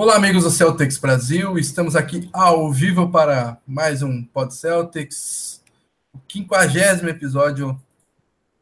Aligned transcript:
Olá, 0.00 0.14
amigos 0.14 0.44
do 0.44 0.50
Celtics 0.52 0.96
Brasil. 0.96 1.58
Estamos 1.58 1.96
aqui 1.96 2.30
ao 2.32 2.72
vivo 2.72 3.10
para 3.10 3.60
mais 3.66 4.00
um 4.00 4.22
Pod 4.22 4.54
Celtics, 4.54 5.60
o 6.14 6.20
50 6.30 7.10
episódio 7.10 7.76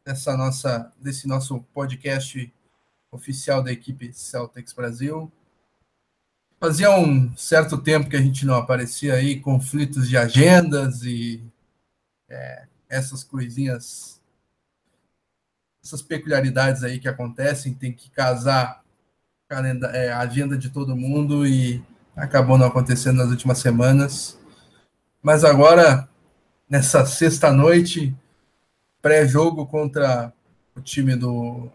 dessa 0.03 0.35
nossa, 0.35 0.91
desse 0.99 1.27
nosso 1.27 1.59
podcast 1.75 2.51
oficial 3.11 3.61
da 3.61 3.71
equipe 3.71 4.11
Celtics 4.11 4.73
Brasil. 4.73 5.31
Fazia 6.59 6.89
um 6.89 7.31
certo 7.37 7.77
tempo 7.77 8.09
que 8.09 8.17
a 8.17 8.21
gente 8.21 8.43
não 8.43 8.55
aparecia 8.55 9.13
aí, 9.13 9.39
conflitos 9.39 10.09
de 10.09 10.17
agendas 10.17 11.03
e 11.03 11.39
é, 12.27 12.65
essas 12.89 13.23
coisinhas, 13.23 14.19
essas 15.83 16.01
peculiaridades 16.01 16.83
aí 16.83 16.97
que 16.97 17.07
acontecem, 17.07 17.75
tem 17.75 17.93
que 17.93 18.09
casar 18.09 18.83
é, 19.49 20.11
a 20.11 20.19
agenda 20.19 20.57
de 20.57 20.69
todo 20.69 20.95
mundo 20.95 21.47
e 21.47 21.81
acabou 22.15 22.57
não 22.57 22.67
acontecendo 22.67 23.17
nas 23.17 23.29
últimas 23.29 23.59
semanas. 23.59 24.37
Mas 25.21 25.45
agora, 25.45 26.09
nessa 26.69 27.05
sexta-noite, 27.05 28.13
pré-jogo 29.01 29.65
contra 29.65 30.33
o 30.75 30.81
time 30.81 31.15
do 31.15 31.69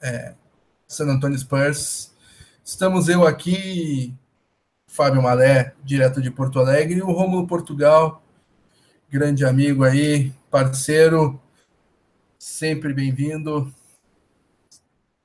é, 0.00 0.34
San 0.88 1.08
Antonio 1.08 1.38
Spurs, 1.38 2.10
estamos 2.64 3.06
eu 3.08 3.26
aqui, 3.26 4.14
Fábio 4.86 5.22
Malé, 5.22 5.74
direto 5.84 6.22
de 6.22 6.30
Porto 6.30 6.58
Alegre, 6.58 7.00
e 7.00 7.02
o 7.02 7.12
Romulo 7.12 7.46
Portugal, 7.46 8.22
grande 9.10 9.44
amigo 9.44 9.84
aí, 9.84 10.32
parceiro, 10.50 11.38
sempre 12.38 12.94
bem-vindo. 12.94 13.70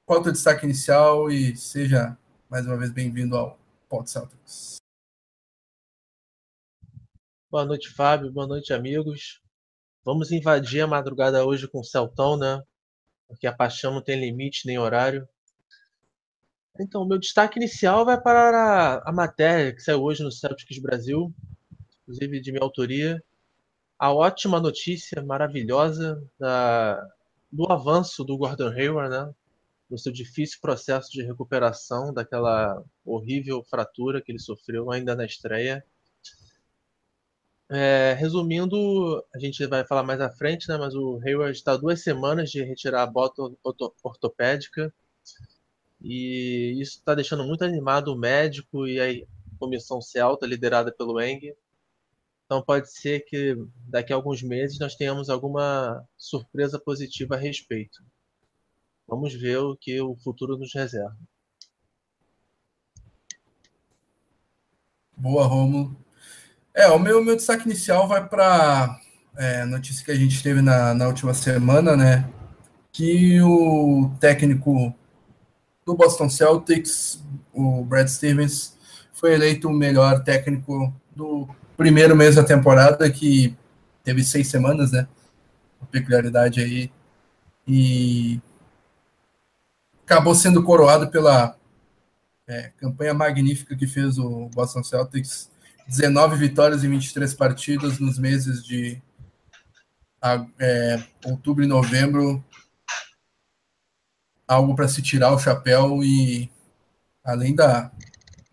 Qual 0.07 0.19
é 0.19 0.21
o 0.21 0.23
teu 0.23 0.31
destaque 0.31 0.63
inicial 0.63 1.29
e 1.29 1.53
seja 1.57 2.17
mais 2.49 2.65
uma 2.65 2.77
vez 2.77 2.93
bem-vindo 2.93 3.35
ao 3.35 3.59
Pod 3.89 4.09
Celtics. 4.09 4.77
Boa 7.51 7.65
noite, 7.65 7.89
Fábio. 7.89 8.31
Boa 8.31 8.47
noite, 8.47 8.71
amigos. 8.71 9.41
Vamos 10.05 10.31
invadir 10.31 10.79
a 10.79 10.87
madrugada 10.87 11.45
hoje 11.45 11.67
com 11.67 11.81
o 11.81 11.83
Celtão, 11.83 12.37
né? 12.37 12.63
Porque 13.27 13.45
a 13.45 13.51
paixão 13.51 13.95
não 13.95 14.01
tem 14.01 14.17
limite 14.17 14.65
nem 14.65 14.79
horário. 14.79 15.27
Então, 16.79 17.05
meu 17.05 17.19
destaque 17.19 17.59
inicial 17.59 18.05
vai 18.05 18.17
para 18.17 19.03
a, 19.05 19.11
matéria 19.11 19.75
que 19.75 19.81
saiu 19.81 20.01
hoje 20.01 20.23
no 20.23 20.31
Celtics 20.31 20.79
Brasil, 20.79 21.35
inclusive 22.03 22.39
de 22.39 22.53
minha 22.53 22.63
autoria. 22.63 23.21
A 23.99 24.13
ótima 24.13 24.61
notícia 24.61 25.21
maravilhosa 25.21 26.23
da, 26.39 27.05
do 27.51 27.69
avanço 27.69 28.23
do 28.23 28.37
Gordon 28.37 28.69
Hayward, 28.69 29.09
né? 29.09 29.35
No 29.89 29.97
seu 29.97 30.11
difícil 30.11 30.59
processo 30.61 31.11
de 31.11 31.23
recuperação 31.23 32.13
daquela 32.13 32.83
horrível 33.05 33.63
fratura 33.63 34.21
que 34.21 34.31
ele 34.31 34.39
sofreu 34.39 34.91
ainda 34.91 35.15
na 35.15 35.25
estreia. 35.25 35.85
É, 37.69 38.13
resumindo, 38.13 39.25
a 39.35 39.39
gente 39.39 39.65
vai 39.67 39.85
falar 39.85 40.03
mais 40.03 40.21
à 40.21 40.29
frente, 40.29 40.69
né, 40.69 40.77
mas 40.77 40.95
o 40.95 41.19
Hayward 41.25 41.57
está 41.57 41.75
duas 41.75 42.01
semanas 42.01 42.49
de 42.49 42.63
retirar 42.63 43.03
a 43.03 43.07
bota 43.07 43.41
ortopédica 44.03 44.93
e 46.01 46.77
isso 46.79 46.97
está 46.99 47.13
deixando 47.15 47.43
muito 47.43 47.63
animado 47.63 48.13
o 48.13 48.17
médico 48.17 48.87
e 48.87 48.99
a 48.99 49.25
comissão 49.59 50.01
Celta, 50.01 50.45
liderada 50.45 50.91
pelo 50.91 51.19
Eng. 51.19 51.53
Então 52.45 52.61
pode 52.61 52.89
ser 52.91 53.21
que 53.25 53.57
daqui 53.89 54.13
a 54.13 54.15
alguns 54.15 54.41
meses 54.41 54.79
nós 54.79 54.95
tenhamos 54.95 55.29
alguma 55.29 56.07
surpresa 56.15 56.79
positiva 56.79 57.35
a 57.35 57.37
respeito. 57.37 58.01
Vamos 59.07 59.33
ver 59.33 59.57
o 59.57 59.75
que 59.75 60.01
o 60.01 60.15
futuro 60.17 60.57
nos 60.57 60.73
reserva. 60.73 61.15
Boa, 65.15 65.45
Romulo. 65.47 65.95
É, 66.73 66.87
o 66.89 66.99
meu, 66.99 67.23
meu 67.23 67.35
destaque 67.35 67.65
inicial 67.65 68.07
vai 68.07 68.27
para 68.27 68.99
é, 69.37 69.65
notícia 69.65 70.03
que 70.03 70.11
a 70.11 70.15
gente 70.15 70.43
teve 70.43 70.61
na, 70.61 70.93
na 70.93 71.07
última 71.07 71.33
semana, 71.33 71.95
né? 71.95 72.29
Que 72.91 73.41
o 73.41 74.11
técnico 74.19 74.93
do 75.85 75.95
Boston 75.95 76.29
Celtics, 76.29 77.23
o 77.53 77.83
Brad 77.85 78.07
Stevens, 78.07 78.77
foi 79.13 79.33
eleito 79.33 79.69
o 79.69 79.73
melhor 79.73 80.23
técnico 80.23 80.93
do 81.15 81.47
primeiro 81.75 82.15
mês 82.15 82.35
da 82.35 82.43
temporada, 82.43 83.09
que 83.09 83.55
teve 84.03 84.23
seis 84.23 84.47
semanas, 84.47 84.91
né? 84.91 85.07
Uma 85.79 85.87
peculiaridade 85.87 86.59
aí. 86.59 86.91
E 87.67 88.39
acabou 90.07 90.33
sendo 90.33 90.63
coroado 90.63 91.09
pela 91.09 91.57
é, 92.47 92.71
campanha 92.77 93.13
magnífica 93.13 93.75
que 93.75 93.85
fez 93.85 94.17
o 94.17 94.47
Boston 94.55 94.81
Celtics. 94.81 95.51
19 95.85 96.37
vitórias 96.37 96.81
em 96.81 96.89
23 96.89 97.33
partidas 97.33 97.99
nos 97.99 98.17
meses 98.17 98.65
de 98.65 99.01
é, 100.57 101.03
outubro 101.25 101.61
e 101.61 101.67
novembro. 101.67 102.41
Algo 104.47 104.73
para 104.75 104.87
se 104.87 105.01
tirar 105.01 105.33
o 105.33 105.39
chapéu 105.39 106.01
e, 106.01 106.49
além 107.21 107.53
da 107.53 107.91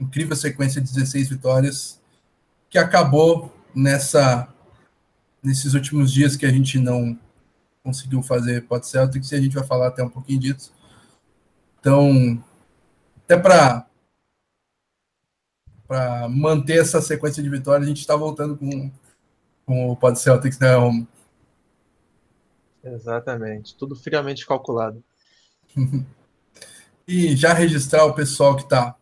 incrível 0.00 0.34
sequência 0.34 0.80
de 0.80 0.92
16 0.92 1.28
vitórias, 1.28 2.00
que 2.68 2.78
acabou 2.78 3.56
nessa 3.72 4.48
nesses 5.40 5.74
últimos 5.74 6.12
dias 6.12 6.36
que 6.36 6.46
a 6.46 6.50
gente 6.50 6.80
não 6.80 7.16
conseguiu 7.82 8.22
fazer 8.22 8.66
pode 8.66 8.88
Celtics, 8.88 9.30
e 9.30 9.36
a 9.36 9.40
gente 9.40 9.54
vai 9.54 9.64
falar 9.64 9.88
até 9.88 10.02
um 10.02 10.08
pouquinho 10.08 10.40
disso. 10.40 10.72
Então, 11.84 12.42
até 13.24 13.36
para 13.36 13.86
para 15.86 16.26
manter 16.30 16.80
essa 16.80 16.98
sequência 17.02 17.42
de 17.42 17.50
vitórias, 17.50 17.84
a 17.84 17.88
gente 17.88 18.00
está 18.00 18.16
voltando 18.16 18.56
com, 18.56 18.90
com 19.66 19.90
o 19.90 19.94
Pod 19.94 20.18
Celtics, 20.18 20.58
né, 20.58 20.74
Romo? 20.74 21.06
Exatamente, 22.82 23.76
tudo 23.76 23.94
friamente 23.94 24.46
calculado. 24.46 25.04
e 27.06 27.36
já 27.36 27.52
registrar 27.52 28.06
o 28.06 28.14
pessoal 28.14 28.56
que 28.56 28.62
está 28.62 28.96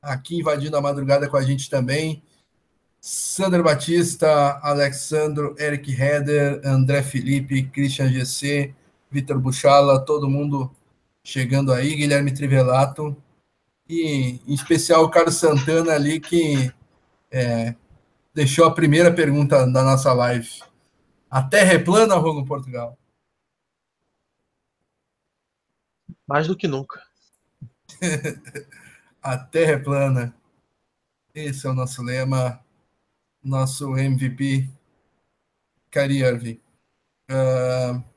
aqui 0.00 0.38
invadindo 0.38 0.74
a 0.78 0.80
madrugada 0.80 1.28
com 1.28 1.36
a 1.36 1.42
gente 1.42 1.68
também. 1.68 2.22
Sandro 2.98 3.62
Batista, 3.62 4.58
Alexandro, 4.62 5.54
Eric 5.58 5.92
Heder, 5.92 6.62
André 6.64 7.02
Felipe, 7.02 7.64
Christian 7.64 8.08
GC, 8.08 8.74
Vitor 9.10 9.38
Buchala, 9.38 10.02
todo 10.02 10.30
mundo 10.30 10.74
chegando 11.26 11.72
aí, 11.72 11.96
Guilherme 11.96 12.32
Trivelato, 12.32 13.20
e 13.88 14.40
em 14.46 14.54
especial 14.54 15.02
o 15.02 15.10
Carlos 15.10 15.34
Santana 15.34 15.92
ali, 15.92 16.20
que 16.20 16.72
é, 17.32 17.74
deixou 18.32 18.64
a 18.64 18.72
primeira 18.72 19.12
pergunta 19.12 19.66
da 19.66 19.82
nossa 19.82 20.12
live. 20.12 20.62
A 21.28 21.42
Terra 21.42 21.72
é 21.72 21.78
plana, 21.80 22.14
Romulo 22.14 22.46
Portugal? 22.46 22.96
Mais 26.28 26.46
do 26.46 26.56
que 26.56 26.68
nunca. 26.68 27.02
a 29.20 29.36
Terra 29.36 29.72
é 29.72 29.78
plana. 29.78 30.36
Esse 31.34 31.66
é 31.66 31.70
o 31.70 31.74
nosso 31.74 32.04
lema, 32.04 32.64
nosso 33.42 33.98
MVP, 33.98 34.70
Cari 35.90 36.18
Irving. 36.18 36.60
Uh, 37.28 38.15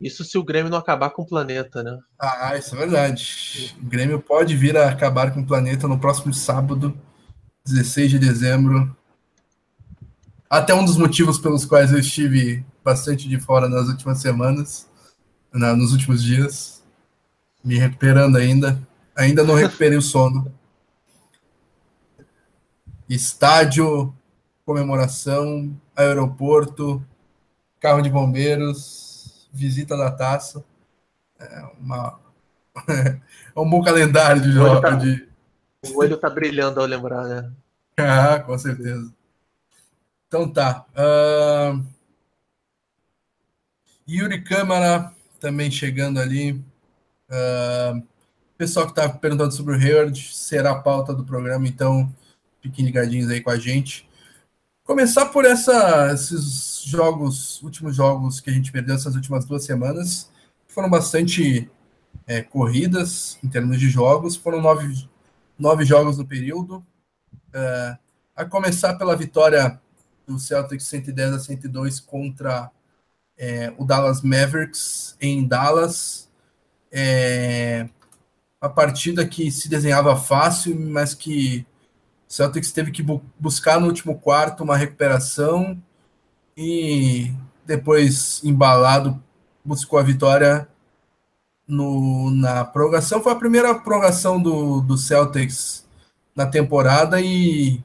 isso 0.00 0.24
se 0.24 0.36
o 0.36 0.44
Grêmio 0.44 0.70
não 0.70 0.78
acabar 0.78 1.10
com 1.10 1.22
o 1.22 1.26
planeta, 1.26 1.82
né? 1.82 1.98
Ah, 2.18 2.56
isso 2.56 2.74
é 2.74 2.78
verdade. 2.78 3.74
O 3.80 3.86
Grêmio 3.86 4.20
pode 4.20 4.54
vir 4.54 4.76
a 4.76 4.90
acabar 4.90 5.32
com 5.32 5.40
o 5.40 5.46
planeta 5.46 5.88
no 5.88 5.98
próximo 5.98 6.34
sábado, 6.34 6.96
16 7.64 8.10
de 8.10 8.18
dezembro. 8.18 8.94
Até 10.50 10.74
um 10.74 10.84
dos 10.84 10.96
motivos 10.96 11.38
pelos 11.38 11.64
quais 11.64 11.92
eu 11.92 11.98
estive 11.98 12.64
bastante 12.84 13.28
de 13.28 13.40
fora 13.40 13.68
nas 13.68 13.88
últimas 13.88 14.20
semanas, 14.20 14.88
na, 15.52 15.74
nos 15.74 15.92
últimos 15.92 16.22
dias, 16.22 16.84
me 17.64 17.78
recuperando 17.78 18.36
ainda. 18.36 18.80
Ainda 19.16 19.42
não 19.42 19.54
recuperei 19.54 19.96
o 19.96 20.02
sono. 20.02 20.52
Estádio, 23.08 24.14
comemoração, 24.64 25.74
aeroporto, 25.96 27.02
carro 27.80 28.02
de 28.02 28.10
bombeiros, 28.10 29.15
visita 29.56 29.96
da 29.96 30.10
taça. 30.10 30.64
É, 31.38 31.62
uma, 31.80 32.20
é 32.88 33.60
um 33.60 33.68
bom 33.68 33.82
calendário 33.82 34.42
de 34.42 34.52
jogos. 34.52 34.80
Tá, 34.80 34.90
de... 34.96 35.26
O 35.88 35.98
olho 35.98 36.16
tá 36.16 36.28
brilhando 36.28 36.80
ao 36.80 36.86
lembrar, 36.86 37.24
né? 37.24 37.50
Ah, 37.98 38.38
com 38.40 38.58
certeza. 38.58 39.10
Então 40.28 40.46
tá. 40.46 40.84
Uh... 40.92 41.82
Yuri 44.06 44.42
Câmara 44.42 45.10
também 45.40 45.70
chegando 45.70 46.20
ali. 46.20 46.52
Uh... 47.30 48.06
Pessoal 48.58 48.86
que 48.86 48.92
está 48.92 49.08
perguntando 49.08 49.52
sobre 49.52 49.74
o 49.74 49.78
Hayward 49.78 50.18
será 50.34 50.72
a 50.72 50.78
pauta 50.78 51.14
do 51.14 51.24
programa, 51.24 51.68
então 51.68 52.10
fiquem 52.62 52.84
ligadinhos 52.84 53.30
aí 53.30 53.40
com 53.40 53.50
a 53.50 53.58
gente. 53.58 54.08
Começar 54.82 55.26
por 55.26 55.44
essa, 55.44 56.12
esses 56.12 56.75
jogos, 56.88 57.62
últimos 57.62 57.96
jogos 57.96 58.40
que 58.40 58.50
a 58.50 58.52
gente 58.52 58.72
perdeu 58.72 58.94
essas 58.94 59.14
últimas 59.14 59.44
duas 59.44 59.64
semanas, 59.64 60.30
foram 60.68 60.88
bastante 60.88 61.70
é, 62.26 62.42
corridas 62.42 63.38
em 63.42 63.48
termos 63.48 63.78
de 63.80 63.88
jogos. 63.88 64.36
Foram 64.36 64.60
nove, 64.60 65.08
nove 65.58 65.84
jogos 65.84 66.18
no 66.18 66.26
período. 66.26 66.84
É, 67.52 67.96
a 68.34 68.44
começar 68.44 68.94
pela 68.94 69.16
vitória 69.16 69.80
do 70.26 70.38
Celtics 70.38 70.84
110 70.86 71.32
a 71.32 71.38
102 71.38 72.00
contra 72.00 72.70
é, 73.38 73.72
o 73.78 73.84
Dallas 73.84 74.22
Mavericks 74.22 75.16
em 75.20 75.46
Dallas. 75.46 76.30
É, 76.90 77.88
a 78.60 78.68
partida 78.68 79.26
que 79.26 79.50
se 79.50 79.68
desenhava 79.68 80.16
fácil, 80.16 80.78
mas 80.78 81.14
que 81.14 81.66
o 82.28 82.32
Celtics 82.32 82.72
teve 82.72 82.90
que 82.90 83.02
bu 83.02 83.22
buscar 83.38 83.80
no 83.80 83.86
último 83.86 84.18
quarto 84.18 84.64
uma 84.64 84.76
recuperação 84.76 85.80
e 86.56 87.32
depois, 87.64 88.42
embalado, 88.44 89.22
buscou 89.64 89.98
a 89.98 90.02
vitória 90.02 90.68
no, 91.66 92.30
na 92.30 92.64
prorrogação. 92.64 93.22
Foi 93.22 93.32
a 93.32 93.36
primeira 93.36 93.74
prorrogação 93.74 94.40
do, 94.40 94.80
do 94.80 94.96
Celtics 94.96 95.86
na 96.34 96.46
temporada 96.46 97.20
e 97.20 97.82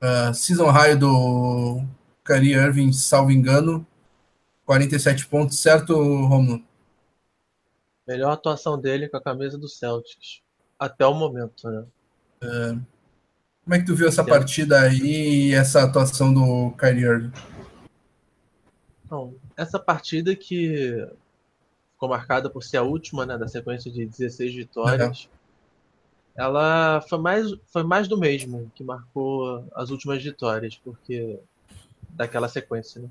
uh, 0.00 0.32
season 0.32 0.70
high 0.70 0.96
do 0.96 1.82
Kyrie 2.24 2.54
Irving, 2.54 2.92
salvo 2.92 3.32
engano, 3.32 3.86
47 4.64 5.26
pontos, 5.26 5.58
certo, 5.58 5.94
Romulo? 5.94 6.62
Melhor 8.06 8.32
atuação 8.32 8.80
dele 8.80 9.08
com 9.08 9.16
a 9.16 9.22
camisa 9.22 9.58
do 9.58 9.68
Celtics, 9.68 10.40
até 10.78 11.06
o 11.06 11.14
momento, 11.14 11.68
né? 11.68 11.84
Uh, 12.42 12.80
como 13.64 13.74
é 13.74 13.78
que 13.78 13.86
tu 13.86 13.94
viu 13.94 14.08
essa 14.08 14.24
partida 14.24 14.80
aí 14.80 15.50
e 15.50 15.54
essa 15.54 15.84
atuação 15.84 16.32
do 16.32 16.70
Kyrie 16.72 17.04
Irving? 17.04 17.32
Então, 19.10 19.34
essa 19.56 19.76
partida 19.76 20.36
que 20.36 21.04
ficou 21.94 22.08
marcada 22.08 22.48
por 22.48 22.62
ser 22.62 22.76
a 22.76 22.84
última 22.84 23.26
né, 23.26 23.36
da 23.36 23.48
sequência 23.48 23.90
de 23.90 24.06
16 24.06 24.54
vitórias, 24.54 25.24
uhum. 25.24 25.30
ela 26.36 27.00
foi 27.00 27.18
mais, 27.18 27.52
foi 27.66 27.82
mais 27.82 28.06
do 28.06 28.16
mesmo 28.16 28.70
que 28.72 28.84
marcou 28.84 29.66
as 29.74 29.90
últimas 29.90 30.22
vitórias, 30.22 30.76
porque 30.76 31.40
daquela 32.10 32.48
sequência, 32.48 33.02
né? 33.02 33.08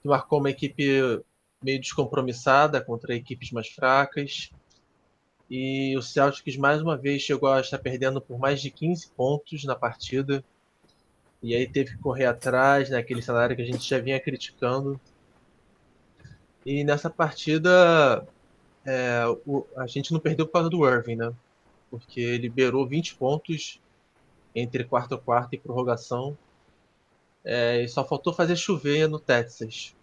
Que 0.00 0.08
marcou 0.08 0.38
uma 0.38 0.48
equipe 0.48 1.22
meio 1.62 1.80
descompromissada 1.82 2.80
contra 2.80 3.14
equipes 3.14 3.50
mais 3.52 3.68
fracas. 3.68 4.50
E 5.50 5.94
o 5.98 6.00
Celtics 6.02 6.56
mais 6.56 6.80
uma 6.80 6.96
vez 6.96 7.20
chegou 7.20 7.50
a 7.50 7.60
estar 7.60 7.78
perdendo 7.78 8.22
por 8.22 8.38
mais 8.38 8.62
de 8.62 8.70
15 8.70 9.08
pontos 9.08 9.64
na 9.64 9.76
partida. 9.76 10.42
E 11.42 11.54
aí 11.54 11.68
teve 11.68 11.90
que 11.90 11.98
correr 11.98 12.24
atrás, 12.24 12.88
naquele 12.88 13.20
né, 13.20 13.26
cenário 13.26 13.54
que 13.54 13.60
a 13.60 13.66
gente 13.66 13.86
já 13.86 13.98
vinha 13.98 14.18
criticando. 14.18 14.98
E 16.66 16.82
nessa 16.82 17.08
partida 17.08 18.26
é, 18.84 19.22
o, 19.46 19.64
a 19.76 19.86
gente 19.86 20.12
não 20.12 20.18
perdeu 20.18 20.44
por 20.46 20.54
causa 20.54 20.68
do 20.68 20.84
Irving, 20.84 21.14
né? 21.14 21.32
Porque 21.88 22.20
ele 22.20 22.42
liberou 22.42 22.84
20 22.84 23.14
pontos 23.14 23.80
entre 24.52 24.82
quarto 24.82 25.16
quarto 25.16 25.54
e 25.54 25.58
prorrogação. 25.58 26.36
É, 27.44 27.84
e 27.84 27.88
só 27.88 28.04
faltou 28.04 28.34
fazer 28.34 28.56
chover 28.56 29.08
no 29.08 29.20
Texas. 29.20 29.94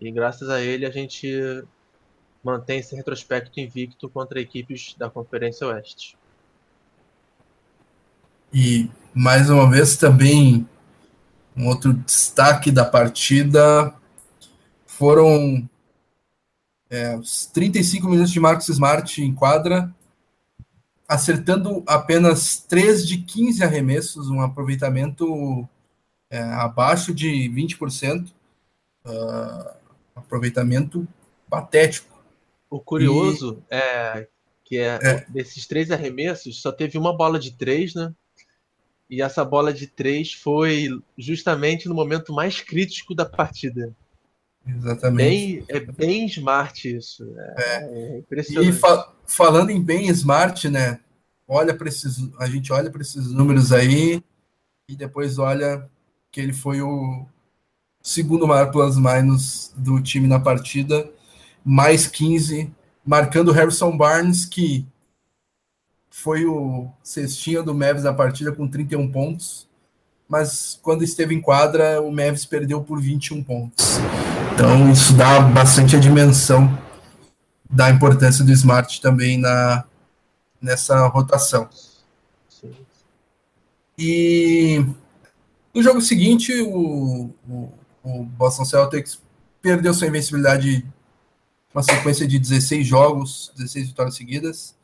E 0.00 0.10
graças 0.10 0.48
a 0.48 0.62
ele 0.62 0.86
a 0.86 0.90
gente 0.90 1.62
mantém 2.42 2.78
esse 2.78 2.96
retrospecto 2.96 3.60
invicto 3.60 4.08
contra 4.08 4.40
equipes 4.40 4.94
da 4.96 5.10
Conferência 5.10 5.66
Oeste. 5.66 6.16
E 8.50 8.88
mais 9.14 9.50
uma 9.50 9.70
vez 9.70 9.98
também 9.98 10.66
um 11.54 11.68
outro 11.68 11.92
destaque 11.92 12.70
da 12.70 12.86
partida 12.86 13.94
foram 15.00 15.66
é, 16.90 17.16
os 17.16 17.46
35 17.46 18.06
minutos 18.06 18.30
de 18.30 18.38
Marcos 18.38 18.68
Smart 18.68 19.22
em 19.22 19.34
quadra, 19.34 19.90
acertando 21.08 21.82
apenas 21.86 22.58
3 22.68 23.08
de 23.08 23.16
15 23.16 23.64
arremessos, 23.64 24.28
um 24.28 24.42
aproveitamento 24.42 25.66
é, 26.28 26.42
abaixo 26.42 27.14
de 27.14 27.30
20%. 27.48 28.30
Uh, 29.02 29.80
aproveitamento 30.14 31.08
patético. 31.48 32.22
O 32.68 32.78
curioso 32.78 33.64
e... 33.70 33.74
é 33.74 34.28
que 34.62 34.76
é, 34.76 34.98
é, 35.02 35.26
desses 35.30 35.66
três 35.66 35.90
arremessos, 35.90 36.60
só 36.60 36.70
teve 36.70 36.98
uma 36.98 37.16
bola 37.16 37.38
de 37.38 37.52
três, 37.52 37.94
né? 37.94 38.14
E 39.08 39.22
essa 39.22 39.42
bola 39.44 39.72
de 39.72 39.86
três 39.86 40.34
foi 40.34 40.90
justamente 41.16 41.88
no 41.88 41.94
momento 41.94 42.34
mais 42.34 42.60
crítico 42.60 43.14
da 43.14 43.24
partida. 43.24 43.96
Exatamente. 44.66 45.64
Bem, 45.64 45.64
é 45.68 45.80
bem 45.80 46.26
smart 46.26 46.96
isso. 46.96 47.24
É, 47.36 47.54
é. 47.58 48.14
é 48.14 48.18
impressionante. 48.18 48.68
E 48.68 48.72
fa 48.72 49.12
falando 49.26 49.70
em 49.70 49.80
bem 49.80 50.08
smart, 50.08 50.68
né? 50.68 51.00
Olha 51.46 51.74
para 51.74 51.88
esses, 51.88 52.28
a 52.38 52.46
gente 52.46 52.72
olha 52.72 52.90
para 52.90 53.02
esses 53.02 53.30
números 53.32 53.72
aí 53.72 54.22
e 54.88 54.96
depois 54.96 55.38
olha 55.38 55.88
que 56.30 56.40
ele 56.40 56.52
foi 56.52 56.80
o 56.82 57.26
segundo 58.02 58.46
maior 58.46 58.70
plus 58.70 58.96
minus 58.96 59.72
do 59.76 60.00
time 60.00 60.26
na 60.26 60.38
partida, 60.38 61.10
mais 61.64 62.06
15, 62.06 62.72
marcando 63.04 63.52
Harrison 63.52 63.96
Barnes, 63.96 64.44
que 64.44 64.86
foi 66.08 66.44
o 66.44 66.88
cestinha 67.02 67.62
do 67.62 67.74
Mavis 67.74 68.04
na 68.04 68.12
partida 68.12 68.52
com 68.52 68.68
31 68.68 69.10
pontos, 69.10 69.68
mas 70.28 70.78
quando 70.82 71.02
esteve 71.02 71.34
em 71.34 71.40
quadra, 71.40 72.00
o 72.00 72.10
Mavis 72.12 72.44
perdeu 72.44 72.82
por 72.82 73.00
21 73.00 73.42
pontos. 73.42 73.98
Então, 74.60 74.92
isso 74.92 75.14
dá 75.14 75.40
bastante 75.40 75.96
a 75.96 75.98
dimensão 75.98 76.78
da 77.70 77.88
importância 77.88 78.44
do 78.44 78.52
Smart 78.52 79.00
também 79.00 79.38
na, 79.38 79.86
nessa 80.60 81.06
rotação. 81.06 81.66
E 83.96 84.84
no 85.72 85.82
jogo 85.82 86.02
seguinte, 86.02 86.52
o, 86.60 87.30
o, 87.48 87.72
o, 88.04 88.22
Boston 88.22 88.66
Celtics 88.66 89.22
perdeu 89.62 89.94
sua 89.94 90.08
invencibilidade 90.08 90.86
uma 91.72 91.82
sequência 91.82 92.28
de 92.28 92.38
16 92.38 92.86
jogos, 92.86 93.50
16 93.56 93.88
vitórias 93.88 94.14
seguidas. 94.14 94.76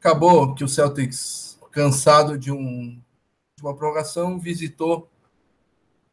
Acabou 0.00 0.54
que 0.54 0.64
o 0.64 0.68
Celtics, 0.68 1.58
cansado 1.70 2.38
de, 2.38 2.50
um, 2.50 2.98
de 3.54 3.62
uma 3.62 3.76
prorrogação, 3.76 4.40
visitou. 4.40 5.10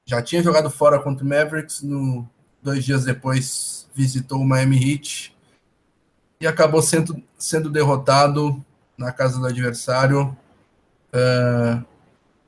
Já 0.03 0.21
tinha 0.21 0.43
jogado 0.43 0.69
fora 0.69 0.99
contra 0.99 1.23
o 1.23 1.27
Mavericks 1.29 1.81
no 1.81 2.29
dois 2.61 2.83
dias 2.83 3.05
depois 3.05 3.87
visitou 3.93 4.39
o 4.39 4.45
Miami 4.45 4.77
Heat 4.77 5.35
e 6.39 6.47
acabou 6.47 6.81
sendo, 6.81 7.21
sendo 7.37 7.69
derrotado 7.69 8.63
na 8.97 9.11
casa 9.11 9.39
do 9.39 9.45
adversário. 9.45 10.37
Uh, 11.13 11.83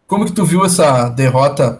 como 0.07 0.25
que 0.25 0.31
tu 0.31 0.45
viu 0.45 0.63
essa 0.65 1.09
derrota 1.09 1.79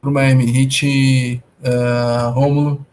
para 0.00 0.10
o 0.10 0.12
Miami 0.12 0.44
Heat, 0.44 1.42
uh, 1.60 2.30
Rômulo? 2.30 2.86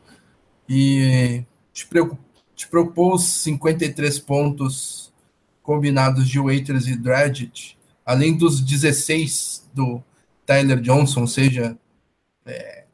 E 0.68 1.44
te, 1.72 1.86
preocupou, 1.86 2.25
te 2.56 2.68
preocupou 2.68 3.14
os 3.14 3.24
53 3.24 4.20
pontos 4.20 5.14
combinados 5.62 6.28
de 6.28 6.40
Waiters 6.40 6.88
e 6.88 6.96
Dragic, 6.96 7.75
além 8.06 8.38
dos 8.38 8.62
16 8.62 9.70
do 9.74 10.02
Tyler 10.46 10.80
Johnson, 10.80 11.22
ou 11.22 11.28
seja, 11.28 11.78
é, 12.46 12.85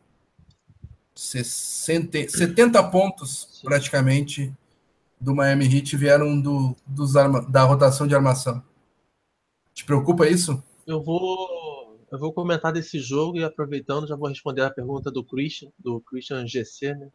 60, 1.32 2.30
70 2.30 2.84
pontos 2.90 3.62
praticamente 3.64 4.54
do 5.20 5.34
Miami 5.34 5.66
Heat 5.66 5.96
vieram 5.96 6.40
do, 6.42 6.76
dos 6.86 7.16
arma, 7.16 7.42
da 7.50 7.64
rotação 7.64 8.06
de 8.06 8.14
armação. 8.14 8.62
Te 9.74 9.86
preocupa 9.86 10.28
isso? 10.28 10.62
Eu 10.86 11.02
vou, 11.02 11.98
eu 12.12 12.20
vou 12.20 12.34
comentar 12.34 12.74
desse 12.74 13.00
jogo 13.00 13.38
e 13.38 13.44
aproveitando 13.44 14.08
já 14.08 14.16
vou 14.16 14.28
responder 14.28 14.64
a 14.64 14.72
pergunta 14.72 15.10
do 15.10 15.24
Christian, 15.24 15.72
do 15.80 16.02
Christian 16.02 16.46
GC, 16.46 16.96
né? 16.96 17.10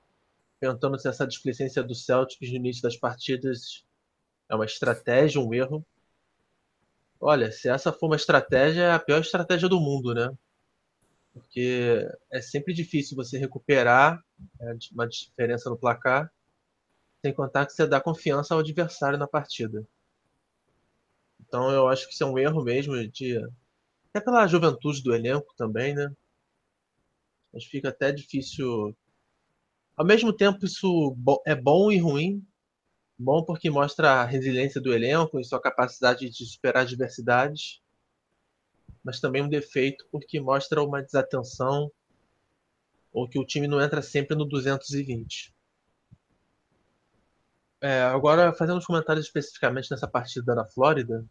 Perguntando 0.59 0.99
se 0.99 1.07
essa 1.09 1.27
displicência 1.27 1.83
do 1.83 1.95
Celtics 1.95 2.49
no 2.49 2.57
início 2.57 2.83
das 2.83 2.97
partidas 2.97 3.85
é 4.49 4.55
uma 4.55 4.65
estratégia, 4.65 5.41
um 5.41 5.53
erro. 5.53 5.85
Olha, 7.21 7.53
se 7.53 7.69
essa 7.69 7.93
for 7.93 8.07
uma 8.07 8.17
estratégia, 8.17 8.85
é 8.85 8.93
a 8.93 8.99
pior 8.99 9.21
estratégia 9.21 9.69
do 9.69 9.81
mundo, 9.81 10.15
né? 10.15 10.31
Porque 11.37 12.09
é 12.33 12.41
sempre 12.41 12.73
difícil 12.73 13.15
você 13.15 13.37
recuperar 13.37 14.25
é, 14.59 14.73
uma 14.91 15.07
diferença 15.07 15.69
no 15.69 15.77
placar, 15.77 16.33
sem 17.21 17.35
contar 17.35 17.67
que 17.67 17.75
você 17.75 17.87
dá 17.87 18.01
confiança 18.01 18.55
ao 18.55 18.61
adversário 18.61 19.19
na 19.19 19.27
partida. 19.29 19.87
Então 21.39 21.71
eu 21.71 21.89
acho 21.89 22.07
que 22.07 22.15
isso 22.15 22.25
é 22.25 22.27
um 22.27 22.39
erro 22.39 22.65
mesmo 22.65 22.97
de 23.09 23.37
até 24.09 24.25
pela 24.25 24.47
juventude 24.47 25.03
do 25.03 25.15
elenco 25.15 25.55
também, 25.59 25.95
né? 25.95 26.11
Mas 27.53 27.65
fica 27.65 27.91
até 27.91 28.11
difícil. 28.11 28.97
Ao 29.95 30.07
mesmo 30.07 30.33
tempo 30.33 30.65
isso 30.65 31.15
é 31.47 31.55
bom 31.55 31.93
e 31.93 31.99
ruim. 31.99 32.43
Bom 33.19 33.45
porque 33.45 33.69
mostra 33.69 34.23
a 34.23 34.25
resiliência 34.25 34.81
do 34.81 34.93
elenco 34.93 35.39
e 35.39 35.45
sua 35.45 35.61
capacidade 35.61 36.31
de 36.31 36.47
superar 36.47 36.83
adversidades 36.85 37.83
mas 39.07 39.21
também 39.21 39.41
um 39.41 39.49
defeito 39.49 40.05
porque 40.11 40.41
mostra 40.41 40.83
uma 40.83 41.01
desatenção 41.01 41.93
ou 43.13 43.29
que 43.29 43.39
o 43.39 43.47
time 43.47 43.69
não 43.69 43.81
entra 43.81 44.03
sempre 44.03 44.37
no 44.37 44.45
220. 44.45 45.55
É, 47.81 48.03
agora, 48.03 48.53
fazendo 48.53 48.79
os 48.79 48.85
comentários 48.85 49.27
especificamente 49.27 49.93
nessa 49.93 50.09
partida 50.09 50.57
da 50.57 50.65
Flórida, 50.65 51.25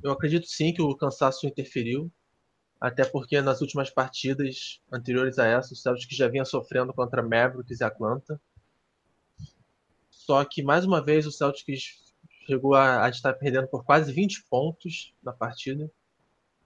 eu 0.00 0.12
acredito 0.12 0.46
sim 0.46 0.72
que 0.72 0.80
o 0.80 0.94
cansaço 0.94 1.44
interferiu, 1.44 2.08
até 2.80 3.04
porque 3.04 3.40
nas 3.42 3.60
últimas 3.60 3.90
partidas 3.90 4.80
anteriores 4.92 5.40
a 5.40 5.46
essa, 5.46 5.74
o 5.74 5.76
Celtics 5.76 6.16
já 6.16 6.28
vinha 6.28 6.44
sofrendo 6.44 6.94
contra 6.94 7.20
Mavericks 7.20 7.80
e 7.80 7.84
Atlanta. 7.84 8.40
Só 10.08 10.44
que, 10.44 10.62
mais 10.62 10.84
uma 10.84 11.04
vez, 11.04 11.26
o 11.26 11.32
Celtics 11.32 12.14
chegou 12.46 12.76
a, 12.76 13.06
a 13.06 13.08
estar 13.08 13.34
perdendo 13.34 13.66
por 13.66 13.84
quase 13.84 14.12
20 14.12 14.44
pontos 14.44 15.12
na 15.20 15.32
partida. 15.32 15.90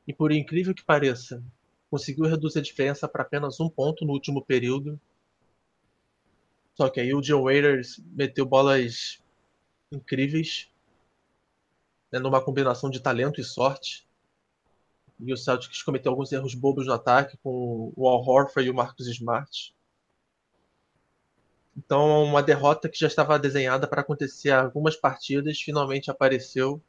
E 0.06 0.12
por 0.12 0.32
incrível 0.32 0.74
que 0.74 0.84
pareça, 0.84 1.42
conseguiu 1.90 2.26
reduzir 2.26 2.58
a 2.58 2.62
diferença 2.62 3.08
para 3.08 3.22
apenas 3.22 3.60
um 3.60 3.68
ponto 3.68 4.04
no 4.04 4.12
último 4.12 4.44
período. 4.44 5.00
Só 6.74 6.88
que 6.88 7.00
aí 7.00 7.14
o 7.14 7.20
John 7.20 7.42
Waiters 7.42 8.02
meteu 8.12 8.44
bolas 8.44 9.22
incríveis, 9.92 10.68
né, 12.10 12.18
numa 12.18 12.42
combinação 12.42 12.90
de 12.90 13.00
talento 13.00 13.40
e 13.40 13.44
sorte. 13.44 14.06
E 15.20 15.32
o 15.32 15.36
Celtics 15.36 15.82
cometeu 15.82 16.10
alguns 16.10 16.32
erros 16.32 16.54
bobos 16.54 16.86
no 16.86 16.92
ataque 16.92 17.36
com 17.38 17.92
o 17.96 18.08
Al 18.08 18.20
Horford 18.20 18.66
e 18.66 18.70
o 18.70 18.74
Marcus 18.74 19.06
Smart. 19.06 19.74
Então, 21.76 22.24
uma 22.24 22.42
derrota 22.42 22.88
que 22.88 22.98
já 22.98 23.06
estava 23.06 23.38
desenhada 23.38 23.86
para 23.86 24.00
acontecer 24.00 24.50
há 24.50 24.62
algumas 24.62 24.96
partidas 24.96 25.60
finalmente 25.60 26.10
apareceu. 26.10 26.80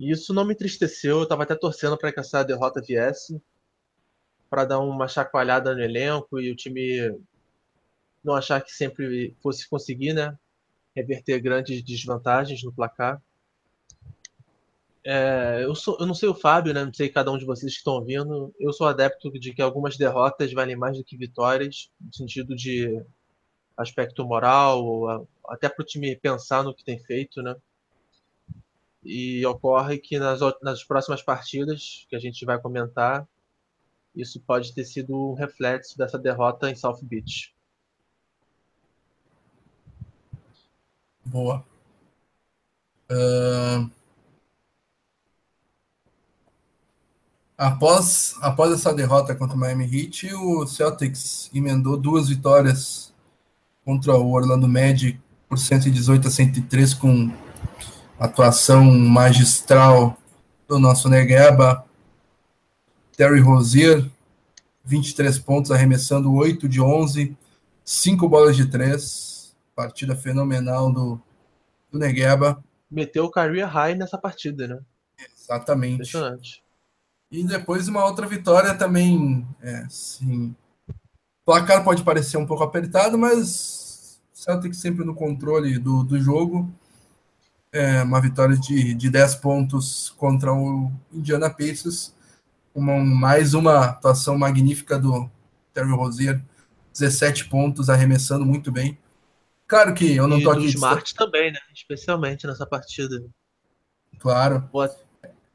E 0.00 0.10
isso 0.10 0.32
não 0.32 0.46
me 0.46 0.54
entristeceu, 0.54 1.18
eu 1.18 1.22
estava 1.24 1.42
até 1.42 1.54
torcendo 1.54 1.96
para 1.98 2.10
que 2.10 2.18
essa 2.18 2.42
derrota 2.42 2.80
viesse, 2.80 3.38
para 4.48 4.64
dar 4.64 4.78
uma 4.80 5.06
chacoalhada 5.06 5.74
no 5.74 5.82
elenco 5.82 6.40
e 6.40 6.50
o 6.50 6.56
time 6.56 7.20
não 8.24 8.34
achar 8.34 8.62
que 8.62 8.72
sempre 8.72 9.36
fosse 9.42 9.68
conseguir, 9.68 10.14
né? 10.14 10.38
Reverter 10.96 11.38
grandes 11.40 11.82
desvantagens 11.82 12.62
no 12.64 12.72
placar. 12.72 13.22
É, 15.04 15.60
eu, 15.64 15.74
sou, 15.74 15.98
eu 16.00 16.06
não 16.06 16.14
sei 16.14 16.30
o 16.30 16.34
Fábio, 16.34 16.72
né? 16.72 16.82
Não 16.82 16.94
sei 16.94 17.10
cada 17.10 17.30
um 17.30 17.36
de 17.36 17.44
vocês 17.44 17.72
que 17.72 17.78
estão 17.78 17.94
ouvindo. 17.94 18.54
Eu 18.58 18.72
sou 18.72 18.86
adepto 18.86 19.30
de 19.38 19.52
que 19.52 19.60
algumas 19.60 19.98
derrotas 19.98 20.50
valem 20.54 20.76
mais 20.76 20.96
do 20.96 21.04
que 21.04 21.14
vitórias, 21.14 21.90
no 22.00 22.14
sentido 22.14 22.56
de 22.56 23.04
aspecto 23.76 24.24
moral, 24.24 25.28
até 25.46 25.68
para 25.68 25.82
o 25.82 25.86
time 25.86 26.16
pensar 26.16 26.64
no 26.64 26.74
que 26.74 26.84
tem 26.84 26.98
feito, 26.98 27.42
né? 27.42 27.54
E 29.02 29.44
ocorre 29.46 29.98
que 29.98 30.18
nas, 30.18 30.40
nas 30.62 30.84
próximas 30.84 31.22
partidas 31.22 32.06
que 32.08 32.16
a 32.16 32.18
gente 32.18 32.44
vai 32.44 32.60
comentar, 32.60 33.26
isso 34.14 34.40
pode 34.40 34.74
ter 34.74 34.84
sido 34.84 35.14
um 35.16 35.34
reflexo 35.34 35.96
dessa 35.96 36.18
derrota 36.18 36.70
em 36.70 36.74
South 36.74 37.00
Beach. 37.02 37.54
Boa. 41.24 41.64
Uh... 43.10 43.90
Após, 47.56 48.36
após 48.40 48.72
essa 48.72 48.92
derrota 48.94 49.34
contra 49.34 49.54
o 49.54 49.58
Miami 49.58 49.84
Heat, 49.84 50.34
o 50.34 50.66
Celtics 50.66 51.50
emendou 51.54 51.94
duas 51.94 52.30
vitórias 52.30 53.12
contra 53.84 54.16
o 54.16 54.32
Orlando 54.32 54.66
Magic 54.66 55.20
por 55.46 55.58
118 55.58 56.26
a 56.26 56.30
103 56.30 56.94
com 56.94 57.30
atuação 58.20 58.84
magistral 58.84 60.18
do 60.68 60.78
nosso 60.78 61.08
Negueba, 61.08 61.86
Terry 63.16 63.40
Rozier, 63.40 64.06
23 64.84 65.38
pontos, 65.38 65.70
arremessando 65.70 66.32
8 66.34 66.68
de 66.68 66.82
11, 66.82 67.34
5 67.82 68.28
bolas 68.28 68.56
de 68.56 68.66
3, 68.66 69.56
partida 69.74 70.14
fenomenal 70.14 70.92
do, 70.92 71.20
do 71.90 71.98
Negueba. 71.98 72.62
Meteu 72.90 73.24
o 73.24 73.30
career 73.30 73.66
high 73.66 73.94
nessa 73.94 74.18
partida, 74.18 74.68
né? 74.68 74.78
Exatamente. 75.34 75.94
Impressionante. 75.94 76.62
E 77.30 77.42
depois 77.42 77.88
uma 77.88 78.04
outra 78.04 78.26
vitória 78.26 78.74
também, 78.74 79.46
é, 79.62 79.76
assim, 79.78 80.54
o 80.88 80.94
placar 81.44 81.82
pode 81.82 82.02
parecer 82.02 82.36
um 82.36 82.46
pouco 82.46 82.64
apertado, 82.64 83.16
mas 83.16 84.20
Celtic 84.32 84.74
sempre 84.74 85.04
no 85.04 85.14
controle 85.14 85.78
do, 85.78 86.02
do 86.02 86.20
jogo. 86.20 86.68
É, 87.72 88.02
uma 88.02 88.20
vitória 88.20 88.56
de, 88.56 88.94
de 88.94 89.10
10 89.10 89.36
pontos 89.36 90.10
contra 90.16 90.52
o 90.52 90.90
Indiana 91.12 91.48
Pacers. 91.48 92.14
Uma, 92.74 92.98
mais 92.98 93.54
uma 93.54 93.84
atuação 93.84 94.36
magnífica 94.36 94.98
do 94.98 95.30
Terry 95.72 95.90
Rozier. 95.90 96.40
17 96.92 97.48
pontos, 97.48 97.88
arremessando 97.88 98.44
muito 98.44 98.72
bem. 98.72 98.98
Claro 99.66 99.94
que 99.94 100.16
eu 100.16 100.26
não 100.26 100.40
e 100.40 100.42
tô 100.42 100.50
aqui. 100.50 100.66
Smart 100.66 101.14
também, 101.14 101.52
né? 101.52 101.58
Especialmente 101.72 102.46
nessa 102.46 102.66
partida. 102.66 103.24
Claro. 104.18 104.68
Boa 104.72 104.90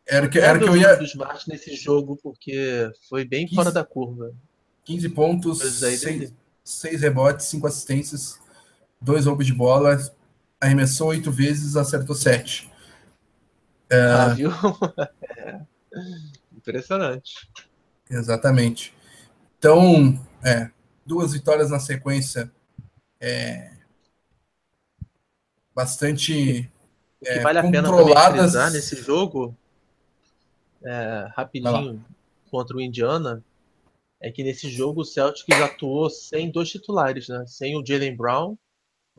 era 0.08 0.30
que, 0.30 0.38
era 0.38 0.60
que 0.60 0.66
eu 0.66 0.78
ia. 0.78 0.96
do 0.96 1.04
Smart 1.04 1.50
nesse 1.50 1.76
jogo, 1.76 2.18
porque 2.22 2.90
foi 3.10 3.26
bem 3.26 3.46
15, 3.46 3.56
fora 3.56 3.72
da 3.72 3.84
curva. 3.84 4.32
15 4.84 5.10
pontos, 5.10 5.60
6, 5.60 6.32
6 6.64 7.02
rebotes, 7.02 7.48
5 7.48 7.66
assistências, 7.66 8.40
2 9.02 9.26
roubos 9.26 9.48
de 9.48 9.54
bola, 9.54 9.98
arremessou 10.66 11.10
8 11.10 11.32
vezes, 11.32 11.76
acertou 11.76 12.16
7. 12.16 12.72
É... 13.90 14.00
Ah, 14.00 14.28
viu? 14.30 14.52
Impressionante. 16.56 17.50
Exatamente. 18.10 18.94
Então, 19.58 20.20
é, 20.44 20.70
duas 21.06 21.34
vitórias 21.34 21.70
na 21.70 21.80
sequência. 21.80 22.52
É, 23.20 23.72
bastante 25.74 26.70
é, 27.24 27.40
vale 27.40 27.60
a 27.60 27.64
pena 27.64 27.90
também 27.90 28.72
nesse 28.72 29.02
jogo 29.02 29.56
é, 30.84 31.28
rapidinho 31.34 32.06
contra 32.52 32.78
o 32.78 32.82
Indiana 32.82 33.44
é 34.22 34.32
que 34.32 34.44
nesse 34.44 34.70
jogo 34.70 35.02
o 35.02 35.06
Celtics 35.06 35.62
atuou 35.62 36.10
sem 36.10 36.50
dois 36.50 36.70
titulares, 36.70 37.28
né? 37.28 37.46
Sem 37.48 37.78
o 37.78 37.86
Jalen 37.86 38.16
Brown, 38.16 38.58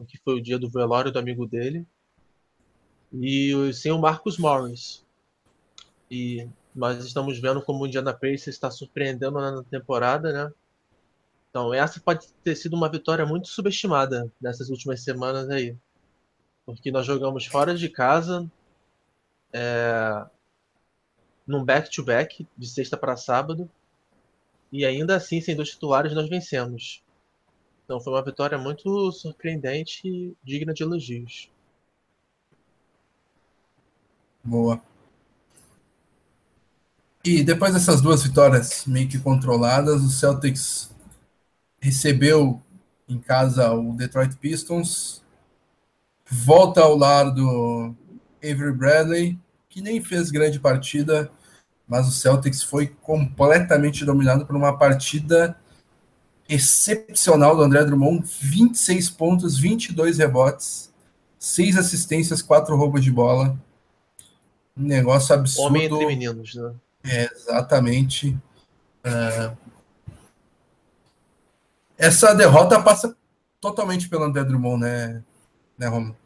que 0.05 0.19
foi 0.19 0.35
o 0.35 0.43
dia 0.43 0.59
do 0.59 0.69
velório 0.69 1.11
do 1.11 1.19
amigo 1.19 1.47
dele, 1.47 1.87
e 3.13 3.73
sem 3.73 3.93
o 3.93 3.99
Marcus 3.99 4.39
Morris. 4.39 5.05
E 6.11 6.49
nós 6.75 7.05
estamos 7.05 7.39
vendo 7.41 7.63
como 7.63 7.83
o 7.83 7.87
Indiana 7.87 8.13
Pacers 8.13 8.49
está 8.49 8.71
surpreendendo 8.71 9.41
na 9.41 9.63
temporada, 9.65 10.33
né? 10.33 10.53
Então 11.51 11.73
essa 11.73 11.99
pode 12.01 12.29
ter 12.45 12.55
sido 12.55 12.77
uma 12.77 12.91
vitória 12.91 13.25
muito 13.25 13.49
subestimada 13.49 14.31
nessas 14.41 14.69
últimas 14.69 15.03
semanas 15.03 15.49
aí, 15.49 15.75
porque 16.67 16.91
nós 16.91 17.07
jogamos 17.07 17.47
fora 17.47 17.75
de 17.75 17.89
casa, 17.89 18.51
é, 19.53 20.27
num 21.47 21.65
back-to-back 21.65 22.43
-back, 22.43 22.49
de 22.59 22.69
sexta 22.69 22.97
para 22.97 23.17
sábado. 23.17 23.71
E 24.71 24.85
ainda 24.85 25.17
assim, 25.17 25.41
sem 25.41 25.57
dois 25.57 25.71
titulares, 25.71 26.13
nós 26.13 26.29
vencemos. 26.29 27.03
Então 27.87 28.01
foi 28.01 28.13
uma 28.13 28.25
vitória 28.25 28.59
muito 28.59 29.13
surpreendente 29.13 30.01
e 30.05 30.37
digna 30.43 30.75
de 30.75 30.83
elogios. 30.83 31.49
Boa. 34.43 34.83
E 37.25 37.45
depois 37.45 37.73
dessas 37.73 38.01
duas 38.01 38.25
vitórias 38.25 38.85
meio 38.87 39.09
que 39.09 39.21
controladas, 39.21 40.03
o 40.03 40.11
Celtics 40.11 40.91
recebeu 41.79 42.61
em 43.09 43.21
casa 43.21 43.73
o 43.73 43.93
Detroit 43.97 44.37
Pistons, 44.37 45.23
volta 46.29 46.81
ao 46.81 46.97
lado 46.97 47.35
do 47.35 47.95
Avery 48.43 48.73
Bradley, 48.73 49.39
que 49.69 49.81
nem 49.81 50.03
fez 50.03 50.33
grande 50.33 50.59
partida, 50.59 51.31
mas 51.87 52.09
o 52.09 52.13
Celtics 52.13 52.65
foi 52.65 52.89
completamente 52.89 54.05
dominado 54.05 54.45
por 54.45 54.57
uma 54.57 54.77
partida 54.77 55.57
excepcional 56.49 57.57
do 57.57 57.63
André 57.63 57.85
Drummond, 57.85 58.25
26 58.41 59.11
pontos, 59.11 59.59
22 59.59 60.19
rebotes, 60.19 60.93
6 61.39 61.77
assistências, 61.77 62.43
4 62.43 62.77
roubos 62.77 63.03
de 63.03 63.11
bola. 63.11 63.57
Um 64.77 64.85
negócio 64.85 65.35
absurdo. 65.35 65.69
Homem 65.69 65.85
entre 65.85 66.07
meninos, 66.07 66.55
né? 66.55 66.75
É, 67.05 67.31
exatamente. 67.33 68.37
Uh... 69.05 69.57
Essa 71.97 72.35
derrota 72.35 72.81
passa 72.83 73.17
totalmente 73.61 74.09
pelo 74.09 74.25
André 74.25 74.45
Drummond, 74.45 74.83
né, 74.83 75.23
né 75.79 75.87
Romulo? 75.87 76.17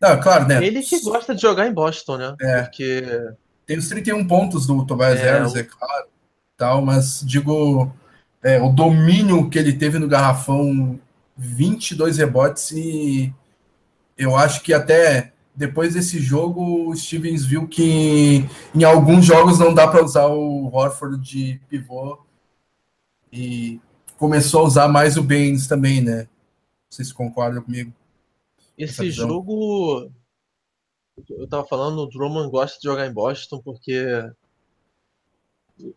Não, 0.00 0.20
claro, 0.20 0.48
né? 0.48 0.64
Ele 0.64 0.82
que 0.82 1.00
gosta 1.00 1.34
de 1.34 1.40
jogar 1.40 1.68
em 1.68 1.72
Boston, 1.72 2.16
né? 2.16 2.36
É. 2.40 2.62
Porque. 2.62 3.04
Tem 3.64 3.78
os 3.78 3.88
31 3.88 4.26
pontos 4.26 4.66
do 4.66 4.84
Tobias 4.84 5.20
é, 5.20 5.30
Harris, 5.30 5.54
é 5.54 5.62
claro, 5.62 6.08
tal, 6.62 6.80
mas 6.80 7.20
digo, 7.26 7.92
é, 8.40 8.60
o 8.62 8.68
domínio 8.68 9.50
que 9.50 9.58
ele 9.58 9.72
teve 9.72 9.98
no 9.98 10.06
garrafão, 10.06 10.96
22 11.36 12.18
rebotes, 12.18 12.70
e 12.70 13.34
eu 14.16 14.36
acho 14.36 14.62
que 14.62 14.72
até 14.72 15.32
depois 15.56 15.94
desse 15.94 16.20
jogo 16.20 16.88
o 16.88 16.94
Stevens 16.94 17.44
viu 17.44 17.66
que 17.66 18.48
em 18.72 18.84
alguns 18.84 19.24
jogos 19.24 19.58
não 19.58 19.74
dá 19.74 19.88
para 19.88 20.04
usar 20.04 20.26
o 20.28 20.70
Horford 20.72 21.18
de 21.20 21.60
pivô 21.68 22.16
e 23.32 23.80
começou 24.16 24.60
a 24.60 24.66
usar 24.66 24.88
mais 24.88 25.16
o 25.16 25.22
Baines 25.22 25.66
também, 25.66 26.00
né? 26.00 26.28
Vocês 26.88 27.12
concordam 27.12 27.60
comigo? 27.60 27.92
Esse 28.78 29.10
jogo, 29.10 30.08
eu 31.28 31.48
tava 31.48 31.66
falando, 31.66 32.02
o 32.02 32.06
Drummond 32.06 32.52
gosta 32.52 32.78
de 32.78 32.84
jogar 32.84 33.08
em 33.08 33.12
Boston 33.12 33.60
porque 33.64 34.06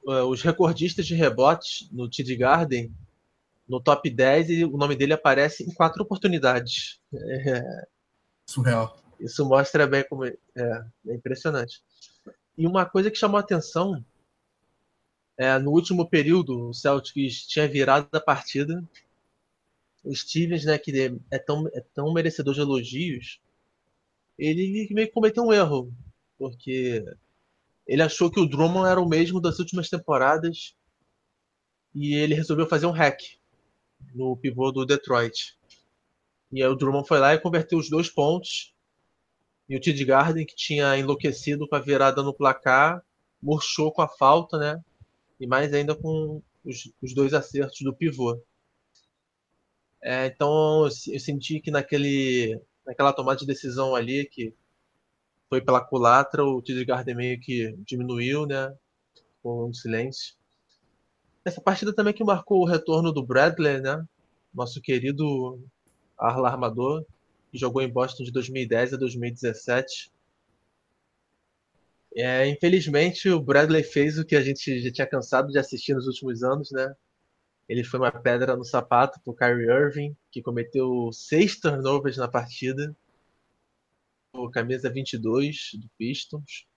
os 0.04 0.42
recordistas 0.42 1.06
de 1.06 1.16
rebotes 1.16 1.90
no 1.92 2.10
TD 2.10 2.36
Garden, 2.36 2.92
no 3.68 3.80
top 3.80 4.10
10, 4.10 4.50
e 4.50 4.66
o 4.66 4.78
nome 4.78 4.96
dele 4.96 5.14
aparece 5.14 5.64
em 5.64 5.74
quatro 5.74 6.04
oportunidades. 6.04 7.00
É... 7.14 7.88
Surreal. 8.46 9.02
Isso 9.20 9.46
mostra 9.46 9.88
bem 9.88 10.06
como 10.08 10.26
é, 10.26 10.36
é 10.56 11.16
impressionante. 11.16 11.82
E 12.58 12.68
uma 12.68 12.86
coisa 12.86 13.10
que 13.10 13.18
chamou 13.18 13.38
a 13.38 13.42
atenção 13.42 14.04
é, 15.38 15.58
no 15.60 15.72
último 15.72 16.08
período, 16.08 16.70
o 16.70 16.74
Celtics 16.74 17.46
tinha 17.48 17.68
virado 17.68 18.08
a 18.14 18.22
partida. 18.22 18.84
O 20.04 20.16
Stevens, 20.16 20.64
né, 20.64 20.78
que 20.78 21.18
é 21.32 21.40
tão, 21.40 21.68
é 21.74 21.82
tão 21.94 22.14
merecedor 22.14 22.54
de 22.54 22.62
elogios, 22.62 23.42
ele 24.38 24.88
meio 24.92 25.08
que 25.08 25.14
cometeu 25.14 25.44
um 25.44 25.54
erro, 25.54 25.92
porque 26.38 27.04
ele 27.88 28.02
achou 28.02 28.32
que 28.32 28.40
o 28.40 28.48
Drummond 28.48 28.90
era 28.90 29.00
o 29.00 29.08
mesmo 29.08 29.40
das 29.40 29.60
últimas 29.60 29.90
temporadas 29.90 30.76
e 31.94 32.16
ele 32.16 32.34
resolveu 32.34 32.68
fazer 32.68 32.86
um 32.86 32.92
hack 32.92 33.20
no 34.14 34.36
pivô 34.36 34.72
do 34.72 34.86
Detroit. 34.86 35.58
E 36.52 36.62
aí 36.62 36.68
o 36.68 36.76
Drummond 36.76 37.08
foi 37.08 37.20
lá 37.20 37.34
e 37.34 37.40
converteu 37.40 37.78
os 37.78 37.90
dois 37.90 38.10
pontos. 38.10 38.74
E 39.68 39.76
o 39.76 39.80
Tid 39.80 40.04
Garden, 40.06 40.46
que 40.46 40.56
tinha 40.56 40.98
enlouquecido 40.98 41.68
com 41.68 41.76
a 41.76 41.80
virada 41.80 42.22
no 42.22 42.34
placar, 42.34 43.04
murchou 43.42 43.92
com 43.92 44.02
a 44.02 44.08
falta, 44.08 44.58
né? 44.58 44.84
E 45.40 45.48
mais 45.48 45.74
ainda 45.74 45.96
com 45.96 46.42
os, 46.64 46.92
os 47.02 47.14
dois 47.14 47.34
acertos 47.34 47.80
do 47.82 47.96
pivô. 47.96 48.42
É, 50.04 50.28
então 50.28 50.86
eu 50.86 51.20
senti 51.20 51.60
que 51.60 51.72
naquele, 51.72 52.62
naquela 52.86 53.12
tomada 53.12 53.40
de 53.40 53.46
decisão 53.46 53.96
ali, 53.96 54.26
que 54.26 54.54
foi 55.50 55.62
pela 55.62 55.84
culatra, 55.84 56.44
o 56.44 56.62
Tidgard 56.62 57.14
meio 57.14 57.40
que 57.40 57.76
diminuiu, 57.86 58.46
né? 58.46 58.74
Com 59.42 59.70
um 59.70 59.74
silêncio. 59.74 60.36
Essa 61.44 61.62
partida 61.62 61.94
também 61.94 62.14
que 62.14 62.24
marcou 62.24 62.62
o 62.62 62.66
retorno 62.66 63.12
do 63.12 63.26
Bradley, 63.26 63.80
né? 63.80 64.04
Nosso 64.54 64.82
querido 64.82 65.60
Arla 66.18 66.50
Armador, 66.50 67.06
que 67.52 67.58
jogou 67.58 67.82
em 67.82 67.92
Boston 67.92 68.24
de 68.24 68.32
2010 68.32 68.94
a 68.94 68.98
2017. 68.98 70.12
É, 72.18 72.48
infelizmente, 72.48 73.30
o 73.30 73.42
Bradley 73.42 73.84
fez 73.84 74.18
o 74.18 74.26
que 74.26 74.36
a 74.36 74.42
gente 74.42 74.80
já 74.80 74.92
tinha 74.92 75.08
cansado 75.08 75.52
de 75.52 75.60
assistir 75.60 75.94
nos 75.94 76.08
últimos 76.08 76.42
anos, 76.44 76.72
né? 76.72 76.96
Ele 77.68 77.84
foi 77.84 78.00
uma 78.00 78.12
pedra 78.12 78.56
no 78.56 78.64
sapato 78.64 79.20
para 79.22 79.32
o 79.32 79.36
Kyrie 79.36 79.70
Irving, 79.70 80.16
que 80.32 80.42
cometeu 80.42 81.12
seis 81.12 81.60
turnovers 81.60 82.18
na 82.18 82.28
partida 82.28 82.96
camisa 84.52 84.90
22 84.90 85.72
do 85.76 85.90
Pistons. 85.98 86.68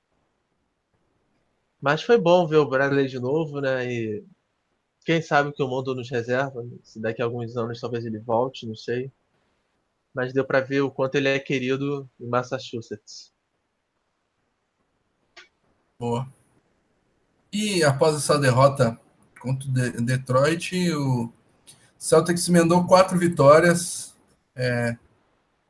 Mas 1.81 2.03
foi 2.03 2.19
bom 2.19 2.47
ver 2.47 2.57
o 2.57 2.69
Bradley 2.69 3.07
de 3.07 3.21
novo, 3.21 3.61
né? 3.61 3.91
E 3.91 4.25
quem 5.05 5.23
sabe 5.23 5.49
o 5.49 5.53
que 5.53 5.63
o 5.63 5.69
mundo 5.69 5.95
nos 5.95 6.11
reserva. 6.11 6.67
Se 6.83 7.01
daqui 7.01 7.23
a 7.23 7.25
alguns 7.25 7.57
anos 7.57 7.81
talvez 7.81 8.05
ele 8.05 8.19
volte, 8.19 8.67
não 8.67 8.75
sei. 8.75 9.11
Mas 10.13 10.33
deu 10.33 10.45
para 10.45 10.61
ver 10.61 10.81
o 10.81 10.91
quanto 10.91 11.15
ele 11.15 11.29
é 11.29 11.39
querido 11.39 12.09
em 12.21 12.27
Massachusetts. 12.27 13.33
Boa. 15.99 16.29
E 17.53 17.83
após 17.83 18.17
essa 18.17 18.39
derrota 18.39 19.01
contra 19.41 19.69
o 19.69 20.03
Detroit, 20.03 20.93
o 20.93 21.33
Celtics 21.97 22.49
emendou 22.49 22.87
quatro 22.87 23.19
vitórias. 23.19 24.15
É, 24.55 24.97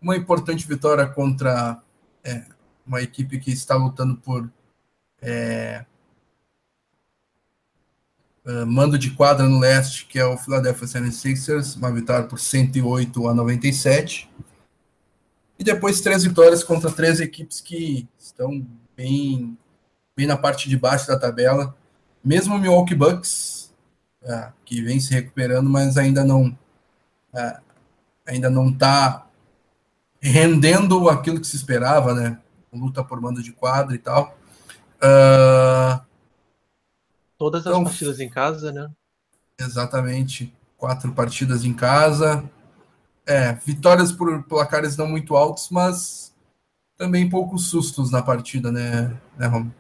uma 0.00 0.17
importante 0.17 0.67
vitória 0.67 1.07
contra 1.07 1.81
é, 2.25 2.45
uma 2.87 3.02
equipe 3.02 3.38
que 3.38 3.50
está 3.50 3.76
lutando 3.76 4.17
por 4.17 4.51
é, 5.20 5.85
é 8.46 8.64
mando 8.64 8.99
de 8.99 9.11
quadra 9.11 9.46
no 9.46 9.59
leste, 9.59 10.07
que 10.07 10.18
é 10.18 10.25
o 10.25 10.38
Philadelphia 10.38 10.87
76ers, 10.87 11.77
uma 11.77 11.92
vitória 11.92 12.27
por 12.27 12.38
108 12.38 13.29
a 13.29 13.35
97. 13.35 14.31
E 15.59 15.64
depois 15.64 16.01
três 16.01 16.22
vitórias 16.22 16.62
contra 16.62 16.90
três 16.90 17.20
equipes 17.20 17.61
que 17.61 18.09
estão 18.18 18.64
bem, 18.96 19.59
bem 20.16 20.27
na 20.27 20.37
parte 20.37 20.68
de 20.68 20.77
baixo 20.77 21.09
da 21.09 21.18
tabela. 21.18 21.77
Mesmo 22.25 22.55
o 22.55 22.59
Milwaukee 22.59 22.94
Bucks, 22.94 23.75
é, 24.22 24.53
que 24.64 24.81
vem 24.83 25.01
se 25.01 25.12
recuperando, 25.12 25.68
mas 25.68 25.96
ainda 25.96 26.25
não 26.25 26.57
é, 27.35 27.61
ainda 28.27 28.49
não 28.49 28.70
está 28.70 29.28
rendendo 30.20 31.09
aquilo 31.09 31.40
que 31.40 31.46
se 31.46 31.57
esperava, 31.57 32.14
né? 32.14 32.38
Luta 32.72 33.02
por 33.04 33.20
mando 33.20 33.42
de 33.42 33.52
quadra 33.52 33.94
e 33.94 33.98
tal. 33.98 34.37
Uh... 34.96 36.00
Todas 37.37 37.66
as 37.66 37.72
então, 37.72 37.85
partidas 37.85 38.20
em 38.20 38.28
casa, 38.28 38.72
né? 38.72 38.90
Exatamente. 39.61 40.52
Quatro 40.76 41.12
partidas 41.12 41.64
em 41.64 41.72
casa. 41.72 42.48
É, 43.26 43.52
vitórias 43.52 44.11
por 44.11 44.42
placares 44.44 44.96
não 44.96 45.07
muito 45.07 45.37
altos, 45.37 45.68
mas 45.70 46.35
também 46.96 47.28
poucos 47.28 47.68
sustos 47.68 48.11
na 48.11 48.22
partida, 48.22 48.72
né, 48.72 49.16
né 49.37 49.46
Romo? 49.46 49.72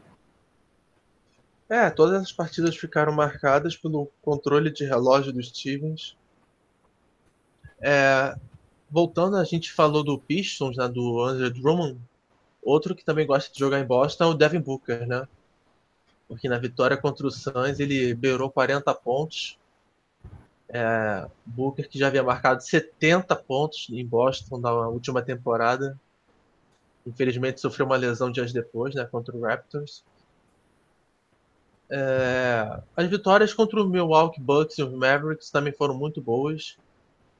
É, 1.68 1.90
todas 1.90 2.22
as 2.22 2.32
partidas 2.32 2.76
ficaram 2.76 3.12
marcadas 3.12 3.76
pelo 3.76 4.10
controle 4.22 4.70
de 4.70 4.84
relógio 4.84 5.32
dos 5.32 5.48
Stevens. 5.48 6.16
É, 7.80 8.34
voltando, 8.90 9.36
a 9.36 9.44
gente 9.44 9.72
falou 9.72 10.02
do 10.02 10.18
Pistons, 10.18 10.76
né, 10.76 10.88
do 10.88 11.22
Andrew 11.22 11.50
Drummond. 11.50 11.98
Outro 12.62 12.94
que 12.94 13.04
também 13.04 13.26
gosta 13.26 13.52
de 13.52 13.58
jogar 13.58 13.80
em 13.80 13.84
Boston 13.84 14.24
é 14.24 14.26
o 14.26 14.34
Devin 14.34 14.60
Booker, 14.60 15.06
né? 15.06 15.26
Porque 16.26 16.48
na 16.48 16.58
vitória 16.58 16.96
contra 16.96 17.26
o 17.26 17.30
Suns 17.30 17.80
ele 17.80 18.14
beirou 18.14 18.50
40 18.50 18.92
pontos. 18.94 19.58
É, 20.68 21.26
Booker 21.46 21.88
que 21.88 21.98
já 21.98 22.08
havia 22.08 22.22
marcado 22.22 22.62
70 22.62 23.34
pontos 23.36 23.88
em 23.90 24.04
Boston 24.04 24.58
na 24.58 24.88
última 24.88 25.22
temporada. 25.22 25.98
Infelizmente 27.06 27.60
sofreu 27.60 27.86
uma 27.86 27.96
lesão 27.96 28.30
dias 28.30 28.52
depois, 28.52 28.94
né, 28.94 29.06
contra 29.06 29.34
o 29.34 29.40
Raptors. 29.40 30.04
É, 31.90 32.82
as 32.94 33.08
vitórias 33.08 33.54
contra 33.54 33.82
o 33.82 33.88
Milwaukee 33.88 34.42
Bucks 34.42 34.76
e 34.76 34.82
os 34.82 34.92
Mavericks 34.92 35.50
também 35.50 35.72
foram 35.72 35.94
muito 35.94 36.20
boas 36.20 36.76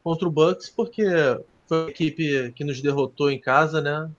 contra 0.03 0.27
o 0.27 0.31
Bucks, 0.31 0.71
porque 0.71 1.05
foi 1.67 1.87
a 1.87 1.91
equipe 1.91 2.53
que 2.53 2.65
nos 2.65 2.81
derrotou 2.81 3.31
em 3.31 3.41
casa, 3.41 3.81
né? 3.81 4.11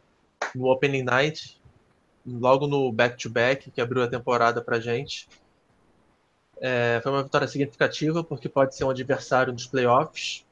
No 0.54 0.70
Opening 0.70 1.04
Night, 1.04 1.60
logo 2.26 2.68
no 2.68 2.92
back-to-back, 2.92 3.66
-back, 3.66 3.72
que 3.74 3.82
abriu 3.82 4.04
a 4.04 4.08
temporada 4.08 4.62
pra 4.62 4.80
gente. 4.80 5.28
É, 6.62 7.00
foi 7.02 7.12
uma 7.12 7.24
vitória 7.24 7.48
significativa, 7.48 8.24
porque 8.24 8.50
pode 8.50 8.76
ser 8.76 8.84
um 8.84 8.90
adversário 8.90 9.54
nos 9.54 9.66
playoffs. 9.66 10.46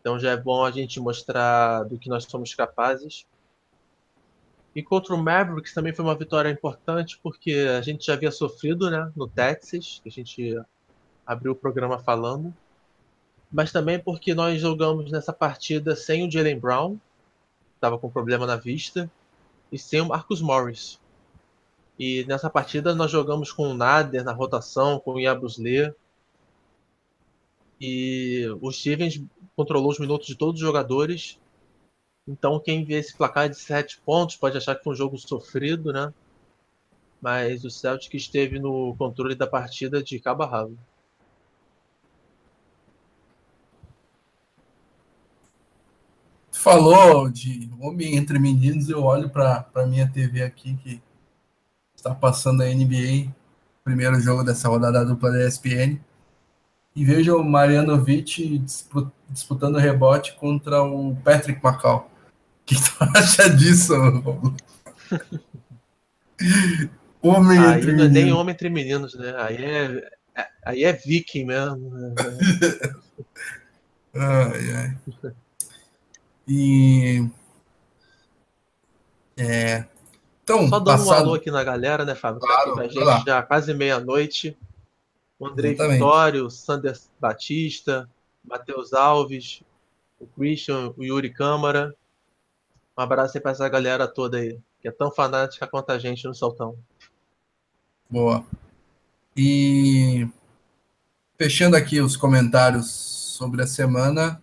Então 0.00 0.18
já 0.18 0.30
é 0.30 0.36
bom 0.36 0.64
a 0.64 0.70
gente 0.70 1.00
mostrar 1.00 1.84
do 1.84 1.98
que 1.98 2.08
nós 2.08 2.24
somos 2.24 2.54
capazes. 2.54 3.26
E 4.74 4.82
contra 4.82 5.14
o 5.14 5.18
Mavericks 5.18 5.74
também 5.74 5.92
foi 5.92 6.04
uma 6.04 6.14
vitória 6.14 6.50
importante, 6.50 7.18
porque 7.22 7.66
a 7.76 7.80
gente 7.80 8.06
já 8.06 8.12
havia 8.12 8.30
sofrido 8.30 8.90
né, 8.90 9.10
no 9.16 9.26
Texas, 9.26 10.00
que 10.02 10.08
a 10.08 10.12
gente 10.12 10.56
abriu 11.26 11.52
o 11.52 11.56
programa 11.56 11.98
falando 11.98 12.54
mas 13.50 13.72
também 13.72 13.98
porque 13.98 14.34
nós 14.34 14.60
jogamos 14.60 15.10
nessa 15.10 15.32
partida 15.32 15.96
sem 15.96 16.26
o 16.26 16.30
Jalen 16.30 16.58
Brown, 16.58 16.98
estava 17.74 17.98
com 17.98 18.10
problema 18.10 18.46
na 18.46 18.56
vista, 18.56 19.10
e 19.70 19.78
sem 19.78 20.00
o 20.00 20.08
Marcus 20.08 20.40
Morris. 20.40 21.00
E 21.98 22.24
nessa 22.26 22.48
partida 22.48 22.94
nós 22.94 23.10
jogamos 23.10 23.50
com 23.50 23.68
o 23.68 23.74
Nader 23.74 24.24
na 24.24 24.32
rotação, 24.32 25.00
com 25.00 25.14
o 25.14 25.20
Yabusle. 25.20 25.92
E 27.80 28.46
o 28.60 28.70
Stevens 28.70 29.20
controlou 29.56 29.90
os 29.90 29.98
minutos 29.98 30.26
de 30.26 30.36
todos 30.36 30.60
os 30.60 30.66
jogadores. 30.66 31.38
Então 32.26 32.60
quem 32.60 32.84
vê 32.84 32.94
esse 32.98 33.16
placar 33.16 33.48
de 33.48 33.56
7 33.56 34.00
pontos 34.04 34.36
pode 34.36 34.56
achar 34.56 34.76
que 34.76 34.84
foi 34.84 34.92
um 34.92 34.96
jogo 34.96 35.18
sofrido, 35.18 35.92
né? 35.92 36.12
Mas 37.20 37.64
o 37.64 37.70
Celtic 37.70 38.14
esteve 38.14 38.60
no 38.60 38.94
controle 38.96 39.34
da 39.34 39.46
partida 39.46 40.02
de 40.02 40.20
cabo 40.20 40.44
a 40.44 40.46
rabo. 40.46 40.78
Falou 46.58 47.30
de 47.30 47.70
homem 47.78 48.16
entre 48.16 48.38
meninos, 48.38 48.88
eu 48.88 49.02
olho 49.02 49.28
para 49.30 49.86
minha 49.86 50.08
TV 50.08 50.42
aqui 50.42 50.74
que 50.82 51.02
está 51.94 52.14
passando 52.14 52.62
a 52.62 52.66
NBA, 52.66 53.30
primeiro 53.84 54.18
jogo 54.20 54.42
dessa 54.42 54.66
rodada 54.68 55.04
dupla 55.04 55.30
da 55.30 55.46
ESPN, 55.46 56.00
e 56.96 57.04
vejo 57.04 57.36
o 57.36 57.44
Marianovic 57.44 58.64
disputando 59.30 59.78
rebote 59.78 60.34
contra 60.34 60.82
o 60.82 61.14
Patrick 61.16 61.62
Macau. 61.62 62.10
O 62.62 62.64
que 62.66 62.74
tu 62.74 62.90
acha 63.16 63.48
disso? 63.48 63.94
homem 67.22 67.58
aí 67.58 67.78
entre 67.78 67.92
não 67.92 68.04
é 68.04 68.08
nem 68.08 68.32
homem 68.32 68.52
entre 68.52 68.68
meninos, 68.68 69.14
né? 69.14 69.32
Aí 69.38 69.64
é, 69.64 70.10
aí 70.64 70.82
é 70.82 70.92
viking 70.92 71.44
mesmo. 71.44 72.14
ai, 74.12 74.72
ai. 74.72 74.96
E. 76.48 77.28
É, 79.36 79.84
então, 80.48 80.66
Só 80.66 80.78
dando 80.78 80.86
passado... 80.86 81.08
um 81.08 81.12
alô 81.12 81.34
aqui 81.34 81.50
na 81.50 81.62
galera, 81.62 82.06
né, 82.06 82.14
Fábio? 82.14 82.40
Claro, 82.40 82.74
tá 82.74 82.84
aqui 82.84 82.94
com 82.94 83.06
a 83.06 83.16
gente 83.16 83.26
já 83.26 83.42
quase 83.42 83.74
meia-noite. 83.74 84.56
O 85.38 85.46
Andrei 85.46 85.72
Exatamente. 85.72 85.98
Vitório, 85.98 86.46
o 86.46 86.50
Sander 86.50 86.98
Batista, 87.20 88.08
Matheus 88.42 88.94
Alves, 88.94 89.62
o 90.18 90.26
Christian, 90.26 90.94
o 90.96 91.04
Yuri 91.04 91.30
Câmara. 91.30 91.94
Um 92.96 93.02
abraço 93.02 93.36
aí 93.36 93.42
pra 93.42 93.50
essa 93.50 93.68
galera 93.68 94.08
toda 94.08 94.38
aí, 94.38 94.58
que 94.80 94.88
é 94.88 94.90
tão 94.90 95.12
fanática 95.12 95.66
quanto 95.66 95.90
a 95.90 95.98
gente 95.98 96.26
no 96.26 96.34
Saltão. 96.34 96.74
Boa. 98.08 98.42
E 99.36 100.26
fechando 101.36 101.76
aqui 101.76 102.00
os 102.00 102.16
comentários 102.16 102.90
sobre 102.90 103.62
a 103.62 103.66
semana, 103.66 104.42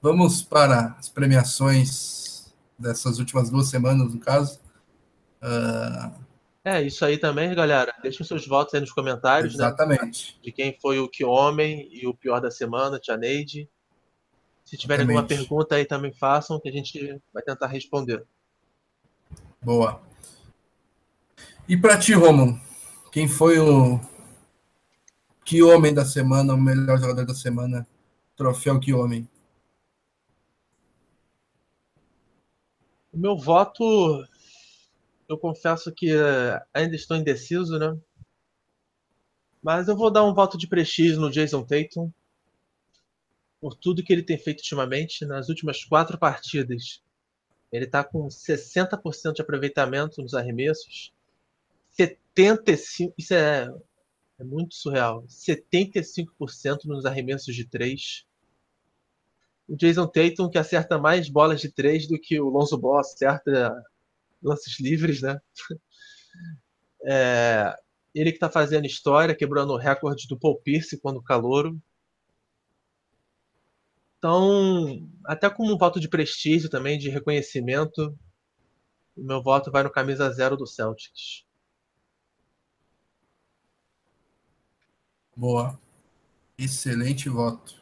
vamos 0.00 0.42
para 0.42 0.96
as 0.98 1.08
premiações 1.08 2.52
dessas 2.78 3.18
últimas 3.18 3.50
duas 3.50 3.68
semanas, 3.68 4.12
no 4.12 4.20
caso. 4.20 4.60
Uh... 5.42 6.12
É, 6.64 6.82
isso 6.82 7.04
aí 7.04 7.18
também, 7.18 7.54
galera. 7.54 7.94
Deixem 8.02 8.24
seus 8.24 8.46
votos 8.46 8.74
aí 8.74 8.80
nos 8.80 8.92
comentários, 8.92 9.56
né? 9.56 9.64
Exatamente. 9.64 10.34
Né? 10.34 10.40
De 10.42 10.52
quem 10.52 10.76
foi 10.80 10.98
o 10.98 11.08
que 11.08 11.24
homem 11.24 11.88
e 11.90 12.06
o 12.06 12.14
pior 12.14 12.40
da 12.40 12.50
semana, 12.50 12.98
Tia 12.98 13.16
Neide. 13.16 13.68
Se 14.64 14.76
tiverem 14.76 15.04
alguma 15.04 15.26
pergunta 15.26 15.74
aí 15.74 15.84
também 15.84 16.12
façam, 16.12 16.60
que 16.60 16.68
a 16.68 16.72
gente 16.72 17.20
vai 17.32 17.42
tentar 17.42 17.66
responder. 17.66 18.24
Boa. 19.62 20.00
E 21.68 21.76
para 21.76 21.98
ti, 21.98 22.14
Romulo, 22.14 22.58
quem 23.10 23.26
foi 23.28 23.58
o 23.58 24.00
que 25.44 25.62
homem 25.62 25.92
da 25.92 26.04
semana, 26.04 26.54
o 26.54 26.60
melhor 26.60 26.98
jogador 26.98 27.26
da 27.26 27.34
semana? 27.34 27.86
Troféu 28.36 28.78
que 28.78 28.92
homem? 28.94 29.28
O 33.12 33.18
meu 33.18 33.36
voto 33.36 34.24
eu 35.28 35.38
confesso 35.38 35.92
que 35.92 36.10
eh, 36.10 36.60
ainda 36.74 36.96
estou 36.96 37.16
indeciso, 37.16 37.78
né? 37.78 37.96
Mas 39.62 39.86
eu 39.86 39.96
vou 39.96 40.10
dar 40.10 40.24
um 40.24 40.34
voto 40.34 40.58
de 40.58 40.66
prestígio 40.66 41.20
no 41.20 41.30
Jason 41.30 41.62
Tatum 41.62 42.10
por 43.60 43.74
tudo 43.74 44.02
que 44.02 44.12
ele 44.12 44.24
tem 44.24 44.36
feito 44.38 44.58
ultimamente. 44.58 45.24
Nas 45.24 45.48
últimas 45.48 45.84
quatro 45.84 46.18
partidas, 46.18 47.00
ele 47.70 47.84
está 47.84 48.02
com 48.02 48.26
60% 48.26 49.34
de 49.34 49.42
aproveitamento 49.42 50.20
nos 50.20 50.34
arremessos, 50.34 51.12
75%, 51.96 53.14
isso 53.16 53.34
é, 53.34 53.72
é 54.38 54.44
muito 54.44 54.74
surreal, 54.74 55.22
75% 55.28 56.86
nos 56.86 57.06
arremessos 57.06 57.54
de 57.54 57.64
três. 57.64 58.26
O 59.70 59.76
Jason 59.76 60.04
Tatum 60.08 60.50
que 60.50 60.58
acerta 60.58 60.98
mais 60.98 61.28
bolas 61.28 61.60
de 61.60 61.70
três 61.70 62.08
do 62.08 62.18
que 62.20 62.40
o 62.40 62.48
Lonzo 62.48 62.76
Ball 62.76 62.98
acerta 62.98 63.72
lances 64.42 64.80
livres, 64.80 65.22
né? 65.22 65.40
É, 67.02 67.74
ele 68.14 68.30
que 68.30 68.36
está 68.36 68.50
fazendo 68.50 68.84
história, 68.84 69.34
quebrando 69.34 69.72
o 69.72 69.78
recorde 69.78 70.28
do 70.28 70.38
Paul 70.38 70.60
Pierce 70.60 71.00
quando 71.00 71.22
calouro. 71.22 71.80
Então, 74.18 75.08
até 75.24 75.48
como 75.48 75.72
um 75.72 75.78
voto 75.78 75.98
de 75.98 76.10
prestígio 76.10 76.68
também, 76.68 76.98
de 76.98 77.08
reconhecimento, 77.08 78.14
o 79.16 79.24
meu 79.24 79.42
voto 79.42 79.72
vai 79.72 79.82
no 79.82 79.90
camisa 79.90 80.30
zero 80.30 80.58
do 80.58 80.66
Celtics. 80.66 81.46
Boa. 85.34 85.80
Excelente 86.58 87.30
voto. 87.30 87.79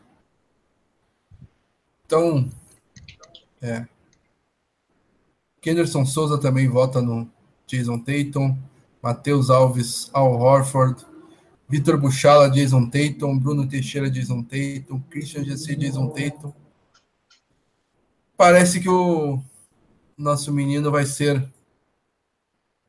Então, 2.09 2.51
é, 3.61 3.87
Kenderson 5.61 6.07
Souza 6.07 6.39
também 6.39 6.67
vota 6.67 7.03
no 7.03 7.31
Jason 7.67 7.99
Tatum. 7.99 8.57
Matheus 9.03 9.51
Alves, 9.51 10.09
Al 10.15 10.33
Horford. 10.41 11.07
Vitor 11.69 11.99
Buchala, 12.01 12.49
Jason 12.49 12.89
Tatum. 12.89 13.39
Bruno 13.39 13.69
Teixeira, 13.69 14.11
Jason 14.11 14.43
Tatum. 14.43 15.03
Christian 15.11 15.45
GC, 15.45 15.77
Jason 15.77 16.09
Tatum. 16.09 16.51
Parece 18.39 18.81
que 18.81 18.89
o 18.89 19.43
nosso 20.17 20.51
menino 20.51 20.91
vai 20.91 21.05
ser 21.05 21.47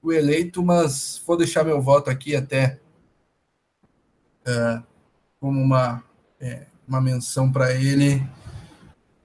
o 0.01 0.13
eleito, 0.13 0.63
mas 0.63 1.21
vou 1.27 1.36
deixar 1.36 1.65
meu 1.65 1.82
voto 1.82 2.10
aqui 2.10 2.38
até 2.38 2.79
uh, 4.47 4.82
como 5.41 5.60
uma, 5.60 6.01
é, 6.39 6.67
uma 6.88 7.01
menção 7.01 7.51
para 7.51 7.73
ele. 7.73 8.25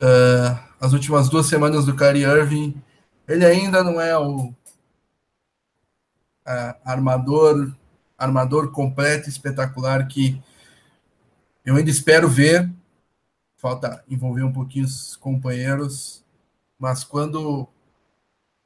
Uh, 0.01 0.59
as 0.81 0.93
últimas 0.93 1.29
duas 1.29 1.47
semanas 1.47 1.87
do 1.87 1.97
Kyrie 1.97 2.25
Irving 2.25 2.83
ele 3.27 3.45
ainda 3.45 3.83
não 3.83 4.01
é 4.01 4.17
o 4.19 4.53
armador 6.85 7.75
armador 8.19 8.71
completo, 8.71 9.29
espetacular 9.29 10.07
que 10.07 10.41
eu 11.65 11.77
ainda 11.77 11.91
espero 11.91 12.29
ver. 12.29 12.71
Falta 13.57 14.05
envolver 14.09 14.43
um 14.43 14.53
pouquinho 14.53 14.85
os 14.85 15.17
companheiros, 15.17 16.23
mas 16.79 17.03
quando 17.03 17.63
o 17.63 17.69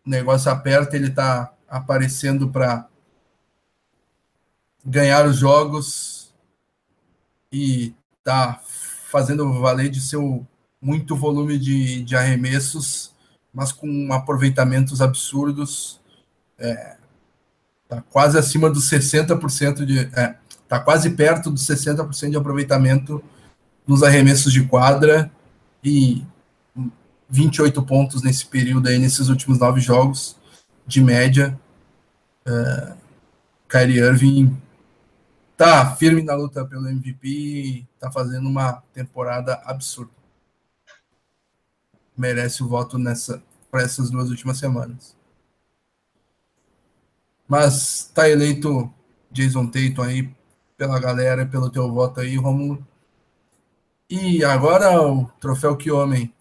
negócio 0.04 0.50
aperta, 0.50 0.96
ele 0.96 1.06
está 1.06 1.54
aparecendo 1.68 2.50
para 2.50 2.88
ganhar 4.84 5.24
os 5.24 5.36
jogos 5.36 6.34
e 7.52 7.94
tá 8.24 8.60
fazendo 8.64 9.52
valer 9.60 9.88
de 9.88 10.00
seu 10.00 10.44
muito 10.80 11.16
volume 11.16 11.58
de, 11.58 12.02
de 12.02 12.16
arremessos 12.16 13.16
mas 13.52 13.72
com 13.72 14.12
aproveitamentos 14.12 15.00
absurdos. 15.00 16.00
É, 16.58 16.96
tá 17.88 18.02
quase 18.02 18.38
acima 18.38 18.70
dos 18.70 18.88
60% 18.88 19.84
de. 19.84 19.98
É, 19.98 20.36
tá 20.68 20.78
quase 20.78 21.10
perto 21.10 21.50
dos 21.50 21.66
60% 21.66 22.30
de 22.30 22.36
aproveitamento 22.36 23.22
nos 23.86 24.02
arremessos 24.02 24.52
de 24.52 24.64
quadra 24.64 25.30
e 25.82 26.24
28 27.28 27.82
pontos 27.82 28.22
nesse 28.22 28.46
período 28.46 28.88
aí, 28.88 28.98
nesses 28.98 29.28
últimos 29.28 29.58
nove 29.58 29.80
jogos 29.80 30.36
de 30.86 31.02
média. 31.02 31.58
É, 32.46 32.92
Kyrie 33.68 33.98
Irving 33.98 34.56
tá 35.56 35.96
firme 35.96 36.22
na 36.22 36.34
luta 36.34 36.64
pelo 36.64 36.88
MVP, 36.88 37.86
tá 37.98 38.10
fazendo 38.10 38.48
uma 38.48 38.82
temporada 38.94 39.60
absurda 39.64 40.17
merece 42.18 42.62
o 42.62 42.68
voto 42.68 42.98
nessa 42.98 43.42
para 43.70 43.82
essas 43.82 44.10
duas 44.10 44.28
últimas 44.30 44.58
semanas. 44.58 45.16
Mas 47.46 48.10
tá 48.12 48.28
eleito 48.28 48.92
Jason 49.30 49.66
Tatum 49.66 50.02
aí 50.02 50.30
pela 50.76 50.98
galera, 50.98 51.46
pelo 51.46 51.70
teu 51.70 51.90
voto 51.90 52.20
aí, 52.20 52.36
Romulo. 52.36 52.86
E 54.10 54.42
agora 54.44 55.00
o 55.02 55.26
troféu 55.40 55.76
que 55.76 55.90
homem. 55.90 56.32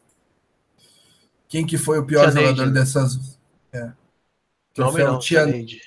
Quem 1.48 1.66
que 1.66 1.78
foi 1.78 2.00
o 2.00 2.06
pior 2.06 2.32
Tia 2.32 2.42
jogador 2.42 2.64
Neide. 2.64 2.74
dessas? 2.80 3.40
É. 3.72 3.92
Troféu 4.74 5.14
não, 5.14 5.20
Tia 5.20 5.46
Neide. 5.46 5.82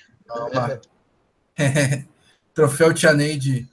troféu 2.54 2.94
Tia 2.94 3.12
Neide, 3.12 3.68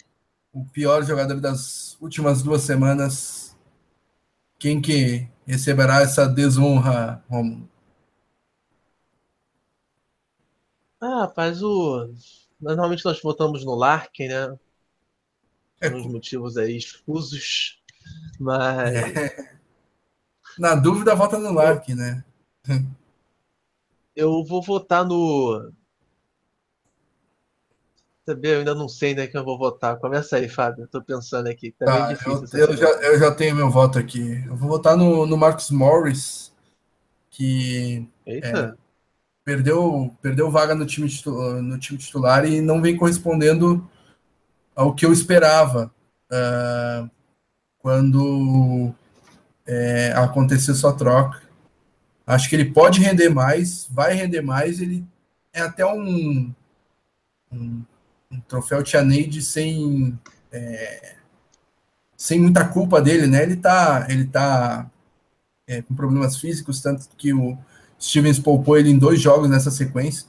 o 0.53 0.65
pior 0.65 1.03
jogador 1.03 1.39
das 1.39 1.97
últimas 1.99 2.41
duas 2.41 2.61
semanas. 2.63 3.55
Quem 4.59 4.81
que 4.81 5.27
receberá 5.47 6.01
essa 6.01 6.27
desonra, 6.27 7.23
Romulo? 7.29 7.67
Ah, 11.01 11.31
faz 11.33 11.63
o. 11.63 12.11
Normalmente 12.59 13.05
nós 13.05 13.21
votamos 13.21 13.63
no 13.63 13.75
Larkin, 13.75 14.27
né? 14.27 14.59
É. 15.79 15.89
Por 15.89 16.09
motivos 16.09 16.57
aí 16.57 16.75
escusos. 16.75 17.81
Mas. 18.39 18.93
É. 18.93 19.57
Na 20.57 20.73
dúvida, 20.73 21.15
vota 21.15 21.37
no 21.37 21.51
Larkin, 21.51 21.93
né? 21.93 22.25
Eu 24.15 24.43
vou 24.43 24.61
votar 24.61 25.05
no. 25.05 25.71
Sabe, 28.27 28.49
eu 28.49 28.59
ainda 28.59 28.75
não 28.75 28.89
sei 28.89 29.15
né 29.15 29.25
que 29.25 29.37
eu 29.37 29.45
vou 29.45 29.57
votar. 29.57 29.97
Começa 29.99 30.35
aí, 30.35 30.49
Fábio. 30.49 30.83
Eu 30.83 30.87
tô 30.89 31.01
pensando 31.01 31.47
aqui. 31.47 31.71
Tá, 31.71 31.85
tá 31.85 32.07
difícil. 32.13 32.59
Eu, 32.59 32.67
eu 32.67 32.75
já, 32.75 32.87
eu 32.87 33.19
já 33.19 33.31
tenho 33.33 33.55
meu 33.55 33.69
voto 33.69 33.97
aqui. 33.97 34.43
Eu 34.45 34.53
vou 34.53 34.67
votar 34.67 34.97
no, 34.97 35.25
no 35.25 35.37
Marcos 35.37 35.71
Morris, 35.71 36.51
que 37.29 38.05
é, 38.25 38.73
perdeu, 39.45 40.13
perdeu 40.21 40.51
vaga 40.51 40.75
no 40.75 40.85
time, 40.85 41.07
titular, 41.07 41.61
no 41.61 41.79
time 41.79 41.97
titular 41.97 42.45
e 42.45 42.59
não 42.59 42.81
vem 42.81 42.97
correspondendo 42.97 43.89
ao 44.75 44.93
que 44.93 45.05
eu 45.05 45.13
esperava 45.13 45.89
uh, 46.29 47.09
quando 47.79 48.93
é, 49.65 50.11
aconteceu 50.17 50.75
sua 50.75 50.91
troca. 50.91 51.41
Acho 52.25 52.49
que 52.49 52.57
ele 52.57 52.73
pode 52.73 52.99
render 52.99 53.29
mais, 53.29 53.87
vai 53.89 54.13
render 54.15 54.41
mais. 54.41 54.81
Ele 54.81 55.05
é 55.53 55.61
até 55.61 55.85
um, 55.85 56.53
um 57.49 57.85
um 58.31 58.39
troféu 58.41 58.83
Tia 58.83 59.03
Neide 59.03 59.41
sem 59.41 60.17
é, 60.51 61.15
sem 62.15 62.39
muita 62.39 62.67
culpa 62.67 63.01
dele, 63.01 63.27
né? 63.27 63.43
Ele 63.43 63.55
tá 63.55 64.07
ele 64.09 64.25
tá 64.25 64.89
é, 65.67 65.81
com 65.81 65.95
problemas 65.95 66.37
físicos, 66.37 66.81
tanto 66.81 67.07
que 67.17 67.33
o 67.33 67.57
Stevens 68.01 68.39
poupou 68.39 68.77
ele 68.77 68.89
em 68.89 68.97
dois 68.97 69.19
jogos 69.21 69.49
nessa 69.49 69.71
sequência. 69.71 70.27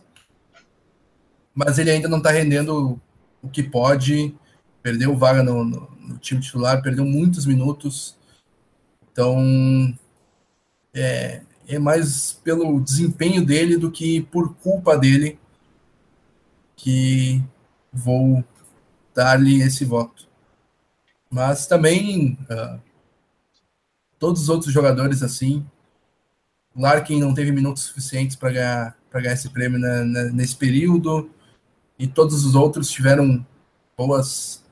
Mas 1.54 1.78
ele 1.78 1.90
ainda 1.90 2.08
não 2.08 2.18
está 2.18 2.30
rendendo 2.30 3.00
o 3.42 3.48
que 3.48 3.62
pode. 3.62 4.34
Perdeu 4.82 5.16
vaga 5.16 5.42
no, 5.42 5.64
no, 5.64 5.90
no, 6.00 6.18
time 6.18 6.40
titular, 6.40 6.82
perdeu 6.82 7.04
muitos 7.04 7.46
minutos. 7.46 8.16
Então, 9.10 9.94
é, 10.94 11.42
é 11.66 11.78
mais 11.78 12.32
pelo 12.44 12.80
desempenho 12.80 13.44
dele 13.44 13.76
do 13.76 13.90
que 13.90 14.22
por 14.22 14.54
culpa 14.56 14.96
dele 14.96 15.38
que 16.76 17.42
vou 17.92 18.44
dar-lhe 19.14 19.62
esse 19.62 19.84
voto. 19.84 20.28
Mas 21.30 21.66
também 21.66 22.38
uh, 22.50 22.80
todos 24.18 24.42
os 24.42 24.48
outros 24.48 24.72
jogadores 24.72 25.22
assim, 25.22 25.66
Larkin 26.76 27.20
não 27.20 27.34
teve 27.34 27.52
minutos 27.52 27.84
suficientes 27.84 28.36
para 28.36 28.52
ganhar 28.52 28.98
para 29.10 29.22
ganhar 29.22 29.34
esse 29.34 29.48
prêmio 29.48 29.78
na, 29.78 30.04
na, 30.04 30.24
nesse 30.24 30.54
período 30.54 31.30
e 31.98 32.06
todos 32.06 32.44
os 32.44 32.54
outros 32.54 32.90
tiveram 32.90 33.44
boas 33.96 34.62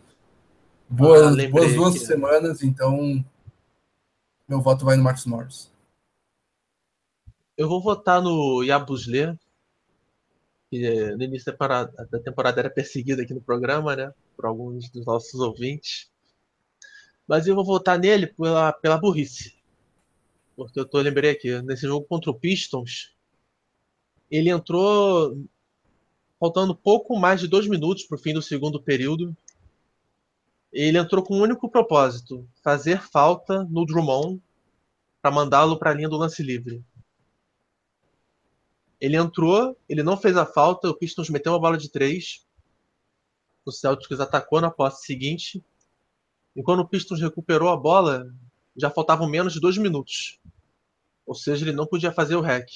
boas, 0.88 1.38
ah, 1.38 1.48
boas 1.48 1.74
duas 1.74 1.94
que... 1.94 2.00
semanas, 2.00 2.62
então 2.62 3.24
meu 4.48 4.60
voto 4.60 4.84
vai 4.84 4.96
no 4.96 5.02
Marcos 5.02 5.26
Morris. 5.26 5.72
Eu 7.56 7.68
vou 7.68 7.80
votar 7.80 8.20
no 8.22 8.62
Yabusle, 8.62 9.38
que 10.80 11.16
no 11.16 11.22
início 11.24 11.46
da 11.46 11.52
temporada, 11.52 12.08
da 12.10 12.18
temporada 12.18 12.60
era 12.60 12.70
perseguido 12.70 13.22
aqui 13.22 13.34
no 13.34 13.40
programa, 13.40 13.96
né? 13.96 14.12
Por 14.36 14.46
alguns 14.46 14.90
dos 14.90 15.04
nossos 15.04 15.34
ouvintes. 15.40 16.10
Mas 17.26 17.46
eu 17.46 17.54
vou 17.54 17.64
votar 17.64 17.98
nele 17.98 18.26
pela, 18.26 18.72
pela 18.72 18.98
burrice. 18.98 19.56
Porque 20.54 20.78
eu 20.80 20.86
tô, 20.86 20.98
lembrei 21.00 21.30
aqui, 21.30 21.60
nesse 21.62 21.86
jogo 21.86 22.06
contra 22.06 22.30
o 22.30 22.34
Pistons, 22.34 23.14
ele 24.30 24.50
entrou 24.50 25.36
faltando 26.38 26.74
pouco 26.74 27.18
mais 27.18 27.40
de 27.40 27.48
dois 27.48 27.66
minutos 27.66 28.04
para 28.04 28.16
o 28.16 28.20
fim 28.20 28.32
do 28.32 28.42
segundo 28.42 28.80
período. 28.80 29.36
Ele 30.72 30.98
entrou 30.98 31.22
com 31.22 31.36
um 31.36 31.42
único 31.42 31.68
propósito: 31.68 32.48
fazer 32.62 33.00
falta 33.00 33.64
no 33.64 33.84
Drummond 33.84 34.40
para 35.20 35.30
mandá-lo 35.30 35.78
para 35.78 35.90
a 35.90 35.94
linha 35.94 36.08
do 36.08 36.16
lance 36.16 36.42
livre. 36.42 36.84
Ele 39.00 39.16
entrou, 39.16 39.76
ele 39.88 40.02
não 40.02 40.16
fez 40.16 40.36
a 40.36 40.46
falta, 40.46 40.88
o 40.88 40.96
Pistons 40.96 41.28
meteu 41.28 41.52
uma 41.52 41.60
bola 41.60 41.76
de 41.76 41.90
três. 41.90 42.46
O 43.64 43.70
Celtics 43.70 44.20
atacou 44.20 44.60
na 44.60 44.70
posse 44.70 45.04
seguinte. 45.04 45.62
E 46.54 46.62
quando 46.62 46.80
o 46.80 46.88
Pistons 46.88 47.20
recuperou 47.20 47.68
a 47.68 47.76
bola, 47.76 48.32
já 48.76 48.90
faltavam 48.90 49.28
menos 49.28 49.52
de 49.52 49.60
dois 49.60 49.76
minutos. 49.76 50.40
Ou 51.26 51.34
seja, 51.34 51.64
ele 51.64 51.76
não 51.76 51.86
podia 51.86 52.12
fazer 52.12 52.36
o 52.36 52.40
hack. 52.40 52.68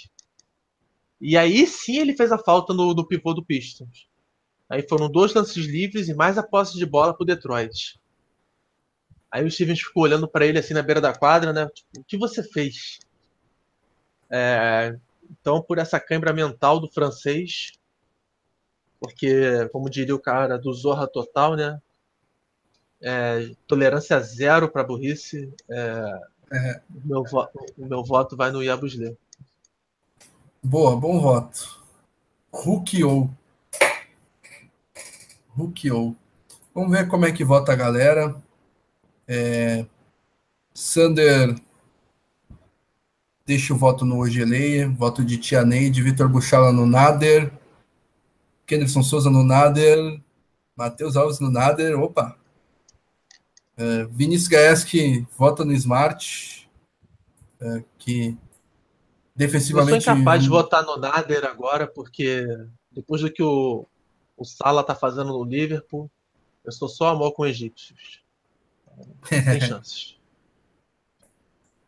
E 1.20 1.36
aí 1.36 1.66
sim 1.66 1.98
ele 1.98 2.16
fez 2.16 2.32
a 2.32 2.38
falta 2.38 2.74
no, 2.74 2.94
no 2.94 3.06
pivô 3.06 3.32
do 3.32 3.44
Pistons. 3.44 4.08
Aí 4.68 4.86
foram 4.88 5.10
dois 5.10 5.34
lances 5.34 5.64
livres 5.66 6.08
e 6.08 6.14
mais 6.14 6.38
a 6.38 6.42
posse 6.42 6.76
de 6.76 6.86
bola 6.86 7.14
para 7.14 7.22
o 7.22 7.26
Detroit. 7.26 8.00
Aí 9.30 9.44
o 9.44 9.50
Stevens 9.50 9.80
ficou 9.80 10.02
olhando 10.02 10.26
para 10.26 10.46
ele 10.46 10.58
assim 10.58 10.74
na 10.74 10.82
beira 10.82 11.00
da 11.00 11.16
quadra, 11.16 11.52
né? 11.52 11.68
Tipo, 11.68 12.00
o 12.00 12.04
que 12.04 12.16
você 12.16 12.42
fez? 12.42 12.98
É, 14.28 14.96
então, 15.30 15.62
por 15.62 15.78
essa 15.78 16.00
cãibra 16.00 16.32
mental 16.32 16.80
do 16.80 16.88
francês, 16.88 17.72
porque, 18.98 19.68
como 19.72 19.88
diria 19.88 20.14
o 20.14 20.20
cara 20.20 20.58
do 20.58 20.72
Zorra 20.72 21.06
Total, 21.06 21.56
né? 21.56 21.80
É, 23.00 23.50
tolerância 23.66 24.20
zero 24.20 24.68
para 24.68 24.84
burrice. 24.84 25.52
É, 25.70 26.20
é. 26.52 26.80
O, 26.94 27.06
meu 27.06 27.22
o 27.78 27.86
meu 27.86 28.04
voto 28.04 28.36
vai 28.36 28.50
no 28.50 28.62
Yabusle. 28.62 29.16
Boa, 30.62 30.94
bom 30.94 31.18
voto. 31.18 31.82
Rukiou. 32.52 33.30
Rukiou. 35.48 36.14
Vamos 36.74 36.90
ver 36.90 37.08
como 37.08 37.24
é 37.24 37.32
que 37.32 37.44
vota 37.44 37.72
a 37.72 37.76
galera. 37.76 38.36
É, 39.26 39.86
Sander 40.74 41.54
deixa 43.50 43.74
o 43.74 43.76
voto 43.76 44.04
no 44.04 44.20
Ogeleia, 44.20 44.88
voto 44.88 45.24
de 45.24 45.36
Tia 45.36 45.64
Neide, 45.64 46.00
Vitor 46.00 46.28
Buchala 46.28 46.72
no 46.72 46.86
Nader, 46.86 47.52
Kenderson 48.64 49.02
Souza 49.02 49.28
no 49.28 49.42
Nader, 49.42 50.20
Matheus 50.76 51.16
Alves 51.16 51.40
no 51.40 51.50
Nader, 51.50 51.98
opa, 51.98 52.38
é, 53.76 54.04
Vinícius 54.04 54.46
Gaeski 54.46 55.26
vota 55.36 55.64
no 55.64 55.72
Smart, 55.72 56.70
é, 57.60 57.82
que 57.98 58.38
defensivamente... 59.34 59.96
Eu 59.96 60.00
sou 60.00 60.14
incapaz 60.14 60.44
de 60.44 60.48
votar 60.48 60.84
no 60.84 60.96
Nader 60.96 61.44
agora, 61.44 61.88
porque 61.88 62.46
depois 62.92 63.20
do 63.20 63.32
que 63.32 63.42
o, 63.42 63.84
o 64.36 64.44
Sala 64.44 64.84
tá 64.84 64.94
fazendo 64.94 65.32
no 65.32 65.42
Liverpool, 65.42 66.08
eu 66.64 66.70
sou 66.70 66.88
só 66.88 67.08
amor 67.08 67.32
com 67.32 67.44
egípcios. 67.44 68.22
tem 69.28 69.58
chances. 69.66 70.19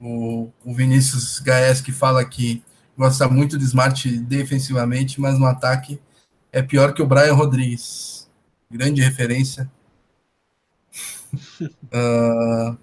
O, 0.03 0.51
o 0.65 0.75
Vinícius 0.75 1.39
Gaes 1.39 1.81
que 1.81 1.93
fala 1.93 2.25
que 2.25 2.63
gosta 2.99 3.29
muito 3.29 3.57
de 3.57 3.65
Smart 3.65 4.19
defensivamente, 4.19 5.21
mas 5.21 5.39
no 5.39 5.47
ataque 5.47 6.01
é 6.51 6.61
pior 6.61 6.93
que 6.93 7.01
o 7.01 7.07
Brian 7.07 7.35
Rodrigues. 7.35 8.29
Grande 8.71 9.01
referência. 9.01 9.71
uh, 11.63 12.77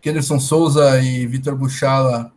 Kenderson 0.00 0.38
Souza 0.38 1.00
e 1.00 1.26
Vitor 1.26 1.56
Buchala 1.56 2.32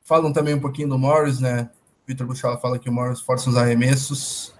falam 0.00 0.32
também 0.32 0.54
um 0.54 0.60
pouquinho 0.60 0.88
do 0.88 0.98
Morris, 0.98 1.40
né? 1.40 1.70
Vitor 2.06 2.26
Buchala 2.26 2.58
fala 2.58 2.78
que 2.78 2.88
o 2.88 2.92
Morris 2.92 3.20
força 3.20 3.50
os 3.50 3.56
arremessos, 3.56 4.54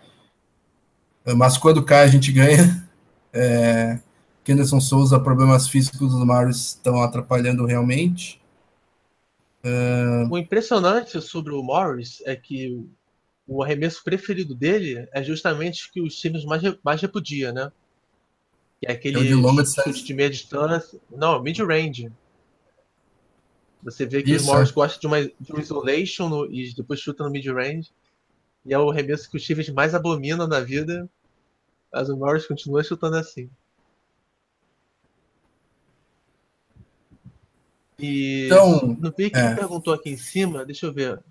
mas 1.37 1.57
quando 1.57 1.85
cai 1.85 2.05
a 2.05 2.09
gente 2.09 2.33
ganha. 2.33 2.85
É, 3.39 4.01
Kenderson 4.47 4.81
Souza, 4.81 5.19
problemas 5.19 5.69
físicos 5.69 6.13
dos 6.13 6.25
Marios 6.25 6.69
estão 6.69 7.03
atrapalhando 7.03 7.67
realmente. 7.67 8.41
Uh... 9.65 10.31
O 10.31 10.39
impressionante 10.39 11.21
sobre 11.21 11.53
o 11.53 11.65
Morris 11.65 12.23
é 12.25 12.37
que 12.37 12.81
o 13.45 13.61
arremesso 13.61 14.05
preferido 14.05 14.55
dele 14.55 15.09
é 15.13 15.21
justamente 15.21 15.91
que 15.91 16.01
os 16.01 16.15
times 16.15 16.45
mais, 16.45 16.63
mais 16.85 17.03
repudia, 17.03 17.53
né? 17.53 17.73
Que 18.81 18.87
é 18.87 18.93
aquele 18.93 19.19
é 19.19 19.23
de, 19.25 19.35
longa 19.35 19.65
chute 19.65 20.05
de 20.05 20.15
meia 20.15 20.31
distância. 20.31 21.01
Não, 21.11 21.43
mid-range. 21.43 22.13
Você 23.83 24.07
vê 24.07 24.23
que 24.23 24.31
Isso, 24.31 24.45
o 24.45 24.47
Morris 24.47 24.71
é. 24.71 24.73
gosta 24.73 25.01
de, 25.01 25.07
uma, 25.09 25.21
de 25.21 25.61
isolation 25.61 26.29
no, 26.29 26.47
e 26.47 26.73
depois 26.73 27.01
chuta 27.01 27.25
no 27.25 27.31
mid-range. 27.31 27.91
E 28.65 28.73
é 28.73 28.79
o 28.79 28.93
arremesso 28.93 29.29
que 29.29 29.39
os 29.39 29.43
times 29.43 29.69
mais 29.71 29.93
abominam 29.93 30.47
na 30.47 30.61
vida. 30.61 31.11
Mas 31.93 32.09
o 32.09 32.17
Morris 32.17 32.47
continua 32.47 32.85
chutando 32.85 33.17
assim. 33.17 33.51
E 37.99 38.47
então, 38.47 38.87
no 39.01 39.11
vi 39.11 39.31
quem 39.31 39.43
é. 39.43 39.55
perguntou 39.55 39.95
aqui 39.95 40.11
em 40.11 40.17
cima, 40.17 40.65
deixa 40.65 40.87
eu 40.87 40.93
ver. 40.93 41.23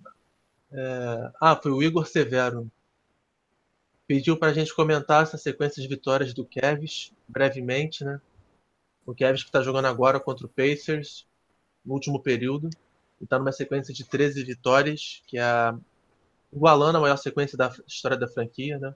É, 0.71 1.31
ah, 1.39 1.55
foi 1.55 1.71
o 1.71 1.83
Igor 1.83 2.05
Severo. 2.07 2.69
Pediu 4.07 4.37
para 4.37 4.49
a 4.49 4.53
gente 4.53 4.73
comentar 4.73 5.23
essa 5.23 5.37
sequência 5.37 5.81
de 5.81 5.87
vitórias 5.87 6.33
do 6.33 6.45
Kevs, 6.45 7.11
brevemente, 7.27 8.03
né? 8.03 8.19
O 9.05 9.13
Kevs 9.13 9.43
que 9.43 9.49
está 9.49 9.61
jogando 9.61 9.85
agora 9.85 10.19
contra 10.19 10.45
o 10.45 10.49
Pacers, 10.49 11.27
no 11.83 11.93
último 11.93 12.19
período. 12.19 12.69
E 13.21 13.23
está 13.23 13.37
numa 13.37 13.51
sequência 13.51 13.93
de 13.93 14.03
13 14.03 14.43
vitórias, 14.43 15.21
que 15.27 15.37
é 15.37 15.43
a... 15.43 15.77
igualando 16.51 16.97
a 16.97 17.01
maior 17.01 17.17
sequência 17.17 17.57
da 17.57 17.73
história 17.87 18.17
da 18.17 18.27
franquia, 18.27 18.79
né? 18.79 18.93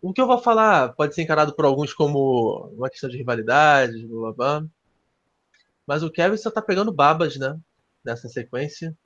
O 0.00 0.12
que 0.12 0.20
eu 0.20 0.26
vou 0.26 0.38
falar 0.38 0.92
pode 0.92 1.14
ser 1.14 1.22
encarado 1.22 1.54
por 1.54 1.64
alguns 1.64 1.92
como 1.92 2.70
uma 2.76 2.90
questão 2.90 3.08
de 3.08 3.16
rivalidade, 3.16 4.06
blá 4.06 4.32
blá 4.32 4.60
blá. 4.60 4.68
Mas 5.86 6.02
o 6.02 6.10
Kevin 6.10 6.36
só 6.36 6.50
tá 6.50 6.62
pegando 6.62 6.92
babas, 6.92 7.36
né? 7.36 7.58
Nessa 8.04 8.28
sequência. 8.28 8.96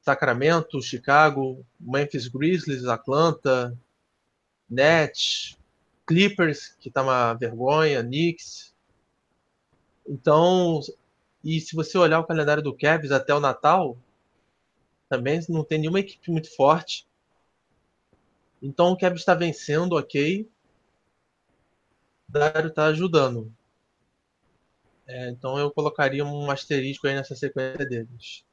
Sacramento, 0.00 0.82
Chicago, 0.82 1.64
Memphis 1.78 2.26
Grizzlies, 2.26 2.86
Atlanta, 2.86 3.76
Nets, 4.68 5.56
Clippers, 6.06 6.76
que 6.80 6.90
tá 6.90 7.02
uma 7.02 7.34
vergonha, 7.34 8.02
Knicks. 8.02 8.74
Então, 10.06 10.80
e 11.44 11.60
se 11.60 11.76
você 11.76 11.96
olhar 11.96 12.18
o 12.18 12.26
calendário 12.26 12.62
do 12.62 12.76
Cavs 12.76 13.12
até 13.12 13.32
o 13.32 13.40
Natal, 13.40 13.96
também 15.08 15.40
não 15.48 15.62
tem 15.62 15.78
nenhuma 15.78 16.00
equipe 16.00 16.30
muito 16.30 16.54
forte. 16.54 17.06
Então 18.60 18.92
o 18.92 18.96
Cavs 18.98 19.20
está 19.20 19.34
vencendo, 19.34 19.92
ok. 19.94 20.48
O 22.28 22.32
Dário 22.32 22.68
está 22.68 22.86
ajudando. 22.86 23.52
É, 25.14 25.28
então 25.28 25.58
eu 25.58 25.70
colocaria 25.70 26.24
um 26.24 26.50
asterisco 26.50 27.06
aí 27.06 27.14
nessa 27.14 27.36
sequência 27.36 27.86
deles. 27.86 28.44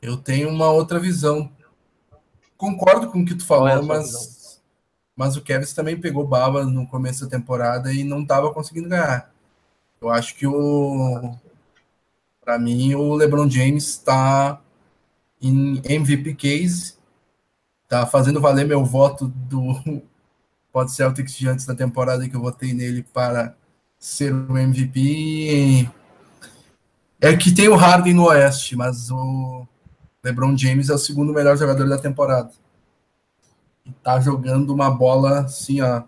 Eu 0.00 0.16
tenho 0.16 0.48
uma 0.48 0.70
outra 0.70 1.00
visão. 1.00 1.50
Concordo 2.56 3.10
com 3.10 3.20
o 3.20 3.24
que 3.26 3.34
tu 3.34 3.44
falou, 3.44 3.66
é 3.66 3.82
mas, 3.82 4.62
mas 5.16 5.36
o 5.36 5.42
Kevin 5.42 5.66
também 5.74 6.00
pegou 6.00 6.24
baba 6.24 6.64
no 6.64 6.86
começo 6.86 7.24
da 7.24 7.30
temporada 7.30 7.92
e 7.92 8.04
não 8.04 8.22
estava 8.22 8.54
conseguindo 8.54 8.88
ganhar. 8.88 9.34
Eu 10.00 10.10
acho 10.10 10.36
que 10.36 10.46
o, 10.46 11.34
Para 12.40 12.56
mim, 12.56 12.94
o 12.94 13.12
LeBron 13.14 13.50
James 13.50 13.88
está 13.88 14.62
em 15.42 15.82
MVP 15.84 16.36
case, 16.36 16.94
tá 17.88 18.06
fazendo 18.06 18.40
valer 18.40 18.64
meu 18.64 18.84
voto 18.84 19.26
do 19.26 19.74
Pod 20.72 20.88
Celtics 20.92 21.34
de 21.34 21.48
antes 21.48 21.66
da 21.66 21.74
temporada 21.74 22.28
que 22.28 22.36
eu 22.36 22.40
votei 22.40 22.72
nele 22.72 23.02
para 23.02 23.56
ser 24.00 24.32
o 24.32 24.56
MVP. 24.56 25.88
É 27.20 27.36
que 27.36 27.54
tem 27.54 27.68
o 27.68 27.76
Harden 27.76 28.14
no 28.14 28.24
Oeste, 28.24 28.74
mas 28.74 29.10
o 29.10 29.66
LeBron 30.24 30.56
James 30.56 30.88
é 30.88 30.94
o 30.94 30.98
segundo 30.98 31.34
melhor 31.34 31.56
jogador 31.58 31.86
da 31.86 31.98
temporada. 31.98 32.50
E 33.84 33.92
tá 33.92 34.18
jogando 34.18 34.72
uma 34.72 34.90
bola 34.90 35.40
assim, 35.40 35.82
ó. 35.82 36.02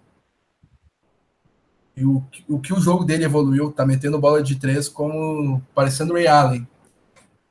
E 1.94 2.06
o, 2.06 2.24
o 2.48 2.58
que 2.58 2.72
o 2.72 2.80
jogo 2.80 3.04
dele 3.04 3.24
evoluiu, 3.24 3.70
tá 3.70 3.84
metendo 3.84 4.18
bola 4.18 4.42
de 4.42 4.56
três 4.56 4.88
como 4.88 5.60
parecendo 5.74 6.14
Ray 6.14 6.26
Allen. 6.26 6.66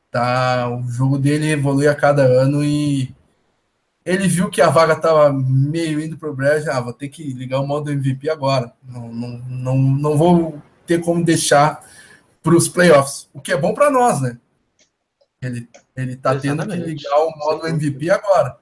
Tá, 0.10 0.68
o 0.68 0.82
jogo 0.90 1.20
dele 1.20 1.52
evolui 1.52 1.88
a 1.88 1.96
cada 1.96 2.24
ano 2.24 2.64
e 2.64 3.16
ele 4.06 4.28
viu 4.28 4.50
que 4.50 4.62
a 4.62 4.70
vaga 4.70 4.96
tava 4.96 5.32
meio 5.32 6.00
indo 6.00 6.18
pro 6.18 6.36
brejo, 6.36 6.72
ah, 6.72 6.82
vou 6.82 6.94
ter 6.94 7.10
que 7.10 7.34
ligar 7.34 7.60
o 7.60 7.68
modo 7.68 7.92
MVP 7.92 8.30
agora. 8.30 8.74
Não, 8.84 9.08
não, 9.14 9.30
não, 9.48 9.78
não 9.78 10.18
vou 10.18 10.62
ter 10.86 11.02
como 11.02 11.24
deixar 11.24 11.86
para 12.42 12.56
os 12.56 12.68
playoffs, 12.68 13.30
o 13.34 13.40
que 13.40 13.52
é 13.52 13.58
bom 13.58 13.74
para 13.74 13.92
nós, 13.92 14.20
né? 14.20 14.40
Ele, 15.42 15.70
ele 15.96 16.16
tá 16.16 16.34
Exatamente. 16.34 16.70
tendo 16.70 16.84
que 16.84 16.90
ligar 16.90 17.18
o 17.20 17.38
modo 17.38 17.68
MVP 17.68 18.10
agora. 18.10 18.58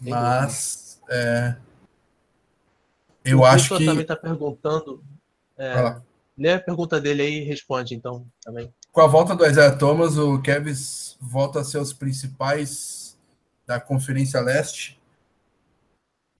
Mas 0.00 1.00
é, 1.08 1.56
eu 3.24 3.40
o 3.40 3.44
acho 3.44 3.76
que. 3.76 3.84
também 3.84 4.02
está 4.02 4.16
perguntando. 4.16 5.02
É, 5.58 6.00
lê 6.36 6.52
a 6.52 6.60
pergunta 6.60 7.00
dele 7.00 7.22
aí 7.22 7.38
e 7.38 7.44
responde, 7.44 7.94
então, 7.94 8.26
também. 8.42 8.72
Com 8.92 9.00
a 9.00 9.06
volta 9.06 9.34
do 9.34 9.44
Isaiah 9.44 9.76
Thomas, 9.76 10.16
o 10.16 10.40
Kevs 10.40 11.16
volta 11.20 11.60
a 11.60 11.64
ser 11.64 11.78
os 11.78 11.92
principais 11.92 13.05
da 13.66 13.80
Conferência 13.80 14.40
Leste. 14.40 15.00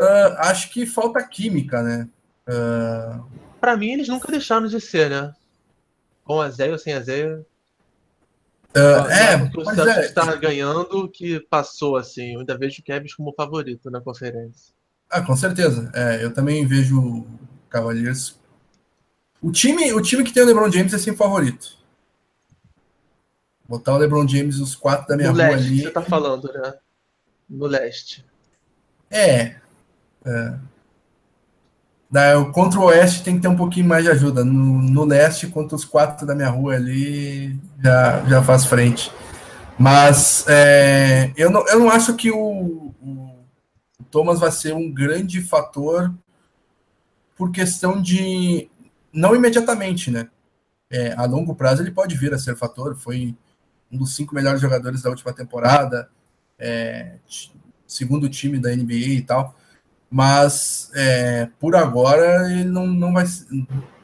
Uh, 0.00 0.36
acho 0.38 0.70
que 0.70 0.86
falta 0.86 1.22
química, 1.26 1.82
né? 1.82 2.08
Uh... 2.48 3.24
Para 3.60 3.76
mim, 3.76 3.92
eles 3.92 4.08
nunca 4.08 4.30
deixaram 4.30 4.66
de 4.68 4.80
ser, 4.80 5.10
né? 5.10 5.34
Com 6.24 6.40
a 6.40 6.50
Zé 6.50 6.70
ou 6.70 6.78
sem 6.78 6.92
a 6.92 7.00
Zé. 7.00 7.26
Uh, 8.76 9.10
é, 9.10 9.36
o 9.56 9.64
Celtics 9.64 9.96
é, 9.96 10.04
está 10.04 10.34
ganhando 10.36 11.08
que 11.08 11.40
passou 11.40 11.96
assim. 11.96 12.34
Eu 12.34 12.40
ainda 12.40 12.58
vejo 12.58 12.80
o 12.80 12.84
Kevin 12.84 13.08
como 13.16 13.32
favorito 13.32 13.90
na 13.90 14.00
conferência. 14.02 14.74
Ah, 15.08 15.22
com 15.22 15.34
certeza. 15.34 15.90
É, 15.94 16.22
eu 16.22 16.32
também 16.32 16.66
vejo 16.66 17.00
o 17.00 17.26
Cavaliers. 17.70 18.38
O 19.40 19.50
time, 19.50 19.92
o 19.92 20.02
time 20.02 20.24
que 20.24 20.32
tem 20.32 20.42
o 20.42 20.46
LeBron 20.46 20.70
James 20.70 20.92
é 20.92 20.98
sempre 20.98 21.18
favorito. 21.18 21.76
Botar 23.66 23.94
o 23.94 23.98
LeBron 23.98 24.28
James 24.28 24.58
os 24.58 24.74
quatro 24.74 25.08
da 25.08 25.16
minha 25.16 25.28
no 25.32 25.34
rua 25.34 25.48
leste, 25.48 25.66
ali. 25.66 25.82
Você 25.82 25.90
tá 25.90 26.02
falando, 26.02 26.52
né? 26.52 26.74
No 27.48 27.66
leste. 27.66 28.24
É. 29.10 29.56
é. 30.24 30.58
Da, 32.10 32.44
contra 32.52 32.78
o 32.78 32.84
Oeste 32.84 33.24
tem 33.24 33.36
que 33.36 33.42
ter 33.42 33.48
um 33.48 33.56
pouquinho 33.56 33.86
mais 33.86 34.04
de 34.04 34.10
ajuda. 34.10 34.44
No, 34.44 34.82
no 34.82 35.04
leste, 35.04 35.48
contra 35.48 35.76
os 35.76 35.84
quatro 35.84 36.26
da 36.26 36.34
minha 36.34 36.48
rua 36.48 36.74
ali, 36.74 37.58
já, 37.82 38.24
já 38.26 38.42
faz 38.42 38.64
frente. 38.64 39.12
Mas 39.78 40.44
é, 40.48 41.32
eu, 41.36 41.50
não, 41.50 41.66
eu 41.68 41.78
não 41.78 41.90
acho 41.90 42.14
que 42.14 42.30
o, 42.30 42.94
o, 43.02 43.44
Thomas 44.10 44.40
vai 44.40 44.50
ser 44.50 44.72
um 44.74 44.90
grande 44.92 45.42
fator 45.42 46.14
por 47.36 47.50
questão 47.50 48.00
de. 48.00 48.70
Não 49.12 49.34
imediatamente, 49.34 50.10
né? 50.10 50.28
É, 50.90 51.12
a 51.14 51.24
longo 51.24 51.54
prazo 51.54 51.82
ele 51.82 51.90
pode 51.90 52.16
vir 52.16 52.32
a 52.32 52.38
ser 52.38 52.56
fator. 52.56 52.96
Foi 52.96 53.36
um 53.90 53.98
dos 53.98 54.14
cinco 54.14 54.34
melhores 54.34 54.60
jogadores 54.60 55.02
da 55.02 55.10
última 55.10 55.32
temporada, 55.32 56.08
é, 56.58 57.16
segundo 57.86 58.28
time 58.28 58.58
da 58.58 58.74
NBA 58.74 58.94
e 58.94 59.22
tal 59.22 59.54
mas 60.10 60.90
é, 60.94 61.48
por 61.58 61.74
agora 61.74 62.50
ele 62.50 62.64
não, 62.64 62.86
não, 62.86 63.12
vai, 63.12 63.24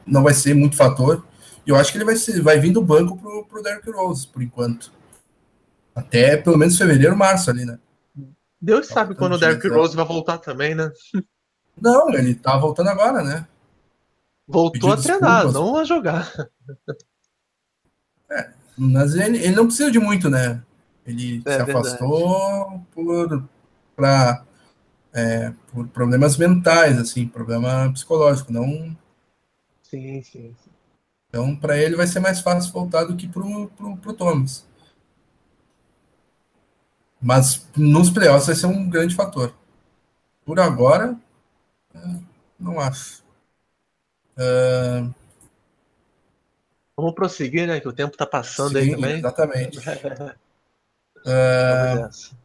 não 0.05 0.23
vai 0.23 0.33
ser 0.33 0.53
muito 0.53 0.75
fator. 0.75 1.25
Eu 1.65 1.75
acho 1.75 1.91
que 1.91 1.97
ele 1.97 2.05
vai, 2.05 2.15
ser, 2.15 2.41
vai 2.41 2.59
vir 2.59 2.73
do 2.73 2.83
banco 2.83 3.17
pro, 3.17 3.45
pro 3.45 3.63
Derrick 3.63 3.89
Rose, 3.89 4.27
por 4.27 4.41
enquanto. 4.41 4.91
Até 5.95 6.35
pelo 6.37 6.57
menos 6.57 6.77
fevereiro, 6.77 7.15
março 7.15 7.49
ali, 7.49 7.65
né? 7.65 7.79
Deus 8.61 8.87
tá 8.87 8.95
sabe 8.95 9.15
quando 9.15 9.33
o 9.33 9.37
Derrick 9.37 9.67
Rose 9.67 9.95
vai 9.95 10.05
voltar 10.05 10.37
também, 10.37 10.75
né? 10.75 10.91
Não, 11.79 12.09
ele 12.13 12.35
tá 12.35 12.57
voltando 12.57 12.89
agora, 12.89 13.23
né? 13.23 13.47
Voltou 14.47 14.91
a 14.91 14.97
treinar, 14.97 15.45
desculpas. 15.45 15.53
não 15.53 15.77
a 15.77 15.83
jogar. 15.83 16.31
É, 18.29 18.51
mas 18.77 19.15
ele, 19.15 19.37
ele 19.37 19.55
não 19.55 19.65
precisa 19.65 19.89
de 19.89 19.99
muito, 19.99 20.29
né? 20.29 20.61
Ele 21.05 21.41
é, 21.45 21.55
se 21.55 21.61
afastou 21.61 22.81
por, 22.93 23.43
pra 23.95 24.43
é, 25.13 25.53
por 25.71 25.87
problemas 25.89 26.37
mentais, 26.37 26.97
assim, 26.97 27.27
problema 27.27 27.91
psicológico, 27.93 28.51
não. 28.51 28.97
Sim, 29.83 30.21
sim. 30.23 30.55
sim. 30.63 30.71
Então, 31.29 31.55
para 31.55 31.77
ele 31.77 31.95
vai 31.95 32.07
ser 32.07 32.19
mais 32.19 32.39
fácil 32.39 32.71
voltar 32.71 33.05
do 33.05 33.15
que 33.15 33.27
pro, 33.27 33.67
pro, 33.69 33.97
pro 33.97 34.13
Thomas. 34.13 34.65
Mas 37.21 37.67
nos 37.75 38.09
playoffs 38.09 38.47
vai 38.47 38.55
ser 38.55 38.65
um 38.65 38.89
grande 38.89 39.15
fator. 39.15 39.53
Por 40.43 40.59
agora, 40.59 41.15
é, 41.93 41.99
não 42.59 42.79
acho. 42.79 43.23
Uh... 44.37 45.13
Vamos 46.97 47.15
prosseguir, 47.15 47.67
né? 47.67 47.79
Que 47.79 47.87
o 47.87 47.93
tempo 47.93 48.13
está 48.13 48.25
passando 48.25 48.73
Sim, 48.73 48.77
aí 48.77 48.91
também. 48.91 49.17
Exatamente. 49.19 49.79
uh... 51.25 52.35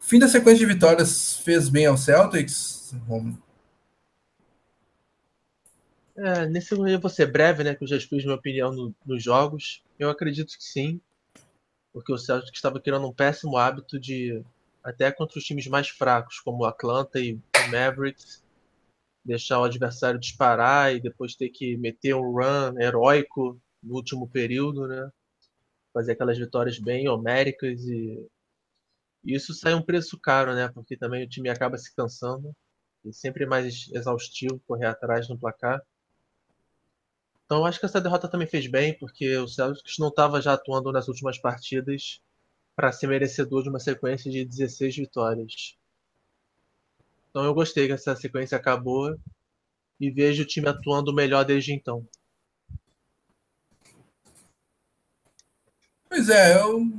Fim 0.00 0.20
da 0.20 0.28
sequência 0.28 0.64
de 0.64 0.72
vitórias 0.72 1.38
fez 1.38 1.68
bem 1.68 1.86
ao 1.86 1.96
Celtics? 1.96 2.94
Vamos. 3.08 3.36
É, 6.16 6.46
nesse 6.46 6.72
eu 6.72 7.00
vou 7.00 7.10
ser 7.10 7.26
breve, 7.26 7.64
né? 7.64 7.74
Que 7.74 7.84
eu 7.84 7.88
já 7.88 7.96
expus 7.96 8.24
minha 8.24 8.36
opinião 8.36 8.72
no, 8.72 8.94
nos 9.04 9.22
jogos. 9.22 9.82
Eu 9.98 10.08
acredito 10.08 10.56
que 10.56 10.64
sim. 10.64 11.00
Porque 11.92 12.12
o 12.12 12.18
Celtics 12.18 12.56
estava 12.56 12.80
criando 12.80 13.08
um 13.08 13.12
péssimo 13.12 13.56
hábito 13.56 13.98
de, 13.98 14.44
até 14.86 15.10
contra 15.10 15.38
os 15.38 15.44
times 15.44 15.66
mais 15.66 15.88
fracos, 15.88 16.38
como 16.38 16.62
o 16.62 16.66
Atlanta 16.66 17.18
e 17.18 17.34
o 17.34 17.70
Mavericks, 17.72 18.44
deixar 19.24 19.58
o 19.58 19.64
adversário 19.64 20.20
disparar 20.20 20.94
e 20.94 21.00
depois 21.00 21.34
ter 21.34 21.48
que 21.48 21.76
meter 21.76 22.14
um 22.14 22.30
run 22.30 22.78
heróico 22.78 23.60
no 23.82 23.94
último 23.96 24.28
período, 24.28 24.86
né? 24.86 25.10
Fazer 25.96 26.12
aquelas 26.12 26.36
vitórias 26.36 26.78
bem 26.78 27.08
homéricas 27.08 27.80
e 27.86 28.28
isso 29.24 29.54
sai 29.54 29.74
um 29.74 29.82
preço 29.82 30.18
caro, 30.20 30.54
né? 30.54 30.68
Porque 30.68 30.94
também 30.94 31.24
o 31.24 31.28
time 31.28 31.48
acaba 31.48 31.78
se 31.78 31.92
cansando. 31.94 32.54
E 33.02 33.12
sempre 33.12 33.46
mais 33.46 33.88
exaustivo 33.92 34.60
correr 34.66 34.86
atrás 34.86 35.28
no 35.28 35.38
placar. 35.38 35.80
Então 37.44 37.64
acho 37.64 37.78
que 37.80 37.86
essa 37.86 38.00
derrota 38.00 38.28
também 38.28 38.46
fez 38.46 38.66
bem, 38.66 38.96
porque 38.98 39.36
o 39.38 39.48
Celtics 39.48 39.98
não 39.98 40.08
estava 40.08 40.42
já 40.42 40.52
atuando 40.52 40.92
nas 40.92 41.08
últimas 41.08 41.38
partidas 41.38 42.20
para 42.74 42.92
ser 42.92 43.06
merecedor 43.06 43.62
de 43.62 43.68
uma 43.68 43.78
sequência 43.80 44.30
de 44.30 44.44
16 44.44 44.96
vitórias. 44.96 45.78
Então 47.30 47.44
eu 47.44 47.54
gostei 47.54 47.86
que 47.86 47.92
essa 47.92 48.14
sequência 48.16 48.58
acabou 48.58 49.16
e 50.00 50.10
vejo 50.10 50.42
o 50.42 50.46
time 50.46 50.68
atuando 50.68 51.14
melhor 51.14 51.44
desde 51.44 51.72
então. 51.72 52.06
Pois 56.16 56.30
é, 56.30 56.58
eu 56.58 56.90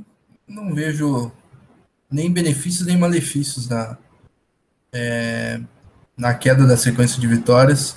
não 0.46 0.72
vejo 0.72 1.32
nem 2.08 2.32
benefícios 2.32 2.86
nem 2.86 2.96
malefícios 2.96 3.68
na, 3.68 3.98
é, 4.92 5.60
na 6.16 6.34
queda 6.34 6.64
da 6.64 6.76
sequência 6.76 7.20
de 7.20 7.26
vitórias. 7.26 7.96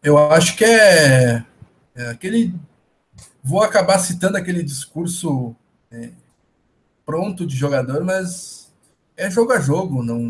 Eu 0.00 0.16
acho 0.30 0.56
que 0.56 0.64
é, 0.64 1.44
é 1.96 2.10
aquele. 2.10 2.54
Vou 3.42 3.60
acabar 3.60 3.98
citando 3.98 4.36
aquele 4.36 4.62
discurso 4.62 5.56
é, 5.90 6.10
pronto 7.04 7.44
de 7.44 7.56
jogador, 7.56 8.04
mas 8.04 8.72
é 9.16 9.28
jogo 9.28 9.52
a 9.52 9.58
jogo. 9.58 10.00
Não, 10.00 10.20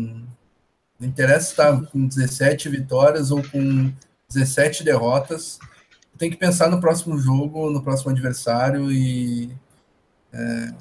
não 0.99 1.07
interessa 1.07 1.51
estar 1.51 1.81
com 1.91 2.07
17 2.07 2.69
vitórias 2.69 3.29
ou 3.29 3.43
com 3.43 3.93
17 4.33 4.83
derrotas. 4.83 5.59
Tem 6.17 6.31
que 6.31 6.37
pensar 6.37 6.71
no 6.71 6.81
próximo 6.81 7.19
jogo, 7.19 7.69
no 7.69 7.83
próximo 7.83 8.09
adversário 8.09 8.91
e 8.91 9.55
é, 10.35 10.73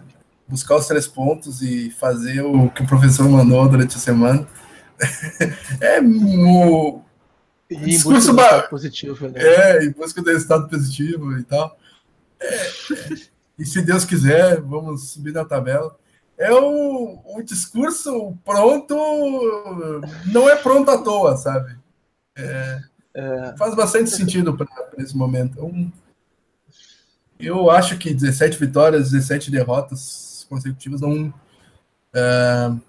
buscar 0.49 0.77
os 0.77 0.87
três 0.87 1.07
pontos 1.07 1.63
e 1.63 1.91
fazer 1.91 2.43
o 2.43 2.69
que 2.71 2.83
o 2.83 2.87
professor 2.87 3.29
mandou 3.29 3.69
durante 3.69 3.97
a 3.97 4.01
semana. 4.01 4.47
é 5.81 6.01
o 6.01 7.01
e 7.71 7.97
em 7.97 8.03
busca 8.03 8.63
positivo, 8.69 9.29
né? 9.29 9.41
É, 9.43 9.85
em 9.85 9.91
busca 9.91 10.21
do 10.21 10.31
resultado 10.31 10.69
positivo 10.69 11.39
e 11.39 11.45
tal. 11.45 11.79
É, 12.41 12.71
e 13.59 13.65
se 13.65 13.81
Deus 13.83 14.05
quiser, 14.05 14.61
vamos 14.61 15.11
subir 15.11 15.33
na 15.33 15.45
tabela. 15.45 15.97
É 16.37 16.53
o, 16.53 17.21
o 17.25 17.43
discurso 17.43 18.37
pronto, 18.45 18.95
não 20.27 20.49
é 20.49 20.57
pronto 20.57 20.91
à 20.91 20.99
toa, 20.99 21.37
sabe? 21.37 21.77
É, 22.37 22.81
é, 23.15 23.55
faz 23.57 23.75
bastante 23.75 24.11
sentido 24.11 24.57
para 24.57 24.69
esse 24.99 25.17
momento. 25.17 25.65
Um, 25.65 25.91
eu 27.45 27.71
acho 27.71 27.99
que 27.99 28.13
17 28.13 28.59
vitórias, 28.59 29.11
17 29.11 29.51
derrotas 29.51 30.47
consecutivas 30.49 31.01
não 31.01 31.29
uh, 31.29 32.81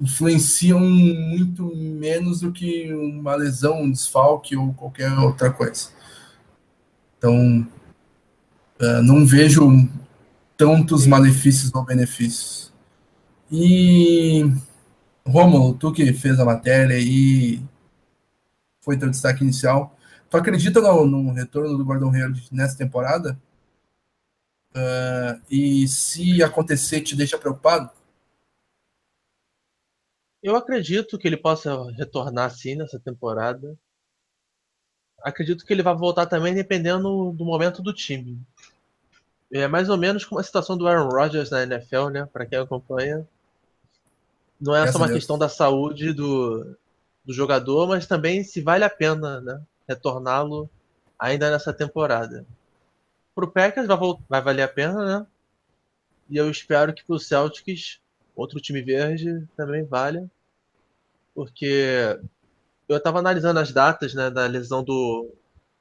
influenciam 0.00 0.80
muito 0.80 1.74
menos 1.74 2.40
do 2.40 2.52
que 2.52 2.92
uma 2.92 3.34
lesão, 3.34 3.82
um 3.82 3.90
desfalque 3.90 4.56
ou 4.56 4.74
qualquer 4.74 5.12
outra 5.18 5.50
coisa. 5.50 5.88
Então, 7.18 7.66
uh, 8.80 9.02
não 9.02 9.24
vejo 9.24 9.88
tantos 10.56 11.06
malefícios 11.06 11.74
ou 11.74 11.84
benefícios. 11.84 12.72
E 13.50 14.44
Romulo, 15.26 15.74
tu 15.74 15.92
que 15.92 16.12
fez 16.12 16.38
a 16.38 16.44
matéria 16.44 16.98
e 16.98 17.62
foi 18.80 18.98
teu 18.98 19.08
destaque 19.08 19.42
inicial, 19.42 19.96
tu 20.28 20.36
acredita 20.36 20.80
no, 20.80 21.06
no 21.06 21.32
retorno 21.32 21.76
do 21.76 21.84
Gordon 21.84 22.12
Hayward 22.12 22.42
nessa 22.52 22.76
temporada? 22.76 23.38
Uh, 24.76 25.40
e 25.48 25.86
se 25.86 26.42
acontecer, 26.42 27.00
te 27.00 27.14
deixa 27.14 27.38
preocupado? 27.38 27.90
Eu 30.42 30.56
acredito 30.56 31.16
que 31.16 31.26
ele 31.26 31.36
possa 31.36 31.90
retornar 31.92 32.50
sim 32.50 32.74
nessa 32.74 32.98
temporada. 32.98 33.78
Acredito 35.22 35.64
que 35.64 35.72
ele 35.72 35.82
vai 35.82 35.94
voltar 35.94 36.26
também 36.26 36.54
dependendo 36.54 37.32
do 37.32 37.44
momento 37.44 37.80
do 37.80 37.94
time. 37.94 38.38
É 39.50 39.68
mais 39.68 39.88
ou 39.88 39.96
menos 39.96 40.24
como 40.24 40.40
a 40.40 40.44
situação 40.44 40.76
do 40.76 40.86
Aaron 40.86 41.08
Rodgers 41.08 41.50
na 41.50 41.62
NFL, 41.62 42.08
né? 42.08 42.28
Para 42.30 42.44
quem 42.44 42.58
acompanha. 42.58 43.26
Não 44.60 44.74
é 44.74 44.90
só 44.90 44.98
uma 44.98 45.08
questão 45.08 45.38
da 45.38 45.48
saúde 45.48 46.12
do, 46.12 46.76
do 47.24 47.32
jogador, 47.32 47.86
mas 47.88 48.06
também 48.06 48.42
se 48.44 48.60
vale 48.60 48.84
a 48.84 48.90
pena 48.90 49.40
né, 49.40 49.62
retorná-lo 49.88 50.68
ainda 51.18 51.50
nessa 51.50 51.72
temporada. 51.72 52.44
Para 53.34 53.44
o 53.44 53.50
Packers 53.50 53.86
vai, 53.86 53.98
vai 54.28 54.42
valer 54.42 54.62
a 54.62 54.68
pena, 54.68 55.20
né? 55.20 55.26
E 56.30 56.36
eu 56.36 56.50
espero 56.50 56.94
que 56.94 57.04
para 57.04 57.16
o 57.16 57.18
Celtics, 57.18 58.00
outro 58.34 58.60
time 58.60 58.80
verde, 58.80 59.46
também 59.56 59.84
valha. 59.84 60.30
Porque 61.34 62.18
eu 62.88 62.96
estava 62.96 63.18
analisando 63.18 63.60
as 63.60 63.72
datas 63.72 64.14
né, 64.14 64.30
da 64.30 64.46
lesão 64.46 64.82
do. 64.84 65.34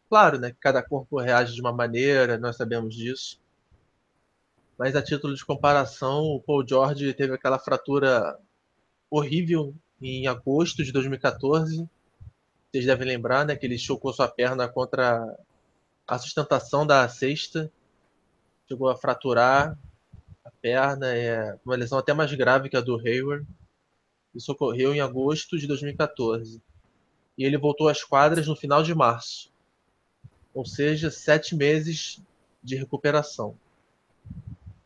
Claro, 0.09 0.39
né? 0.39 0.51
Que 0.51 0.57
cada 0.59 0.81
corpo 0.81 1.19
reage 1.19 1.53
de 1.53 1.61
uma 1.61 1.71
maneira, 1.71 2.37
nós 2.37 2.55
sabemos 2.55 2.95
disso. 2.95 3.39
Mas 4.77 4.95
a 4.95 5.01
título 5.01 5.35
de 5.35 5.45
comparação, 5.45 6.23
o 6.23 6.41
Paul 6.41 6.67
George 6.67 7.13
teve 7.13 7.33
aquela 7.33 7.59
fratura 7.59 8.37
horrível 9.09 9.75
em 10.01 10.27
agosto 10.27 10.83
de 10.83 10.91
2014. 10.91 11.87
Vocês 12.71 12.85
devem 12.85 13.07
lembrar, 13.07 13.45
né, 13.45 13.55
que 13.55 13.65
ele 13.65 13.77
chocou 13.77 14.11
sua 14.11 14.27
perna 14.27 14.67
contra 14.67 15.23
a 16.07 16.17
sustentação 16.17 16.85
da 16.85 17.07
cesta. 17.07 17.71
Chegou 18.67 18.89
a 18.89 18.95
fraturar 18.95 19.77
a 20.43 20.51
perna, 20.61 21.13
é 21.13 21.57
uma 21.65 21.75
lesão 21.75 21.97
até 21.97 22.13
mais 22.13 22.33
grave 22.33 22.69
que 22.69 22.77
a 22.77 22.81
do 22.81 22.97
Hayward. 22.97 23.45
Isso 24.33 24.51
ocorreu 24.51 24.93
em 24.93 25.01
agosto 25.01 25.57
de 25.57 25.67
2014. 25.67 26.61
E 27.37 27.43
ele 27.43 27.57
voltou 27.57 27.87
às 27.87 28.03
quadras 28.03 28.47
no 28.47 28.55
final 28.55 28.83
de 28.83 28.93
março. 28.93 29.51
Ou 30.53 30.65
seja, 30.65 31.09
sete 31.09 31.55
meses 31.55 32.21
de 32.61 32.75
recuperação. 32.75 33.57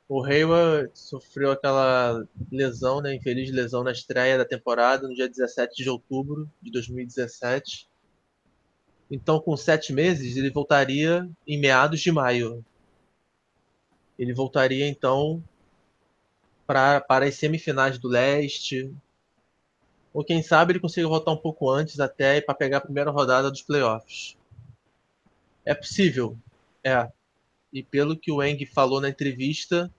O 0.09 0.24
Hayward 0.24 0.89
sofreu 0.93 1.51
aquela 1.51 2.26
lesão, 2.49 3.01
né, 3.01 3.13
infeliz 3.13 3.51
lesão 3.51 3.84
na 3.84 3.91
estreia 3.91 4.38
da 4.38 4.45
temporada 4.45 5.05
no 5.05 5.13
dia 5.13 5.28
17 5.28 5.84
de 5.84 5.89
outubro 5.89 6.49
de 6.61 6.72
2017. 6.72 7.89
Então, 9.10 9.39
com 9.39 9.55
sete 9.55 9.93
meses, 9.93 10.36
ele 10.36 10.49
voltaria 10.49 11.30
em 11.47 11.58
meados 11.58 12.01
de 12.01 12.12
maio. 12.12 12.64
Ele 14.20 14.34
voltaria 14.34 14.88
então 14.88 15.41
pra, 16.66 16.99
para 16.99 17.26
as 17.26 17.36
semifinais 17.36 17.97
do 17.97 18.08
leste. 18.08 18.93
Ou 20.14 20.24
quem 20.24 20.43
sabe 20.43 20.74
ele 20.74 20.80
consiga 20.80 21.08
voltar 21.08 21.32
um 21.32 21.38
pouco 21.38 21.70
antes 21.70 21.99
até 21.99 22.41
para 22.41 22.55
pegar 22.55 22.78
a 22.78 22.82
primeira 22.82 23.12
rodada 23.12 23.49
dos 23.49 23.62
playoffs. 23.62 24.36
É 25.64 25.74
possível, 25.74 26.38
é. 26.84 27.10
E 27.72 27.84
pelo 27.84 28.18
que 28.18 28.32
o 28.32 28.41
Eng 28.41 28.66
falou 28.66 28.99
na 28.99 29.10
entrevista, 29.10 29.91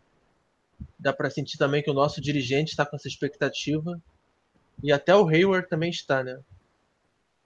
dá 0.98 1.12
para 1.12 1.30
sentir 1.30 1.56
também 1.56 1.82
que 1.82 1.90
o 1.90 1.94
nosso 1.94 2.20
dirigente 2.20 2.70
está 2.70 2.84
com 2.84 2.96
essa 2.96 3.08
expectativa. 3.08 4.00
E 4.82 4.92
até 4.92 5.14
o 5.14 5.28
Hayward 5.28 5.68
também 5.68 5.90
está, 5.90 6.22
né? 6.22 6.40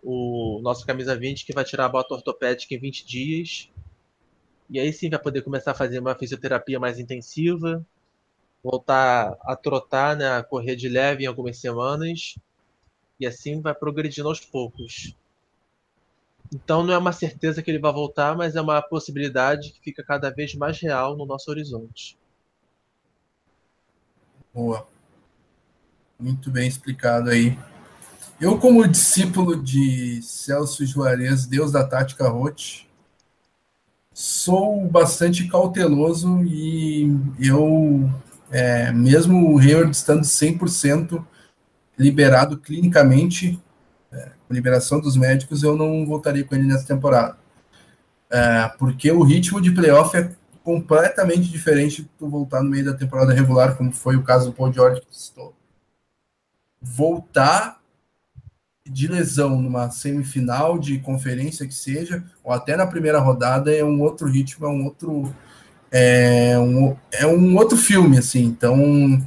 O 0.02 0.60
nosso 0.62 0.84
camisa 0.84 1.16
20 1.16 1.46
que 1.46 1.52
vai 1.52 1.64
tirar 1.64 1.86
a 1.86 1.88
bota 1.88 2.14
ortopédica 2.14 2.74
em 2.74 2.78
20 2.78 3.06
dias. 3.06 3.70
E 4.68 4.80
aí 4.80 4.92
sim 4.92 5.08
vai 5.08 5.18
poder 5.18 5.42
começar 5.42 5.72
a 5.72 5.74
fazer 5.74 5.98
uma 5.98 6.14
fisioterapia 6.14 6.80
mais 6.80 6.98
intensiva, 6.98 7.84
voltar 8.62 9.36
a 9.42 9.54
trotar, 9.54 10.16
né, 10.16 10.38
a 10.38 10.42
correr 10.42 10.76
de 10.76 10.88
leve 10.88 11.24
em 11.24 11.26
algumas 11.26 11.58
semanas. 11.58 12.36
E 13.20 13.26
assim 13.26 13.60
vai 13.60 13.74
progredindo 13.74 14.28
aos 14.28 14.40
poucos. 14.40 15.14
Então 16.52 16.84
não 16.84 16.92
é 16.92 16.98
uma 16.98 17.12
certeza 17.12 17.62
que 17.62 17.70
ele 17.70 17.78
vai 17.78 17.92
voltar, 17.92 18.36
mas 18.36 18.56
é 18.56 18.60
uma 18.60 18.82
possibilidade 18.82 19.72
que 19.72 19.80
fica 19.80 20.02
cada 20.02 20.30
vez 20.30 20.54
mais 20.54 20.78
real 20.80 21.16
no 21.16 21.24
nosso 21.24 21.50
horizonte. 21.50 22.18
Boa. 24.52 24.86
Muito 26.18 26.50
bem 26.50 26.68
explicado 26.68 27.30
aí. 27.30 27.56
Eu, 28.42 28.58
como 28.58 28.88
discípulo 28.88 29.54
de 29.54 30.20
Celso 30.20 30.84
Juarez, 30.84 31.46
Deus 31.46 31.70
da 31.70 31.84
Tática 31.84 32.28
Rote, 32.28 32.90
sou 34.12 34.84
bastante 34.88 35.46
cauteloso 35.46 36.42
e 36.42 37.06
eu, 37.38 38.10
é, 38.50 38.90
mesmo 38.90 39.54
o 39.54 39.60
Hayward 39.60 39.92
estando 39.92 40.22
100% 40.22 41.24
liberado 41.96 42.58
clinicamente, 42.58 43.62
é, 44.10 44.32
com 44.48 44.52
liberação 44.52 45.00
dos 45.00 45.16
médicos, 45.16 45.62
eu 45.62 45.76
não 45.76 46.04
voltaria 46.04 46.42
com 46.42 46.56
ele 46.56 46.66
nessa 46.66 46.84
temporada. 46.84 47.38
É, 48.28 48.68
porque 48.76 49.12
o 49.12 49.22
ritmo 49.22 49.60
de 49.60 49.70
playoff 49.70 50.16
é 50.16 50.32
completamente 50.64 51.48
diferente 51.48 52.10
do 52.18 52.28
voltar 52.28 52.60
no 52.60 52.70
meio 52.70 52.86
da 52.86 52.94
temporada 52.94 53.32
regular, 53.32 53.76
como 53.76 53.92
foi 53.92 54.16
o 54.16 54.24
caso 54.24 54.46
do 54.46 54.52
Paul 54.52 54.72
George 54.72 55.00
que 55.00 55.16
citou. 55.16 55.54
Voltar 56.80 57.80
de 58.84 59.06
lesão 59.06 59.60
numa 59.60 59.90
semifinal 59.90 60.78
de 60.78 60.98
conferência 60.98 61.66
que 61.66 61.74
seja, 61.74 62.24
ou 62.42 62.52
até 62.52 62.76
na 62.76 62.86
primeira 62.86 63.18
rodada, 63.20 63.74
é 63.74 63.84
um 63.84 64.00
outro 64.00 64.28
ritmo, 64.28 64.66
é 64.66 64.68
um 64.68 64.84
outro 64.84 65.34
é 65.92 66.58
um, 66.58 66.96
é 67.12 67.26
um 67.26 67.54
outro 67.56 67.76
filme, 67.76 68.16
assim. 68.16 68.44
Então, 68.44 69.22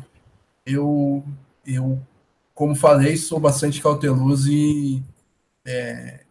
eu, 0.66 1.24
eu, 1.66 2.02
como 2.56 2.76
falei, 2.76 3.16
sou 3.18 3.40
bastante 3.40 3.80
cauteloso 3.80 4.52
e 4.52 5.04
é, 5.64 6.22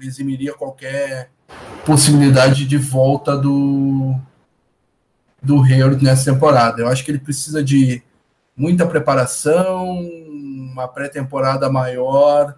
eximiria 0.00 0.52
qualquer 0.52 1.30
possibilidade 1.86 2.66
de 2.66 2.76
volta 2.76 3.36
do, 3.36 4.16
do 5.40 5.62
Hayward 5.62 6.02
nessa 6.04 6.32
temporada. 6.32 6.82
Eu 6.82 6.88
acho 6.88 7.04
que 7.04 7.12
ele 7.12 7.20
precisa 7.20 7.62
de 7.62 8.02
muita 8.56 8.84
preparação, 8.84 10.17
uma 10.78 10.88
pré-temporada 10.88 11.70
maior 11.70 12.56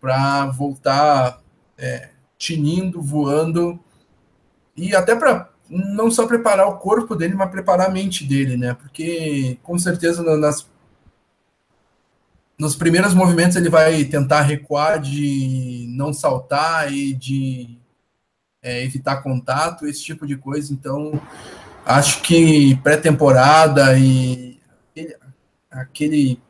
para 0.00 0.46
voltar 0.46 1.40
é, 1.78 2.10
tinindo, 2.36 3.00
voando 3.00 3.78
e 4.76 4.94
até 4.94 5.16
para 5.16 5.50
não 5.68 6.10
só 6.10 6.26
preparar 6.26 6.68
o 6.68 6.78
corpo 6.78 7.16
dele, 7.16 7.34
mas 7.34 7.50
preparar 7.50 7.88
a 7.88 7.92
mente 7.92 8.24
dele, 8.24 8.56
né? 8.56 8.74
Porque 8.74 9.58
com 9.62 9.78
certeza 9.78 10.22
nas 10.36 10.68
nos 12.56 12.76
primeiros 12.76 13.14
movimentos 13.14 13.56
ele 13.56 13.68
vai 13.68 14.04
tentar 14.04 14.42
recuar 14.42 15.00
de 15.00 15.86
não 15.88 16.12
saltar 16.12 16.92
e 16.92 17.12
de 17.12 17.76
é, 18.62 18.84
evitar 18.84 19.22
contato, 19.22 19.86
esse 19.86 20.04
tipo 20.04 20.26
de 20.26 20.36
coisa. 20.36 20.72
Então 20.72 21.20
Acho 21.86 22.22
que 22.22 22.76
pré-temporada 22.76 23.98
e 23.98 24.58
aquele, 25.70 26.40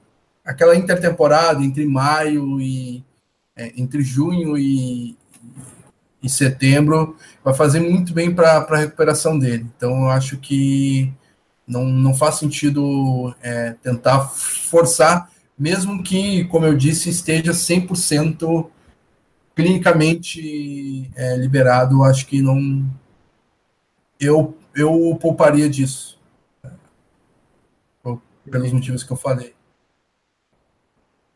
aquela 0.45 0.76
intertemporada 0.76 1.62
entre 1.62 1.86
maio 1.86 2.61
e 2.61 3.05
é, 3.57 3.72
entre 3.76 4.03
junho 4.03 4.59
e, 4.59 5.16
e 6.22 6.28
setembro 6.28 7.16
vai 7.42 7.55
fazer 7.55 7.80
muito 7.80 8.12
bem 8.12 8.34
para 8.34 8.59
a 8.59 8.76
recuperação 8.76 9.38
dele. 9.38 9.66
Então, 9.76 9.90
eu 10.03 10.11
acho 10.11 10.36
que 10.38 11.12
não, 11.66 11.84
não 11.84 12.14
faz 12.14 12.36
sentido 12.36 13.34
é, 13.42 13.74
tentar 13.82 14.20
forçar, 14.28 15.30
mesmo 15.59 16.03
que, 16.03 16.45
como 16.47 16.66
eu 16.66 16.76
disse, 16.76 17.09
esteja 17.11 17.53
100% 17.53 18.68
clinicamente 19.55 21.11
é, 21.14 21.36
liberado. 21.36 22.03
Acho 22.03 22.26
que 22.26 22.42
não. 22.42 22.84
Eu 24.18 24.57
eu 24.74 25.16
pouparia 25.20 25.68
disso. 25.68 26.18
Pelos 28.51 28.72
motivos 28.72 29.03
que 29.03 29.11
eu 29.11 29.16
falei. 29.16 29.55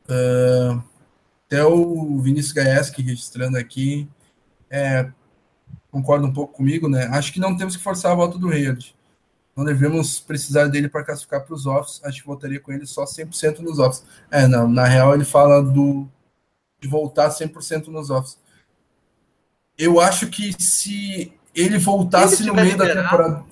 Uh, 0.09 0.83
até 1.47 1.65
o 1.65 2.19
Vinícius 2.19 2.53
Gaeski 2.53 3.03
registrando 3.03 3.57
aqui. 3.57 4.09
É, 4.71 5.11
concorda 5.91 6.27
um 6.27 6.33
pouco 6.33 6.55
comigo, 6.55 6.89
né? 6.89 7.07
Acho 7.07 7.33
que 7.33 7.41
não 7.41 7.57
temos 7.57 7.77
que 7.77 7.83
forçar 7.83 8.13
a 8.13 8.15
volta 8.15 8.39
do 8.39 8.51
Hayward. 8.51 8.95
Não 9.57 9.65
devemos 9.65 10.21
precisar 10.21 10.69
dele 10.69 10.89
para 10.89 11.03
classificar 11.03 11.45
para 11.45 11.55
os 11.55 11.67
offs. 11.67 12.01
Acho 12.05 12.21
que 12.21 12.27
voltaria 12.27 12.61
com 12.61 12.71
ele 12.71 12.87
só 12.87 13.05
100% 13.05 13.61
nos 13.61 13.79
offs. 13.79 14.05
É, 14.31 14.47
não, 14.47 14.69
na 14.69 14.85
real 14.85 15.15
ele 15.15 15.25
fala 15.25 15.63
do 15.63 16.07
de 16.81 16.87
voltar 16.87 17.29
100% 17.29 17.89
nos 17.89 18.09
offs. 18.11 18.39
Eu 19.77 20.01
acho 20.01 20.29
que 20.29 20.53
se 20.63 21.33
ele 21.55 21.79
voltasse 21.79 22.43
ele 22.43 22.51
no 22.51 22.55
meio 22.55 22.71
liberado, 22.73 22.95
da 22.95 23.03
temporada. 23.03 23.45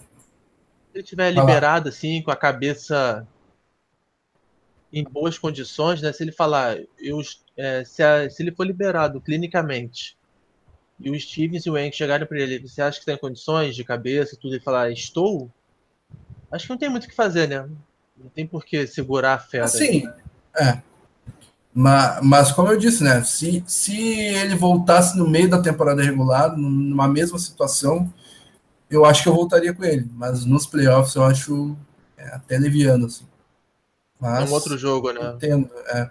Se 0.92 0.98
ele 0.98 1.02
tiver 1.02 1.30
liberado, 1.32 1.88
assim, 1.88 2.22
com 2.22 2.30
a 2.30 2.36
cabeça 2.36 3.26
em 4.98 5.04
boas 5.04 5.38
condições, 5.38 6.00
né? 6.00 6.10
Se 6.10 6.24
ele 6.24 6.32
falar, 6.32 6.78
eu, 6.98 7.20
é, 7.54 7.84
se, 7.84 8.02
a, 8.02 8.30
se, 8.30 8.42
ele 8.42 8.50
for 8.50 8.66
liberado 8.66 9.20
clinicamente 9.20 10.16
e 10.98 11.10
o 11.10 11.20
Stevens 11.20 11.66
e 11.66 11.70
o 11.70 11.76
Hank 11.76 11.94
chegarem 11.94 12.26
para 12.26 12.38
ele, 12.38 12.58
você 12.58 12.80
acha 12.80 12.98
que 12.98 13.04
tem 13.04 13.18
condições 13.18 13.76
de 13.76 13.84
cabeça 13.84 14.34
e 14.34 14.38
tudo, 14.38 14.56
e 14.56 14.60
falar, 14.60 14.90
estou? 14.90 15.50
Acho 16.50 16.64
que 16.64 16.70
não 16.70 16.78
tem 16.78 16.88
muito 16.88 17.04
o 17.04 17.08
que 17.08 17.14
fazer, 17.14 17.46
né? 17.46 17.68
Não 18.16 18.30
tem 18.30 18.46
por 18.46 18.64
que 18.64 18.86
segurar 18.86 19.34
a 19.34 19.38
fera. 19.38 19.68
Sim, 19.68 20.08
é. 20.58 20.80
Mas, 21.74 22.18
mas, 22.22 22.52
como 22.52 22.72
eu 22.72 22.78
disse, 22.78 23.04
né? 23.04 23.22
Se, 23.22 23.62
se 23.66 24.00
ele 24.00 24.54
voltasse 24.54 25.18
no 25.18 25.28
meio 25.28 25.50
da 25.50 25.60
temporada 25.60 26.02
regular, 26.02 26.56
numa 26.56 27.06
mesma 27.06 27.38
situação, 27.38 28.10
eu 28.88 29.04
acho 29.04 29.22
que 29.22 29.28
eu 29.28 29.34
voltaria 29.34 29.74
com 29.74 29.84
ele. 29.84 30.08
Mas 30.14 30.46
nos 30.46 30.64
playoffs 30.64 31.14
eu 31.14 31.24
acho 31.24 31.76
é, 32.16 32.28
até 32.28 32.56
leviano, 32.56 33.04
assim. 33.04 33.26
Mas, 34.20 34.48
é 34.48 34.50
um 34.50 34.54
outro 34.54 34.78
jogo, 34.78 35.12
né? 35.12 35.32
Entendo, 35.34 35.70
é. 35.88 36.10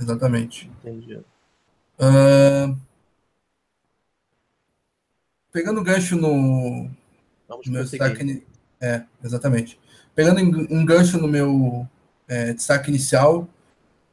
Exatamente. 0.00 0.70
Entendi. 0.80 1.16
Uh, 1.98 2.76
pegando 5.52 5.82
gancho 5.82 6.16
no, 6.16 6.88
Vamos 7.48 7.66
no 7.66 7.72
meu 7.72 7.82
destaque, 7.82 8.44
é, 8.80 9.02
exatamente. 9.24 9.78
Pegando 10.14 10.40
um 10.70 10.84
gancho 10.84 11.18
no 11.18 11.26
meu 11.26 11.88
é, 12.28 12.52
destaque 12.52 12.90
inicial, 12.90 13.48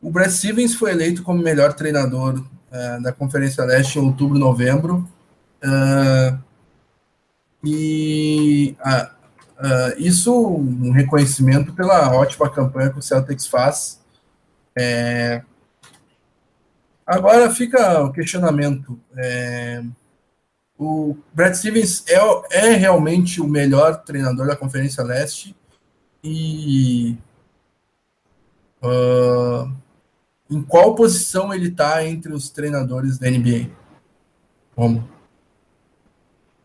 o 0.01 0.09
Brad 0.09 0.31
Stevens 0.31 0.73
foi 0.73 0.91
eleito 0.91 1.21
como 1.21 1.41
melhor 1.41 1.73
treinador 1.73 2.43
é, 2.71 2.99
da 2.99 3.11
Conferência 3.11 3.63
Leste 3.63 3.99
em 3.99 4.01
outubro, 4.01 4.39
novembro. 4.39 5.07
Uh, 5.63 6.37
e 7.63 8.75
uh, 9.57 9.97
isso 9.97 10.33
um 10.33 10.91
reconhecimento 10.91 11.73
pela 11.73 12.13
ótima 12.13 12.49
campanha 12.49 12.91
que 12.91 12.99
o 12.99 13.01
Celtics 13.01 13.47
faz. 13.47 14.01
É, 14.77 15.41
agora 17.05 17.49
fica 17.49 18.03
o 18.03 18.11
questionamento. 18.11 18.99
É, 19.17 19.83
o 20.77 21.17
Brad 21.33 21.53
Stevens 21.53 22.03
é, 22.07 22.19
é 22.51 22.73
realmente 22.73 23.41
o 23.41 23.47
melhor 23.47 24.03
treinador 24.03 24.47
da 24.47 24.55
Conferência 24.55 25.03
Leste 25.03 25.55
e 26.23 27.17
uh, 28.83 29.71
em 30.49 30.61
qual 30.61 30.95
posição 30.95 31.53
ele 31.53 31.69
está 31.69 32.05
entre 32.05 32.33
os 32.33 32.49
treinadores 32.49 33.17
da 33.17 33.29
NBA? 33.29 33.69
Como? 34.75 35.07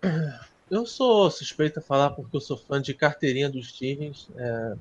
Eu 0.70 0.86
sou 0.86 1.30
suspeito 1.30 1.80
a 1.80 1.82
falar 1.82 2.10
porque 2.10 2.36
eu 2.36 2.40
sou 2.40 2.56
fã 2.56 2.80
de 2.80 2.94
carteirinha 2.94 3.50
dos 3.50 3.70
Stevens. 3.70 4.28
É... 4.36 4.76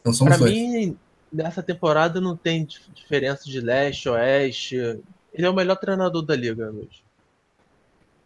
Então 0.00 0.26
Para 0.26 0.38
mim, 0.38 0.98
nessa 1.32 1.62
temporada 1.62 2.20
não 2.20 2.36
tem 2.36 2.66
diferença 2.92 3.44
de 3.44 3.60
leste, 3.60 4.08
oeste. 4.08 4.76
Ele 4.76 5.46
é 5.46 5.48
o 5.48 5.54
melhor 5.54 5.76
treinador 5.76 6.22
da 6.22 6.36
liga 6.36 6.70
hoje. 6.70 7.02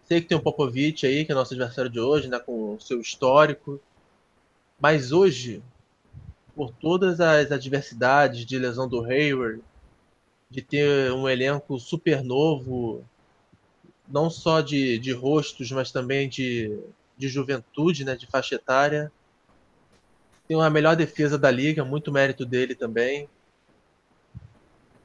Sei 0.05 0.21
que 0.21 0.27
tem 0.27 0.37
o 0.37 0.43
Popovich 0.43 1.07
aí, 1.07 1.25
que 1.25 1.31
é 1.31 1.35
nosso 1.35 1.55
adversário 1.55 1.91
de 1.91 2.01
hoje, 2.01 2.29
né, 2.29 2.39
com 2.39 2.75
o 2.75 2.81
seu 2.81 3.01
histórico. 3.01 3.81
Mas 4.81 5.13
hoje, 5.13 5.63
por 6.57 6.73
todas 6.73 7.21
as 7.21 7.53
adversidades 7.53 8.45
de 8.45 8.59
lesão 8.59 8.89
do 8.89 9.05
Hayward, 9.05 9.63
de 10.51 10.63
ter 10.63 11.13
um 11.13 11.29
elenco 11.29 11.79
super 11.79 12.25
novo, 12.25 13.05
não 14.11 14.31
só 14.31 14.61
de, 14.61 14.99
de 14.99 15.13
rostos, 15.13 15.71
mas 15.71 15.91
também 15.91 16.29
de, 16.29 16.79
de 17.17 17.29
juventude, 17.29 18.05
né, 18.05 18.17
de 18.17 18.27
faixa 18.27 18.55
etária. 18.55 19.13
Tem 20.47 20.57
uma 20.57 20.71
melhor 20.71 20.97
defesa 20.97 21.37
da 21.39 21.51
liga, 21.51 21.85
muito 21.85 22.11
mérito 22.11 22.47
dele 22.47 22.75
também. 22.75 23.29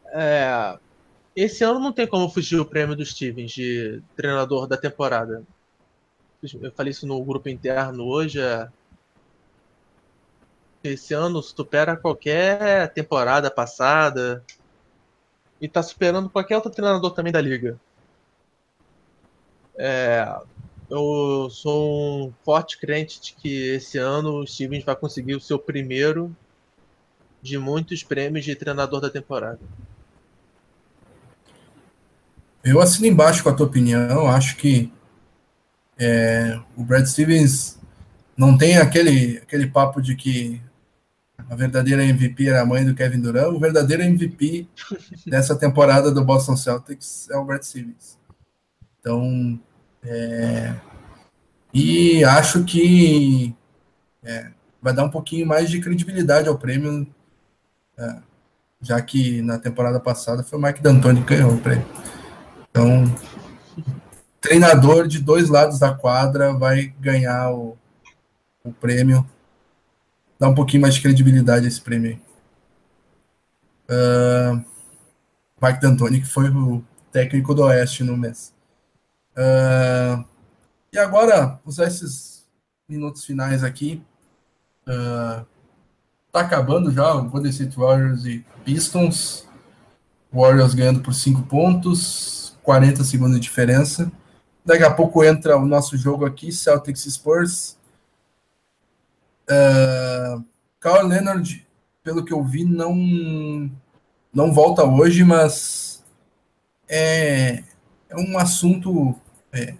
É, 0.08 0.78
esse 1.36 1.64
ano 1.64 1.80
não 1.80 1.92
tem 1.92 2.06
como 2.06 2.30
fugir 2.30 2.60
o 2.60 2.66
prêmio 2.66 2.96
do 2.96 3.06
Stevens 3.06 3.52
de 3.52 4.02
treinador 4.16 4.68
da 4.68 4.78
temporada. 4.78 5.44
Eu 6.62 6.72
falei 6.72 6.92
isso 6.92 7.08
no 7.08 7.24
grupo 7.24 7.50
interno 7.50 8.06
hoje. 8.06 8.40
É... 8.40 8.70
Esse 10.84 11.14
ano 11.14 11.42
supera 11.42 11.98
qualquer 11.98 12.92
temporada 12.94 13.50
passada. 13.50 14.44
E 15.60 15.68
tá 15.68 15.82
superando 15.82 16.30
qualquer 16.30 16.58
outro 16.58 16.72
treinador 16.72 17.12
também 17.12 17.32
da 17.32 17.42
liga. 17.42 17.80
É... 19.78 20.28
Eu 20.90 21.48
sou 21.50 22.28
um 22.28 22.34
forte 22.44 22.78
crente 22.78 23.20
de 23.20 23.34
que 23.34 23.70
esse 23.70 23.98
ano 23.98 24.42
o 24.42 24.48
Stevens 24.48 24.84
vai 24.84 24.96
conseguir 24.96 25.34
o 25.34 25.42
seu 25.42 25.58
primeiro 25.58 26.36
de 27.42 27.58
muitos 27.58 28.04
prêmios 28.04 28.46
de 28.46 28.56
treinador 28.56 29.02
da 29.02 29.10
temporada. 29.10 29.60
Eu 32.64 32.80
assino 32.80 33.08
embaixo 33.08 33.44
com 33.44 33.50
a 33.50 33.54
tua 33.54 33.66
opinião. 33.66 34.28
Acho 34.28 34.56
que 34.56 34.92
é, 35.98 36.60
o 36.78 36.84
Brad 36.84 37.06
Stevens 37.06 37.78
não 38.38 38.58
tem 38.58 38.78
aquele, 38.78 39.40
aquele 39.40 39.68
papo 39.68 40.02
de 40.02 40.16
que 40.16 40.62
a 41.50 41.56
verdadeira 41.56 42.06
MVP 42.06 42.48
era 42.48 42.62
a 42.62 42.66
mãe 42.66 42.86
do 42.86 42.96
Kevin 42.96 43.20
Durant. 43.20 43.54
O 43.54 43.60
verdadeiro 43.60 44.04
MVP 44.04 44.68
dessa 45.28 45.56
temporada 45.56 46.12
do 46.12 46.24
Boston 46.24 46.56
Celtics 46.56 47.30
é 47.30 47.38
o 47.38 47.44
Brad 47.44 47.64
Stevens. 47.64 48.18
Então, 49.04 49.60
é, 50.02 50.74
e 51.74 52.24
acho 52.24 52.64
que 52.64 53.54
é, 54.24 54.50
vai 54.82 54.94
dar 54.94 55.04
um 55.04 55.10
pouquinho 55.10 55.46
mais 55.46 55.70
de 55.70 55.82
credibilidade 55.82 56.48
ao 56.48 56.58
prêmio, 56.58 57.06
é, 57.98 58.16
já 58.82 59.02
que 59.02 59.42
na 59.42 59.60
temporada 59.60 60.00
passada 60.00 60.42
foi 60.42 60.58
o 60.58 60.62
Mike 60.62 60.82
D'Antoni 60.82 61.22
que 61.22 61.36
ganhou 61.36 61.54
o 61.54 61.60
prêmio. 61.60 61.86
Então, 62.70 63.14
treinador 64.40 65.06
de 65.06 65.20
dois 65.20 65.50
lados 65.50 65.78
da 65.80 65.94
quadra 65.94 66.54
vai 66.54 66.94
ganhar 67.02 67.52
o, 67.52 67.78
o 68.64 68.72
prêmio. 68.72 69.30
Dá 70.40 70.48
um 70.48 70.56
pouquinho 70.56 70.82
mais 70.82 70.96
de 70.96 71.02
credibilidade 71.02 71.66
a 71.66 71.68
esse 71.68 71.82
prêmio. 71.82 72.18
Uh, 73.90 74.64
Mike 75.62 75.82
D'Antoni, 75.82 76.22
que 76.22 76.28
foi 76.28 76.50
o 76.50 76.82
técnico 77.12 77.54
do 77.54 77.64
Oeste 77.64 78.02
no 78.02 78.16
mês. 78.16 78.54
Uh, 79.38 80.24
e 80.92 80.98
agora, 80.98 81.60
usar 81.66 81.88
esses 81.88 82.46
minutos 82.88 83.26
finais 83.26 83.64
aqui. 83.64 84.04
Uh, 84.88 85.46
tá 86.32 86.42
acabando 86.42 86.92
já 86.92 87.14
o 87.16 87.30
Golden 87.30 87.52
State 87.52 87.78
Warriors 87.78 88.26
e 88.26 88.46
Pistons. 88.64 89.48
Warriors 90.32 90.74
ganhando 90.74 91.02
por 91.02 91.14
5 91.14 91.44
pontos. 91.44 92.56
40 92.64 93.04
segundos 93.04 93.36
de 93.36 93.42
diferença. 93.42 94.12
Daqui 94.66 94.84
a 94.84 94.94
pouco 94.94 95.24
entra 95.24 95.58
o 95.58 95.66
nosso 95.66 95.98
jogo 95.98 96.26
aqui, 96.26 96.52
Celtics 96.52 97.04
Spurs. 97.04 97.78
Uh, 99.50 100.44
Leonard, 101.06 101.68
pelo 102.02 102.24
que 102.24 102.34
eu 102.34 102.44
vi, 102.44 102.64
não, 102.64 103.70
não 104.34 104.54
volta 104.54 104.84
hoje, 104.86 105.24
mas 105.24 106.04
é, 106.88 107.64
é 108.10 108.16
um 108.16 108.38
assunto 108.38 109.16
é, 109.54 109.76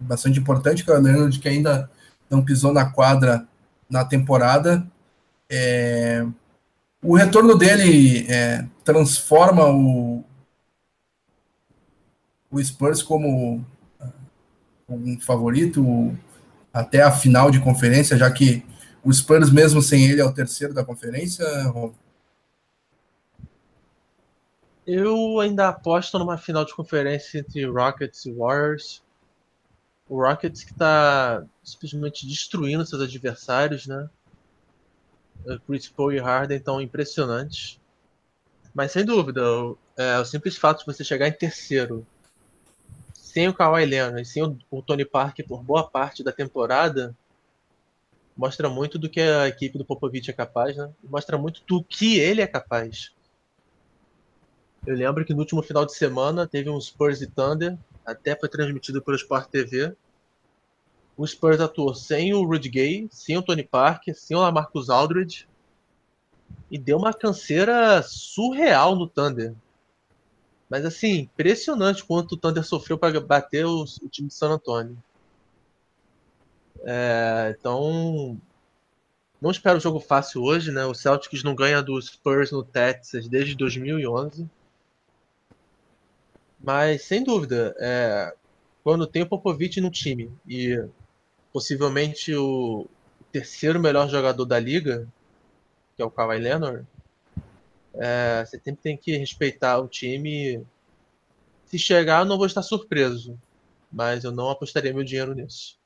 bastante 0.00 0.38
importante. 0.40 0.84
Carl 0.84 1.00
Leonard, 1.00 1.38
que 1.38 1.48
ainda 1.48 1.90
não 2.28 2.42
pisou 2.42 2.72
na 2.72 2.86
quadra 2.86 3.46
na 3.88 4.04
temporada. 4.04 4.86
É, 5.50 6.26
o 7.02 7.14
retorno 7.14 7.56
dele 7.56 8.26
é, 8.28 8.64
transforma 8.84 9.66
o, 9.66 10.24
o 12.50 12.62
Spurs 12.62 13.02
como 13.02 13.64
ah, 14.00 14.10
um 14.88 15.20
favorito 15.20 16.16
até 16.72 17.02
a 17.02 17.12
final 17.12 17.50
de 17.50 17.60
conferência, 17.60 18.16
já 18.16 18.30
que 18.30 18.64
o 19.04 19.12
Spurs, 19.12 19.50
mesmo 19.50 19.82
sem 19.82 20.04
ele, 20.04 20.20
é 20.20 20.24
o 20.24 20.32
terceiro 20.32 20.72
da 20.72 20.84
conferência, 20.84 21.44
Eu 24.86 25.38
ainda 25.38 25.68
aposto 25.68 26.18
numa 26.18 26.36
final 26.36 26.64
de 26.64 26.74
conferência 26.74 27.38
entre 27.38 27.64
Rockets 27.64 28.26
e 28.26 28.32
Warriors. 28.32 29.02
O 30.08 30.20
Rockets 30.20 30.64
que 30.64 30.72
está 30.72 31.44
simplesmente 31.62 32.26
destruindo 32.26 32.84
seus 32.84 33.00
adversários, 33.00 33.86
né? 33.86 34.10
Chris 35.66 35.88
Paul 35.88 36.12
e 36.12 36.18
Harden 36.18 36.58
estão 36.58 36.80
impressionantes. 36.80 37.80
Mas 38.74 38.92
sem 38.92 39.04
dúvida, 39.04 39.42
é, 39.96 40.18
o 40.18 40.24
simples 40.24 40.56
fato 40.56 40.80
de 40.80 40.86
você 40.86 41.04
chegar 41.04 41.28
em 41.28 41.32
terceiro 41.32 42.06
sem 43.32 43.48
o 43.48 43.54
Kawhi 43.54 43.86
Leonard, 43.86 44.26
sem 44.26 44.42
o 44.70 44.82
Tony 44.82 45.06
Parker 45.06 45.46
por 45.46 45.62
boa 45.62 45.88
parte 45.88 46.22
da 46.22 46.30
temporada, 46.30 47.16
mostra 48.36 48.68
muito 48.68 48.98
do 48.98 49.08
que 49.08 49.20
a 49.20 49.48
equipe 49.48 49.78
do 49.78 49.86
Popovich 49.86 50.28
é 50.28 50.34
capaz, 50.34 50.76
né? 50.76 50.90
Mostra 51.02 51.38
muito 51.38 51.62
do 51.66 51.82
que 51.82 52.18
ele 52.18 52.42
é 52.42 52.46
capaz. 52.46 53.10
Eu 54.86 54.96
lembro 54.96 55.24
que 55.24 55.32
no 55.32 55.40
último 55.40 55.62
final 55.62 55.86
de 55.86 55.94
semana 55.94 56.46
teve 56.46 56.68
um 56.68 56.80
Spurs 56.80 57.20
e 57.20 57.26
Thunder, 57.26 57.78
até 58.04 58.34
foi 58.34 58.48
transmitido 58.48 59.00
pelo 59.00 59.16
Sport 59.16 59.48
TV. 59.48 59.94
O 61.16 61.26
Spurs 61.26 61.60
atuou 61.60 61.94
sem 61.94 62.34
o 62.34 62.44
Rudy 62.44 62.68
Gay, 62.68 63.08
sem 63.10 63.36
o 63.36 63.42
Tony 63.42 63.62
Parker, 63.62 64.14
sem 64.16 64.36
o 64.36 64.40
Lamarcus 64.40 64.90
Aldridge 64.90 65.46
e 66.72 66.78
deu 66.78 66.96
uma 66.96 67.12
canseira 67.12 68.02
surreal 68.02 68.96
no 68.96 69.06
Thunder. 69.06 69.54
Mas 70.70 70.86
assim, 70.86 71.18
impressionante 71.18 72.02
quanto 72.02 72.32
o 72.32 72.36
Thunder 72.36 72.64
sofreu 72.64 72.96
para 72.96 73.20
bater 73.20 73.66
o, 73.66 73.82
o, 73.82 74.08
time 74.08 74.28
de 74.28 74.34
San 74.34 74.52
Antonio. 74.52 74.96
É, 76.80 77.54
então, 77.58 78.40
não 79.38 79.50
espero 79.50 79.76
um 79.76 79.80
jogo 79.80 80.00
fácil 80.00 80.42
hoje, 80.42 80.72
né? 80.72 80.86
O 80.86 80.94
Celtics 80.94 81.44
não 81.44 81.54
ganha 81.54 81.82
do 81.82 82.00
Spurs 82.00 82.50
no 82.50 82.64
Texas 82.64 83.28
desde 83.28 83.54
2011. 83.54 84.48
Mas, 86.62 87.02
sem 87.02 87.24
dúvida, 87.24 87.74
é, 87.78 88.32
quando 88.84 89.06
tem 89.06 89.22
o 89.22 89.28
Popovich 89.28 89.80
no 89.80 89.90
time 89.90 90.30
e 90.46 90.82
possivelmente 91.52 92.34
o 92.34 92.86
terceiro 93.32 93.80
melhor 93.80 94.08
jogador 94.08 94.44
da 94.44 94.58
liga, 94.58 95.08
que 95.96 96.02
é 96.02 96.04
o 96.04 96.10
Kawhi 96.10 96.38
Leonard, 96.38 96.86
é, 97.94 98.44
você 98.44 98.58
sempre 98.58 98.82
tem 98.82 98.96
que 98.96 99.16
respeitar 99.16 99.78
o 99.78 99.88
time. 99.88 100.64
Se 101.66 101.78
chegar, 101.78 102.20
eu 102.20 102.26
não 102.26 102.36
vou 102.36 102.46
estar 102.46 102.62
surpreso, 102.62 103.38
mas 103.90 104.24
eu 104.24 104.30
não 104.32 104.50
apostaria 104.50 104.94
meu 104.94 105.04
dinheiro 105.04 105.34
nisso. 105.34 105.76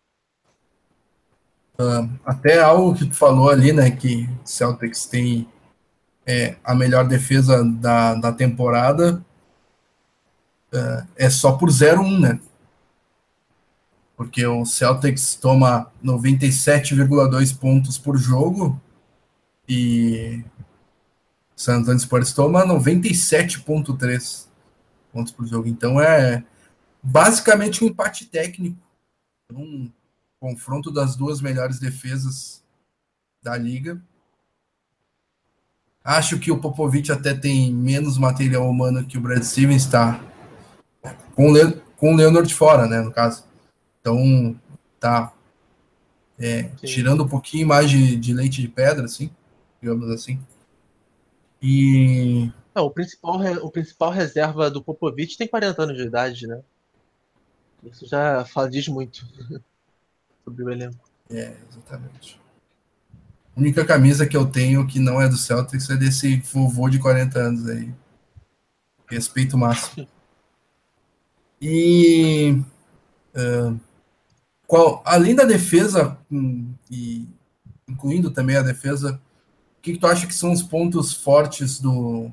Uh, 1.78 2.08
até 2.24 2.60
algo 2.60 2.94
que 2.94 3.06
tu 3.06 3.14
falou 3.14 3.50
ali, 3.50 3.72
né, 3.72 3.90
que 3.90 4.28
Celtics 4.44 5.04
tem 5.06 5.46
é, 6.24 6.56
a 6.64 6.74
melhor 6.74 7.06
defesa 7.06 7.62
da, 7.64 8.14
da 8.14 8.32
temporada, 8.32 9.22
uh, 10.72 11.06
é 11.16 11.30
só 11.30 11.52
por 11.52 11.68
0-1, 11.68 12.20
né? 12.20 12.40
Porque 14.16 14.46
o 14.46 14.64
Celtics 14.64 15.34
toma 15.34 15.92
97,2 16.02 17.58
pontos 17.58 17.98
por 17.98 18.16
jogo 18.16 18.80
e 19.68 20.42
San 21.54 21.78
Antonio 21.78 22.00
Spurs 22.00 22.32
toma 22.32 22.66
97,3 22.66 24.46
pontos 25.12 25.32
por 25.32 25.46
jogo. 25.46 25.68
Então 25.68 26.00
é 26.00 26.44
basicamente 27.02 27.84
um 27.84 27.88
empate 27.88 28.26
técnico. 28.26 28.78
Um 29.52 29.90
confronto 30.40 30.90
das 30.90 31.14
duas 31.14 31.40
melhores 31.40 31.78
defesas 31.78 32.62
da 33.42 33.56
liga. 33.56 34.00
Acho 36.02 36.38
que 36.38 36.50
o 36.50 36.58
Popovich 36.58 37.10
até 37.10 37.34
tem 37.34 37.72
menos 37.72 38.16
material 38.16 38.68
humano 38.68 39.04
que 39.04 39.18
o 39.18 39.20
Brad 39.20 39.42
Stevens 39.42 39.82
está 39.82 40.20
com, 41.36 41.52
Le 41.52 41.80
com 41.96 42.14
o 42.14 42.16
Leonard 42.16 42.52
fora, 42.52 42.88
né, 42.88 43.00
no 43.00 43.12
caso. 43.12 43.44
Então, 44.00 44.58
tá 44.98 45.32
é, 46.38 46.64
tirando 46.84 47.24
um 47.24 47.28
pouquinho 47.28 47.68
mais 47.68 47.90
de, 47.90 48.16
de, 48.16 48.34
leite 48.34 48.60
de 48.60 48.68
pedra, 48.68 49.04
assim, 49.04 49.30
digamos 49.80 50.10
assim. 50.10 50.40
E. 51.62 52.50
Não, 52.74 52.84
o, 52.84 52.90
principal, 52.90 53.40
o 53.62 53.70
principal 53.70 54.10
reserva 54.10 54.70
do 54.70 54.82
Popovich 54.82 55.36
tem 55.36 55.46
40 55.46 55.82
anos 55.82 55.96
de 55.96 56.02
idade, 56.02 56.46
né? 56.46 56.60
Isso 57.84 58.06
já 58.06 58.44
fala, 58.44 58.68
diz 58.68 58.88
muito 58.88 59.26
sobre 60.44 60.64
o 60.64 60.70
elenco. 60.70 60.98
É, 61.30 61.54
exatamente. 61.70 62.40
A 63.56 63.60
única 63.60 63.84
camisa 63.84 64.26
que 64.26 64.36
eu 64.36 64.46
tenho 64.46 64.86
que 64.86 64.98
não 64.98 65.20
é 65.20 65.28
do 65.28 65.36
Celtics 65.36 65.88
é 65.88 65.96
desse 65.96 66.36
vovô 66.40 66.88
de 66.88 66.98
40 66.98 67.38
anos 67.38 67.68
aí. 67.68 67.92
Respeito 69.08 69.56
máximo. 69.56 70.06
E 71.60 72.62
uh, 73.34 73.78
qual, 74.66 75.02
além 75.04 75.34
da 75.34 75.44
defesa, 75.44 76.18
e 76.90 77.26
incluindo 77.88 78.30
também 78.30 78.56
a 78.56 78.62
defesa, 78.62 79.20
o 79.78 79.82
que, 79.82 79.92
que, 79.92 79.98
tu 79.98 80.06
acha 80.06 80.26
que 80.26 80.34
são 80.34 80.52
os 80.52 80.62
pontos 80.62 81.14
fortes 81.14 81.80
do, 81.80 82.30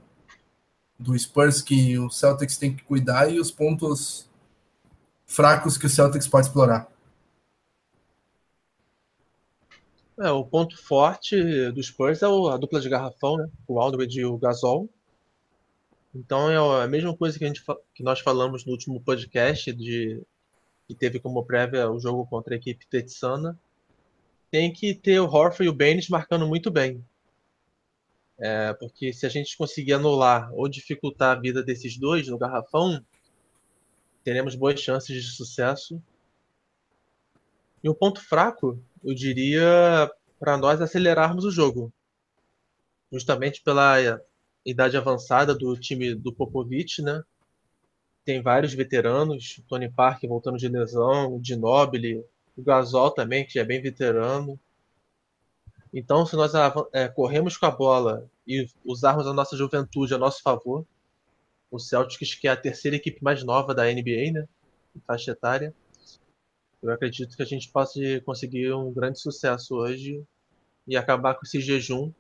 do 0.98 1.18
Spurs 1.18 1.62
que 1.62 1.98
o 2.00 2.10
Celtics 2.10 2.58
tem 2.58 2.76
que 2.76 2.84
cuidar 2.84 3.32
e 3.32 3.40
os 3.40 3.52
pontos 3.52 4.28
fracos 5.26 5.78
que 5.78 5.86
o 5.86 5.90
Celtics 5.90 6.28
pode 6.28 6.48
explorar? 6.48 6.92
É, 10.20 10.30
o 10.30 10.46
ponto 10.46 10.78
forte 10.78 11.72
do 11.72 11.82
Spurs 11.82 12.22
é 12.22 12.26
a 12.26 12.58
dupla 12.58 12.80
de 12.80 12.90
garrafão, 12.90 13.38
né? 13.38 13.50
O 13.68 13.80
Aldridge 13.80 14.20
e 14.20 14.26
o 14.26 14.38
Gasol. 14.38 14.88
Então 16.14 16.52
é 16.52 16.84
a 16.84 16.88
mesma 16.88 17.16
coisa 17.16 17.38
que, 17.38 17.44
a 17.44 17.48
gente, 17.48 17.64
que 17.94 18.04
nós 18.04 18.20
falamos 18.20 18.66
no 18.66 18.72
último 18.72 19.02
podcast, 19.02 19.74
de, 19.74 20.22
que 20.88 20.94
teve 20.94 21.20
como 21.20 21.44
prévia 21.44 21.90
o 21.90 22.00
jogo 22.00 22.26
contra 22.28 22.54
a 22.54 22.58
equipe 22.58 22.86
texana. 22.88 23.60
Tem 24.52 24.72
que 24.72 24.94
ter 24.94 25.20
o 25.20 25.26
Horford 25.26 25.64
e 25.64 25.70
o 25.70 25.74
Baines 25.74 26.10
marcando 26.10 26.48
muito 26.48 26.70
bem. 26.70 27.04
É, 28.38 28.74
porque 28.74 29.12
se 29.12 29.26
a 29.26 29.30
gente 29.30 29.58
conseguir 29.58 29.94
anular 29.94 30.54
ou 30.54 30.68
dificultar 30.68 31.36
a 31.36 31.40
vida 31.40 31.64
desses 31.64 31.98
dois 31.98 32.28
no 32.28 32.38
garrafão, 32.38 33.04
teremos 34.24 34.54
boas 34.56 34.80
chances 34.80 35.24
de 35.24 35.32
sucesso. 35.32 36.02
E 37.84 37.90
o 37.90 37.96
ponto 37.96 38.22
fraco, 38.22 38.80
eu 39.04 39.16
diria, 39.16 40.12
para 40.40 40.58
nós 40.58 40.80
acelerarmos 40.80 41.44
o 41.44 41.52
jogo. 41.52 41.92
Justamente 43.12 43.62
pela 43.62 43.98
idade 44.66 44.98
avançada 44.98 45.54
do 45.54 45.78
time 45.78 46.16
do 46.16 46.34
Popovich, 46.34 47.02
né? 47.02 47.24
Tem 48.26 48.42
vários 48.42 48.74
veteranos, 48.74 49.62
Tony 49.68 49.90
Parker 49.90 50.30
voltando 50.30 50.58
de 50.58 50.68
lesão, 50.70 51.36
o 51.36 51.44
Ginobili, 51.44 52.24
o 52.56 52.64
Gasol 52.64 53.12
também, 53.12 53.46
que 53.46 53.60
é 53.60 53.64
bem 53.64 53.82
veterano. 53.82 54.58
Então, 55.94 56.26
se 56.26 56.36
nós 56.36 56.54
é, 56.94 57.08
corremos 57.08 57.58
com 57.58 57.66
a 57.66 57.72
bola 57.72 58.30
e 58.48 58.68
usarmos 58.86 59.28
a 59.28 59.34
nossa 59.34 59.58
juventude 59.58 60.14
a 60.14 60.18
nosso 60.18 60.42
favor, 60.42 60.86
o 61.70 61.80
Celtics, 61.80 62.36
que 62.36 62.48
é 62.48 62.52
a 62.52 62.58
terceira 62.58 62.96
equipe 62.96 63.24
mais 63.24 63.44
nova 63.44 63.74
da 63.74 63.86
NBA, 63.86 64.32
né? 64.32 64.48
Em 64.96 65.02
faixa 65.06 65.32
etária, 65.32 65.74
eu 66.82 66.92
acredito 66.92 67.36
que 67.36 67.42
a 67.42 67.46
gente 67.46 67.70
possa 67.70 68.00
conseguir 68.26 68.74
um 68.74 68.94
grande 68.94 69.20
sucesso 69.20 69.76
hoje 69.76 70.24
e 70.88 70.96
acabar 70.96 71.34
com 71.34 71.46
esse 71.46 71.60
jejum 71.60 72.12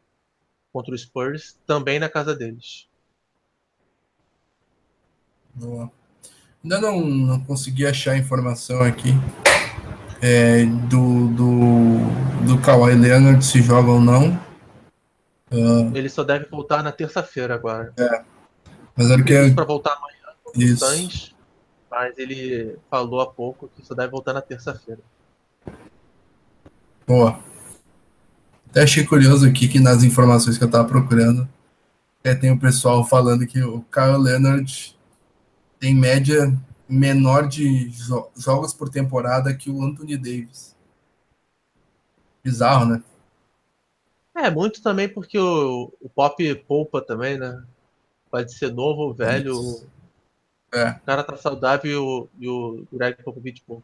contra 0.73 0.93
o 0.93 0.97
Spurs, 0.97 1.55
também 1.65 1.99
na 1.99 2.09
casa 2.09 2.35
deles. 2.35 2.87
Boa. 5.53 5.89
Ainda 6.63 6.81
não, 6.81 7.01
não 7.01 7.39
consegui 7.39 7.85
achar 7.85 8.17
informação 8.17 8.81
aqui 8.81 9.11
é, 10.23 10.65
do, 10.65 11.27
do, 11.27 12.45
do 12.47 12.61
Kawhi 12.61 12.95
Leonard 12.95 13.45
se 13.45 13.61
joga 13.61 13.91
ou 13.91 13.99
não. 13.99 14.33
Uh, 15.51 15.91
Ele 15.93 16.07
só 16.07 16.23
deve 16.23 16.45
voltar 16.45 16.81
na 16.81 16.93
terça-feira 16.93 17.53
agora. 17.53 17.93
É. 17.99 18.23
Mas 18.95 19.11
era 19.11 19.21
que. 19.21 19.51
Para 19.51 19.65
voltar 19.65 19.93
amanhã 19.93 20.15
Isso. 20.55 21.35
mas 21.91 22.17
ele 22.17 22.77
falou 22.89 23.19
há 23.19 23.27
pouco 23.27 23.69
que 23.75 23.85
só 23.85 23.93
deve 23.93 24.09
voltar 24.11 24.31
na 24.31 24.41
terça-feira. 24.41 25.01
Boa. 27.05 27.37
Até 28.73 28.81
achei 28.81 29.05
curioso 29.05 29.47
aqui 29.47 29.67
que 29.67 29.79
nas 29.79 30.01
informações 30.03 30.57
que 30.57 30.63
eu 30.63 30.67
estava 30.67 30.87
procurando, 30.87 31.47
é, 32.23 32.33
tem 32.33 32.49
o 32.49 32.59
pessoal 32.59 33.05
falando 33.05 33.45
que 33.45 33.61
o 33.61 33.83
Kyle 33.83 34.17
Leonard 34.17 34.97
tem 35.79 35.93
média 35.93 36.51
menor 36.89 37.47
de 37.47 37.91
jo 37.91 38.31
jogos 38.35 38.73
por 38.73 38.89
temporada 38.89 39.53
que 39.53 39.69
o 39.69 39.83
Anthony 39.83 40.17
Davis. 40.17 40.75
Bizarro, 42.43 42.87
né? 42.87 43.03
É, 44.35 44.49
muito 44.49 44.81
também 44.81 45.07
porque 45.07 45.37
o, 45.37 45.93
o 46.01 46.09
Pop 46.09 46.55
poupa 46.67 46.99
também, 46.99 47.37
né? 47.37 47.63
Pode 48.31 48.55
ser 48.55 48.73
novo 48.73 49.03
ou 49.03 49.13
velho. 49.13 49.85
É. 50.73 50.89
O 50.93 50.99
cara 51.05 51.23
tá 51.23 51.37
saudável 51.37 51.91
e 51.91 51.95
o, 51.95 52.27
e 52.39 52.49
o 52.49 52.87
Greg 52.91 53.21
Popovich 53.21 53.61
poupa. 53.67 53.83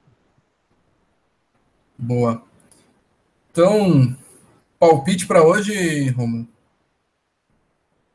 Boa. 1.96 2.42
Então, 3.52 4.18
Palpite 4.80 5.28
para 5.28 5.46
hoje, 5.46 6.08
Romulo? 6.12 6.48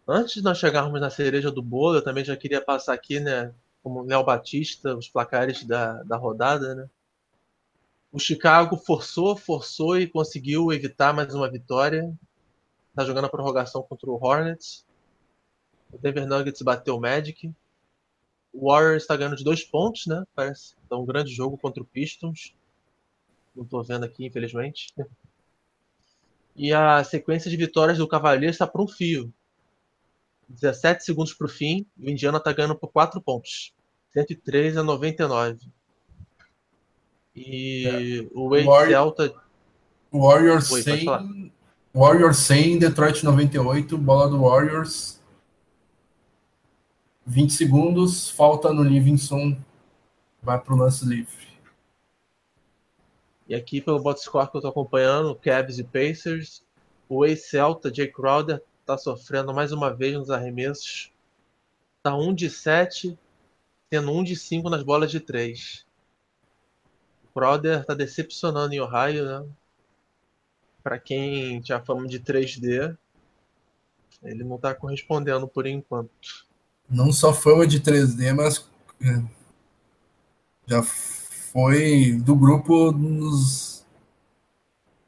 Antes 0.09 0.33
de 0.37 0.43
nós 0.43 0.57
chegarmos 0.57 0.99
na 0.99 1.11
cereja 1.11 1.51
do 1.51 1.61
bolo, 1.61 1.99
eu 1.99 2.03
também 2.03 2.25
já 2.25 2.35
queria 2.39 2.65
passar 2.65 2.95
aqui, 2.95 3.21
né, 3.21 3.55
como 3.83 4.01
Léo 4.01 4.25
Batista, 4.25 4.97
os 4.97 5.07
placares 5.07 5.63
da, 5.65 6.03
da 6.05 6.17
rodada, 6.17 6.75
né? 6.75 6.89
O 8.11 8.19
Chicago 8.19 8.79
forçou, 8.79 9.37
forçou 9.37 9.99
e 9.99 10.07
conseguiu 10.09 10.73
evitar 10.73 11.13
mais 11.13 11.35
uma 11.35 11.51
vitória. 11.51 12.11
Tá 12.95 13.05
jogando 13.05 13.27
a 13.27 13.31
prorrogação 13.31 13.83
contra 13.83 14.09
o 14.09 14.15
Hornets. 14.15 14.87
O 15.93 15.99
Denver 15.99 16.27
Nuggets 16.27 16.63
bateu 16.63 16.97
o 16.97 17.01
Magic. 17.01 17.53
o 18.55 18.71
Warriors 18.71 19.03
está 19.03 19.17
ganhando 19.17 19.37
de 19.37 19.45
dois 19.45 19.65
pontos, 19.65 20.07
né? 20.07 20.25
Parece. 20.35 20.77
Então, 20.87 21.03
um 21.03 21.07
grande 21.07 21.31
jogo 21.31 21.59
contra 21.59 21.83
o 21.83 21.87
Pistons. 21.87 22.55
Não 23.55 23.65
estou 23.65 23.83
vendo 23.83 24.05
aqui, 24.05 24.25
infelizmente. 24.25 24.95
E 26.57 26.73
a 26.73 27.03
sequência 27.03 27.51
de 27.51 27.57
vitórias 27.57 27.99
do 27.99 28.09
Cavaliers 28.09 28.55
está 28.55 28.67
para 28.67 28.83
um 28.83 28.89
fio. 28.89 29.33
17 30.49 31.05
segundos 31.05 31.33
para 31.33 31.47
o 31.47 31.51
fim, 31.51 31.87
o 31.99 32.09
Indiana 32.09 32.39
está 32.39 32.53
ganhando 32.53 32.77
por 32.77 32.89
4 32.89 33.21
pontos. 33.21 33.73
103 34.13 34.77
a 34.77 34.83
99. 34.83 35.59
E 37.35 38.29
é. 38.29 38.29
o 38.33 38.49
Wade 38.49 38.91
Celta. 38.91 39.35
Warriors 40.13 40.71
Oi, 40.71 40.83
100. 40.83 41.53
Warriors 41.93 42.39
100, 42.39 42.79
Detroit 42.79 43.25
98, 43.25 43.99
bola 43.99 44.29
do 44.29 44.43
Warriors. 44.43 45.21
20 47.27 47.53
segundos, 47.53 48.31
falta 48.31 48.73
no 48.73 48.83
Livingston, 48.83 49.57
vai 50.43 50.61
para 50.61 50.75
o 50.75 50.77
lance 50.77 51.05
livre. 51.05 51.54
E 53.47 53.55
aqui 53.55 53.81
pelo 53.81 54.01
botscore 54.01 54.51
que 54.51 54.57
eu 54.57 54.61
estou 54.61 54.71
acompanhando, 54.71 55.35
Cavs 55.35 55.79
e 55.79 55.85
Pacers, 55.85 56.65
o 57.09 57.25
ex-Celta, 57.25 57.95
Jay 57.95 58.11
Crowder, 58.11 58.63
está 58.81 58.97
sofrendo 58.97 59.53
mais 59.53 59.73
uma 59.73 59.93
vez 59.93 60.15
nos 60.15 60.31
arremessos. 60.31 61.13
Está 61.99 62.17
1 62.17 62.35
de 62.35 62.51
7, 62.51 63.19
tendo 63.91 64.13
1 64.13 64.25
de 64.25 64.37
5 64.37 64.71
nas 64.71 64.83
bolas 64.83 65.11
de 65.11 65.21
3. 65.21 65.87
O 67.25 67.39
Crowder 67.39 67.81
está 67.81 67.95
decepcionando 67.95 68.75
em 68.75 68.81
Ohio, 68.81 69.25
né? 69.27 69.47
Para 70.83 70.99
quem 70.99 71.61
tinha 71.61 71.81
fama 71.81 72.07
de 72.07 72.21
3D, 72.21 72.97
ele 74.23 74.45
não 74.45 74.57
está 74.57 74.75
correspondendo 74.75 75.49
por 75.49 75.67
enquanto. 75.67 76.47
Não 76.89 77.13
só 77.13 77.33
fama 77.33 77.67
de 77.67 77.81
3D, 77.81 78.35
mas 78.35 78.69
é, 79.01 79.23
já 80.67 80.83
foi 81.55 82.21
do 82.25 82.35
grupo 82.35 82.91
nos 82.91 83.87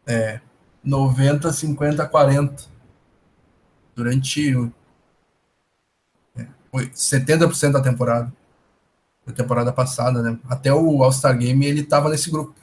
é, 0.07 0.41
90, 0.85 1.53
50, 1.53 2.07
40 2.07 2.65
durante 3.97 4.53
é, 6.37 6.47
70% 6.73 7.73
da 7.73 7.83
temporada. 7.83 8.33
Da 9.27 9.33
temporada 9.33 9.73
passada, 9.73 10.23
né? 10.23 10.39
Até 10.49 10.73
o 10.73 11.03
All-Star 11.03 11.37
Game 11.37 11.67
ele 11.67 11.81
estava 11.81 12.09
nesse 12.09 12.31
grupo. 12.31 12.55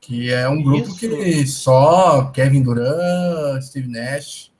Que 0.00 0.32
é 0.32 0.48
um 0.48 0.60
grupo 0.60 0.88
Isso. 0.88 0.98
que 0.98 1.46
só 1.46 2.32
Kevin 2.32 2.64
Durant, 2.64 3.62
Steve 3.62 3.86
Nash, 3.88 4.50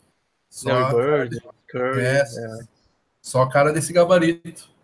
só 0.49 0.69
Larry 0.71 0.95
Bird, 0.95 1.43
Curry, 1.69 2.01
é, 2.03 2.21
é. 2.21 2.59
só 3.21 3.47
cara 3.47 3.73
desse 3.73 3.93
gabarito. 3.93 4.76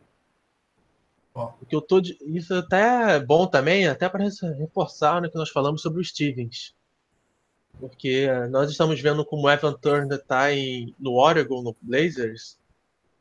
Ó. 1.35 1.53
Que 1.69 1.75
eu 1.75 1.81
tô 1.81 2.01
de... 2.01 2.17
Isso 2.23 2.55
até 2.55 3.17
é 3.17 3.21
bom 3.21 3.47
também, 3.47 3.87
até 3.87 4.09
para 4.09 4.25
reforçar 4.59 5.21
né, 5.21 5.29
que 5.29 5.37
nós 5.37 5.51
falamos 5.51 5.83
sobre 5.83 6.01
o 6.01 6.05
Stevens 6.05 6.75
porque 7.79 8.29
nós 8.51 8.71
estamos 8.71 9.01
vendo 9.01 9.25
como 9.25 9.47
o 9.47 9.51
Evan 9.51 9.73
Turner 9.73 10.19
está 10.19 10.47
no 10.99 11.15
Oregon, 11.15 11.63
no 11.63 11.77
Blazers, 11.81 12.57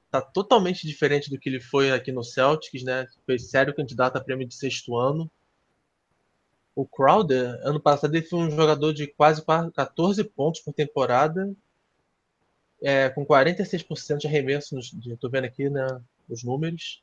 está 0.05 0.21
totalmente 0.21 0.85
diferente 0.85 1.29
do 1.29 1.39
que 1.39 1.49
ele 1.49 1.59
foi 1.59 1.91
aqui 1.91 2.11
no 2.11 2.23
Celtics, 2.23 2.83
né? 2.83 3.07
Foi 3.25 3.39
sério 3.39 3.73
candidato 3.73 4.17
a 4.17 4.21
prêmio 4.21 4.47
de 4.47 4.53
sexto 4.53 4.97
ano. 4.97 5.31
O 6.75 6.85
Crowder, 6.85 7.59
ano 7.63 7.79
passado, 7.79 8.15
ele 8.15 8.25
foi 8.25 8.39
um 8.39 8.51
jogador 8.51 8.93
de 8.93 9.07
quase 9.07 9.43
14 9.43 10.23
pontos 10.25 10.61
por 10.61 10.73
temporada, 10.73 11.51
é, 12.81 13.09
com 13.09 13.25
46% 13.25 14.17
de 14.17 14.27
arremesso, 14.27 14.77
estou 14.77 15.29
vendo 15.29 15.45
aqui 15.45 15.69
né, 15.69 15.85
os 16.29 16.43
números, 16.43 17.01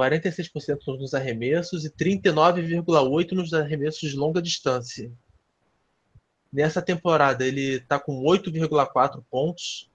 46% 0.00 0.98
nos 0.98 1.12
arremessos 1.12 1.84
e 1.84 1.90
39,8% 1.90 3.32
nos 3.32 3.52
arremessos 3.52 4.10
de 4.10 4.16
longa 4.16 4.40
distância. 4.40 5.12
Nessa 6.50 6.80
temporada 6.80 7.46
ele 7.46 7.76
está 7.76 8.00
com 8.00 8.22
8,4 8.22 9.22
pontos, 9.30 9.90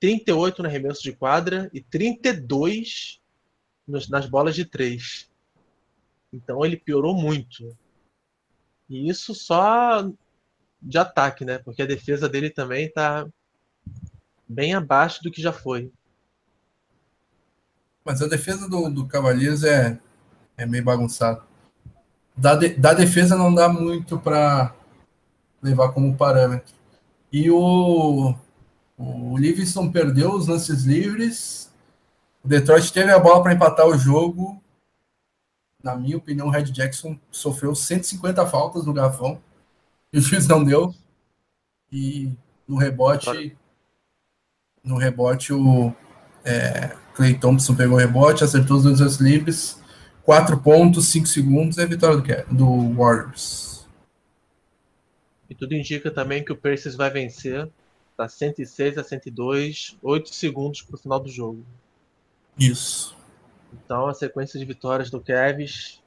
38 0.00 0.62
no 0.62 0.68
arremesso 0.68 1.02
de 1.02 1.12
quadra 1.12 1.70
e 1.72 1.80
32 1.80 3.20
nos, 3.86 4.08
nas 4.08 4.26
bolas 4.26 4.54
de 4.54 4.64
três. 4.64 5.30
Então 6.32 6.64
ele 6.64 6.76
piorou 6.76 7.14
muito. 7.14 7.76
E 8.88 9.08
isso 9.08 9.34
só 9.34 10.10
de 10.80 10.98
ataque, 10.98 11.44
né? 11.44 11.58
Porque 11.58 11.82
a 11.82 11.86
defesa 11.86 12.28
dele 12.28 12.50
também 12.50 12.86
está 12.86 13.28
bem 14.48 14.74
abaixo 14.74 15.22
do 15.22 15.30
que 15.30 15.40
já 15.40 15.52
foi. 15.52 15.92
Mas 18.04 18.20
a 18.20 18.26
defesa 18.26 18.68
do, 18.68 18.90
do 18.90 19.06
Cavaliers 19.06 19.64
é, 19.64 19.98
é 20.56 20.66
meio 20.66 20.84
bagunçada. 20.84 21.42
Da, 22.36 22.54
de, 22.54 22.70
da 22.70 22.92
defesa 22.92 23.36
não 23.36 23.54
dá 23.54 23.68
muito 23.68 24.18
para 24.18 24.74
levar 25.62 25.92
como 25.92 26.16
parâmetro. 26.16 26.74
E 27.32 27.50
o, 27.50 28.34
o 28.98 29.38
Livingston 29.38 29.90
perdeu 29.90 30.34
os 30.34 30.46
lances 30.46 30.84
livres. 30.84 31.72
O 32.44 32.48
Detroit 32.48 32.92
teve 32.92 33.10
a 33.10 33.18
bola 33.18 33.42
para 33.42 33.54
empatar 33.54 33.86
o 33.86 33.96
jogo. 33.96 34.62
Na 35.82 35.96
minha 35.96 36.16
opinião, 36.16 36.48
o 36.48 36.50
Red 36.50 36.64
Jackson 36.64 37.18
sofreu 37.30 37.74
150 37.74 38.46
faltas 38.46 38.84
no 38.84 38.92
garrafão. 38.92 39.40
E 40.12 40.18
o 40.18 40.20
juiz 40.20 40.46
não 40.46 40.62
deu. 40.62 40.94
E 41.90 42.30
no 42.68 42.76
rebote, 42.76 43.56
no 44.82 44.96
rebote, 44.96 45.52
o 45.52 45.94
é, 46.44 46.94
Clay 47.14 47.34
Thompson 47.34 47.74
pegou 47.74 47.96
o 47.96 48.00
rebote, 48.00 48.44
acertou 48.44 48.76
os 48.76 48.82
dois 48.82 49.00
lances 49.00 49.18
livres. 49.18 49.82
4 50.24 50.58
pontos, 50.58 51.08
5 51.08 51.26
segundos, 51.26 51.78
é 51.78 51.82
a 51.82 51.86
vitória 51.86 52.46
do, 52.48 52.56
do 52.56 52.94
Warriors. 52.94 53.86
E 55.48 55.54
tudo 55.54 55.74
indica 55.74 56.10
também 56.10 56.44
que 56.44 56.52
o 56.52 56.56
Pacers 56.56 56.94
vai 56.94 57.10
vencer. 57.10 57.68
Tá 58.16 58.28
106 58.28 58.96
a 58.96 59.04
102, 59.04 59.96
8 60.02 60.34
segundos 60.34 60.82
para 60.82 60.94
o 60.94 60.98
final 60.98 61.20
do 61.20 61.28
jogo. 61.28 61.64
Isso. 62.58 63.16
Então 63.72 64.06
a 64.06 64.14
sequência 64.14 64.58
de 64.58 64.64
vitórias 64.64 65.10
do 65.10 65.20
Cavs. 65.20 66.00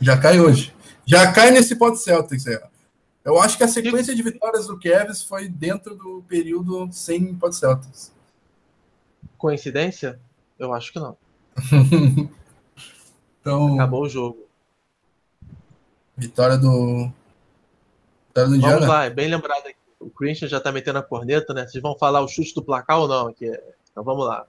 Já 0.00 0.16
cai 0.18 0.40
hoje. 0.40 0.74
Já 1.04 1.30
cai 1.32 1.50
nesse 1.50 1.76
pot 1.76 1.96
Celtics. 1.98 2.46
É. 2.46 2.62
Eu 3.24 3.40
acho 3.40 3.58
que 3.58 3.64
a 3.64 3.68
sequência 3.68 4.14
de 4.14 4.22
vitórias 4.22 4.66
do 4.66 4.78
Cavs 4.78 5.22
foi 5.22 5.48
dentro 5.48 5.94
do 5.94 6.24
período 6.28 6.88
sem 6.92 7.34
pot 7.34 7.54
Celtics. 7.54 8.12
Coincidência? 9.42 10.20
Eu 10.56 10.72
acho 10.72 10.92
que 10.92 11.00
não. 11.00 11.16
então, 13.40 13.74
Acabou 13.74 14.04
o 14.04 14.08
jogo. 14.08 14.46
Vitória 16.16 16.56
do 16.56 17.12
Tá 18.32 18.44
Vamos 18.44 18.86
lá, 18.86 19.06
é 19.06 19.10
bem 19.10 19.26
lembrado 19.28 19.66
aqui. 19.66 19.76
O 19.98 20.08
Christian 20.08 20.46
já 20.46 20.60
tá 20.60 20.70
metendo 20.70 21.00
a 21.00 21.02
corneta, 21.02 21.52
né? 21.52 21.66
Vocês 21.66 21.82
vão 21.82 21.98
falar 21.98 22.20
o 22.20 22.28
chute 22.28 22.54
do 22.54 22.62
placar 22.62 23.00
ou 23.00 23.08
não? 23.08 23.26
Aqui? 23.26 23.50
Então 23.90 24.04
vamos 24.04 24.28
lá. 24.28 24.46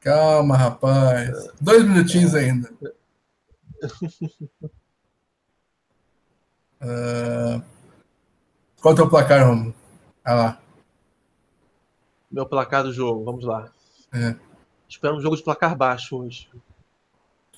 Calma, 0.00 0.56
rapaz. 0.56 1.52
Dois 1.60 1.84
minutinhos 1.84 2.34
é. 2.34 2.38
ainda. 2.40 2.72
uh... 6.80 7.62
Qual 8.80 8.92
é 8.92 8.94
o 8.94 8.96
teu 8.96 9.10
placar, 9.10 9.46
Romulo? 9.46 9.74
Ah 10.24 10.34
lá. 10.34 10.60
Meu 12.30 12.46
placar 12.46 12.82
do 12.82 12.94
jogo, 12.94 13.22
vamos 13.22 13.44
lá. 13.44 13.75
É. 14.12 14.36
Espero 14.88 15.16
um 15.16 15.20
jogo 15.20 15.36
de 15.36 15.42
placar 15.42 15.76
baixo 15.76 16.16
hoje. 16.16 16.48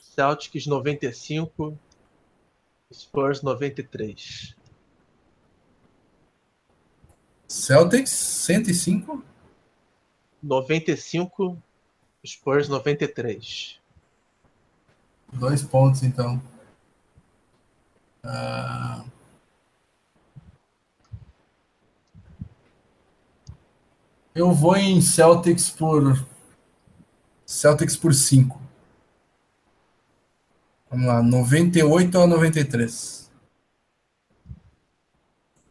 Celtics 0.00 0.66
95, 0.66 1.78
Spurs 2.92 3.42
93. 3.42 4.56
Celtics 7.46 8.10
105. 8.10 9.22
95. 10.42 11.62
Spurs 12.26 12.68
93. 12.68 13.78
Dois 15.32 15.62
pontos, 15.62 16.02
então. 16.02 16.42
Uh... 18.24 19.18
Eu 24.34 24.52
vou 24.52 24.76
em 24.76 25.00
Celtics 25.00 25.68
por. 25.68 26.24
Celtics 27.48 27.96
por 27.96 28.12
5. 28.12 28.60
Vamos 30.90 31.06
lá, 31.06 31.22
98 31.22 32.18
a 32.18 32.26
93. 32.26 33.30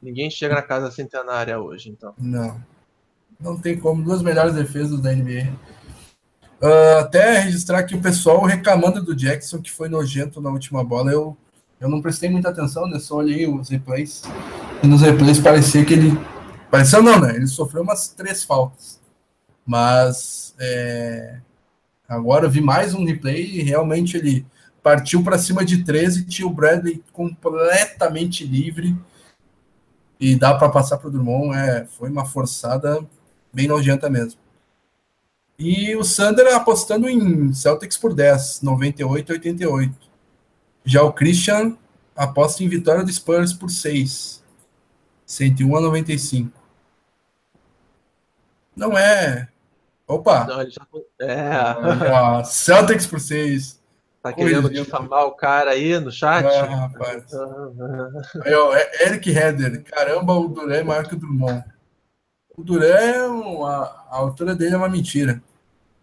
Ninguém 0.01 0.28
chega 0.32 0.55
na 0.55 0.63
casa 0.63 0.89
centenária 0.89 1.59
hoje, 1.59 1.89
então. 1.89 2.15
Não. 2.17 2.59
Não 3.39 3.55
tem 3.59 3.78
como. 3.80 4.03
Duas 4.03 4.23
melhores 4.23 4.55
defesas 4.55 4.99
da 4.99 5.13
NBA. 5.13 5.53
Uh, 6.59 6.65
ah, 6.65 6.99
até 7.01 7.41
registrar 7.41 7.78
aqui 7.78 7.93
o 7.93 8.01
pessoal 8.01 8.43
reclamando 8.43 9.03
do 9.03 9.15
Jackson, 9.15 9.61
que 9.61 9.69
foi 9.69 9.88
nojento 9.88 10.41
na 10.41 10.49
última 10.49 10.84
bola. 10.84 11.11
Eu, 11.11 11.38
eu 11.80 11.88
não 11.88 12.01
prestei 12.01 12.28
muita 12.28 12.49
atenção, 12.49 12.88
né? 12.88 12.97
Só 12.97 13.17
olhei 13.17 13.47
os 13.47 13.69
replays. 13.69 14.23
E 14.82 14.88
nos 14.88 15.03
replays 15.03 15.39
parecia 15.39 15.86
que 15.86 15.93
ele. 15.93 16.09
Pareceu 16.71 17.03
não, 17.03 17.19
né? 17.21 17.36
Ele 17.36 17.45
sofreu 17.45 17.84
umas 17.84 18.07
três 18.09 18.43
faltas. 18.43 18.99
Mas 19.63 20.55
é, 20.59 21.39
Agora 22.08 22.45
eu 22.45 22.49
vi 22.49 22.62
mais 22.62 22.93
um 22.93 23.03
replay 23.03 23.43
e 23.43 23.62
realmente 23.62 24.16
ele 24.16 24.45
partiu 24.82 25.24
para 25.24 25.38
cima 25.38 25.66
de 25.66 25.84
13, 25.84 26.26
tinha 26.26 26.47
o 26.47 26.53
Bradley 26.53 27.03
completamente 27.12 28.45
livre 28.45 28.95
e 30.20 30.36
dá 30.36 30.55
para 30.55 30.70
passar 30.70 30.97
para 30.97 31.10
o 31.10 31.12
Drummond. 31.12 31.58
É, 31.58 31.86
foi 31.86 32.10
uma 32.10 32.26
forçada 32.26 33.05
bem 33.51 33.68
nojenta 33.68 34.10
mesmo. 34.10 34.39
E 35.60 35.95
o 35.95 36.03
Sander 36.03 36.53
apostando 36.55 37.10
em 37.10 37.51
Celtics 37.53 37.97
por 37.97 38.14
10, 38.14 38.62
98 38.62 39.34
88. 39.34 39.95
Já 40.86 41.03
o 41.03 41.12
Christian 41.12 41.76
aposta 42.16 42.64
em 42.64 42.70
vitória 42.70 43.03
do 43.03 43.12
Spurs 43.12 43.51
por 43.51 43.70
6, 43.70 44.43
101 45.26 45.76
a 45.76 45.82
95. 45.82 46.51
Não 48.76 48.97
é. 48.97 49.49
Opa! 50.08 50.45
Não, 50.45 50.62
ele 50.62 50.72
já... 50.72 50.88
É. 51.20 52.43
Celtics 52.45 53.05
por 53.05 53.20
6. 53.20 53.78
Tá 54.24 54.34
querendo 54.34 54.70
difamar 54.70 55.26
o 55.26 55.32
cara 55.32 55.72
aí 55.72 55.99
no 55.99 56.12
chat? 56.12 56.45
Ah, 56.45 56.88
rapaz. 56.88 57.26
Aí, 58.43 58.53
ó, 58.53 58.74
é 58.74 59.05
Eric 59.05 59.30
Heder. 59.30 59.84
Caramba, 59.84 60.34
o 60.34 60.47
Duré 60.47 60.80
é 60.80 60.84
maior 60.84 61.08
que 61.08 61.16
o 61.16 61.20
Drummond. 61.20 61.64
O 62.58 62.64
Duré, 62.64 63.16
a, 63.18 64.05
a 64.10 64.18
altura 64.18 64.55
dele 64.55 64.76
é 64.76 64.78
uma 64.78 64.89
mentira. 64.89 65.41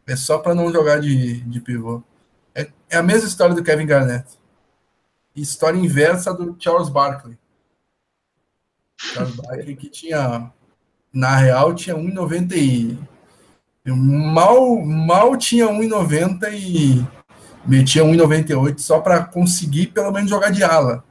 É 0.07 0.15
só 0.17 0.39
para 0.39 0.55
não 0.55 0.73
jogar 0.73 1.01
de, 1.01 1.41
de 1.41 1.61
pivô. 1.61 2.03
É, 2.55 2.71
é, 2.91 2.97
a 2.97 3.03
mesma 3.03 3.27
história 3.27 3.55
do 3.55 3.65
Kevin 3.65 3.87
Garnett. 3.87 4.39
História 5.35 5.79
inversa 5.79 6.33
do 6.33 6.57
Charles 6.59 6.89
Barkley. 6.89 7.37
Charles 8.97 9.35
Barkley 9.35 9.75
que 9.75 9.89
tinha, 9.89 10.53
na 11.13 11.37
real, 11.37 11.75
tinha 11.75 11.97
1,90 11.97 12.97
e... 13.85 13.91
Mal, 13.91 14.77
mal 14.85 15.37
tinha 15.37 15.67
1,90 15.67 16.53
e 16.53 17.07
metia 17.67 18.03
1,98 18.03 18.79
só 18.79 19.01
para 19.01 19.25
conseguir 19.25 19.89
pelo 19.89 20.13
menos 20.13 20.31
jogar 20.31 20.51
de 20.51 20.63
ala. 20.63 21.05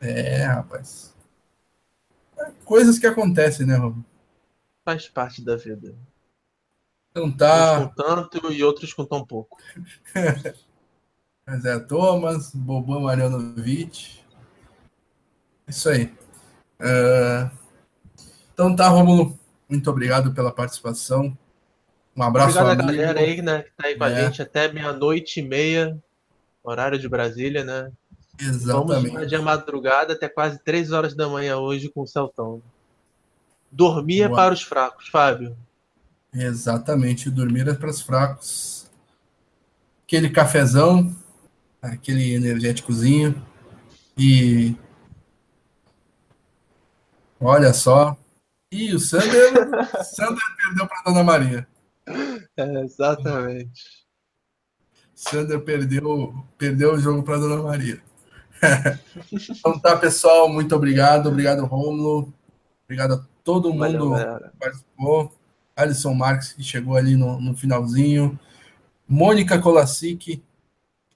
É, 0.00 0.44
rapaz. 0.44 1.14
É 2.38 2.50
coisas 2.64 2.98
que 2.98 3.06
acontecem, 3.06 3.66
né, 3.66 3.76
Rob? 3.76 4.02
Faz 4.84 5.08
parte 5.08 5.44
da 5.44 5.56
vida. 5.56 5.94
Então 7.10 7.30
tá. 7.30 7.80
Uns 7.80 7.86
com 7.86 7.94
tanto 7.94 8.52
e 8.52 8.64
outros 8.64 8.94
com 8.94 9.04
tão 9.04 9.24
pouco. 9.24 9.58
Mas 11.46 11.64
é 11.64 11.78
Thomas, 11.80 12.54
Boban 12.54 13.00
Marianovic. 13.00 14.20
Isso 15.66 15.88
aí. 15.88 16.14
Uh... 16.80 17.50
Então 18.52 18.74
tá, 18.74 18.88
Romulo. 18.88 19.39
Muito 19.70 19.88
obrigado 19.88 20.32
pela 20.32 20.50
participação. 20.50 21.36
Um 22.16 22.22
abraço 22.22 22.58
Obrigado 22.58 22.80
amigo. 22.80 22.90
a 22.90 22.92
galera 22.92 23.20
aí, 23.20 23.40
né, 23.40 23.62
que 23.62 23.70
tá 23.70 23.86
aí 23.86 23.96
com 23.96 24.04
é. 24.04 24.12
a 24.12 24.24
gente 24.24 24.42
até 24.42 24.72
meia-noite 24.72 25.40
e 25.40 25.42
meia, 25.42 25.96
horário 26.62 26.98
de 26.98 27.08
Brasília, 27.08 27.64
né? 27.64 27.90
Exatamente. 28.38 29.12
Vamos 29.12 29.28
de 29.28 29.38
madrugada 29.38 30.14
até 30.14 30.28
quase 30.28 30.58
três 30.58 30.90
horas 30.90 31.14
da 31.14 31.28
manhã 31.28 31.58
hoje 31.58 31.88
com 31.88 32.02
o 32.02 32.06
Celtão. 32.06 32.60
Dormir 33.70 34.22
é 34.22 34.28
para 34.28 34.52
os 34.52 34.62
fracos, 34.62 35.08
Fábio. 35.08 35.56
Exatamente, 36.34 37.30
dormir 37.30 37.68
é 37.68 37.74
para 37.74 37.90
os 37.90 38.00
fracos. 38.00 38.90
Aquele 40.04 40.30
cafezão, 40.30 41.14
aquele 41.80 42.34
energéticozinho. 42.34 43.40
E 44.18 44.74
olha 47.40 47.72
só. 47.72 48.16
E 48.72 48.94
o 48.94 49.00
Sander, 49.00 49.52
Sander 50.04 50.44
perdeu 50.56 50.86
para 50.86 51.02
Dona 51.02 51.24
Maria. 51.24 51.66
É, 52.56 52.84
exatamente. 52.84 54.06
Sander 55.12 55.60
perdeu, 55.60 56.44
perdeu 56.56 56.94
o 56.94 56.98
jogo 56.98 57.24
para 57.24 57.38
Dona 57.38 57.62
Maria. 57.62 58.00
então 59.50 59.78
tá, 59.80 59.96
pessoal, 59.96 60.48
muito 60.48 60.74
obrigado. 60.76 61.28
Obrigado, 61.28 61.64
Romulo. 61.64 62.32
Obrigado 62.84 63.14
a 63.14 63.26
todo 63.42 63.72
mundo 63.72 64.10
Valeu, 64.10 64.38
que 64.38 64.56
participou. 64.58 65.32
Alisson 65.74 66.14
Marques, 66.14 66.52
que 66.52 66.62
chegou 66.62 66.96
ali 66.96 67.16
no, 67.16 67.40
no 67.40 67.56
finalzinho. 67.56 68.38
Mônica 69.08 69.58
Kolasic, 69.58 70.16
que 70.36 70.42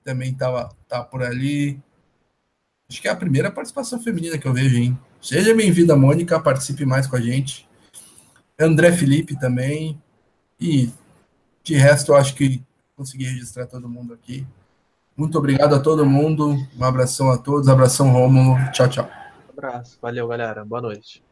também 0.03 0.33
estava 0.33 0.75
tá 0.89 1.05
por 1.05 1.23
ali. 1.23 1.81
Acho 2.91 3.01
que 3.01 3.07
é 3.07 3.11
a 3.13 3.17
primeira 3.17 3.51
participação 3.51 4.03
feminina 4.03 4.39
que 4.39 4.47
eu 4.47 4.53
vejo, 4.53 4.77
hein? 4.77 4.99
Seja 5.25 5.55
bem-vinda, 5.55 5.97
Mônica, 5.97 6.39
participe 6.39 6.85
mais 6.85 7.07
com 7.07 7.17
a 7.17 7.21
gente. 7.21 7.67
André 8.61 8.93
Felipe 8.93 9.35
também. 9.41 9.99
E 10.61 10.93
de 11.63 11.75
resto, 11.77 12.13
eu 12.13 12.17
acho 12.17 12.35
que 12.35 12.63
consegui 12.95 13.25
registrar 13.25 13.65
todo 13.65 13.89
mundo 13.89 14.13
aqui. 14.13 14.47
Muito 15.17 15.39
obrigado 15.39 15.75
a 15.75 15.81
todo 15.81 16.05
mundo. 16.05 16.55
Um 16.79 16.85
abração 16.85 17.31
a 17.31 17.39
todos. 17.39 17.71
Abração, 17.71 18.11
Rômulo. 18.11 18.55
Tchau, 18.71 18.87
tchau. 18.87 19.11
Um 19.49 19.53
abraço. 19.53 19.99
Valeu, 20.03 20.29
galera. 20.29 20.63
Boa 20.63 20.83
noite. 20.83 21.23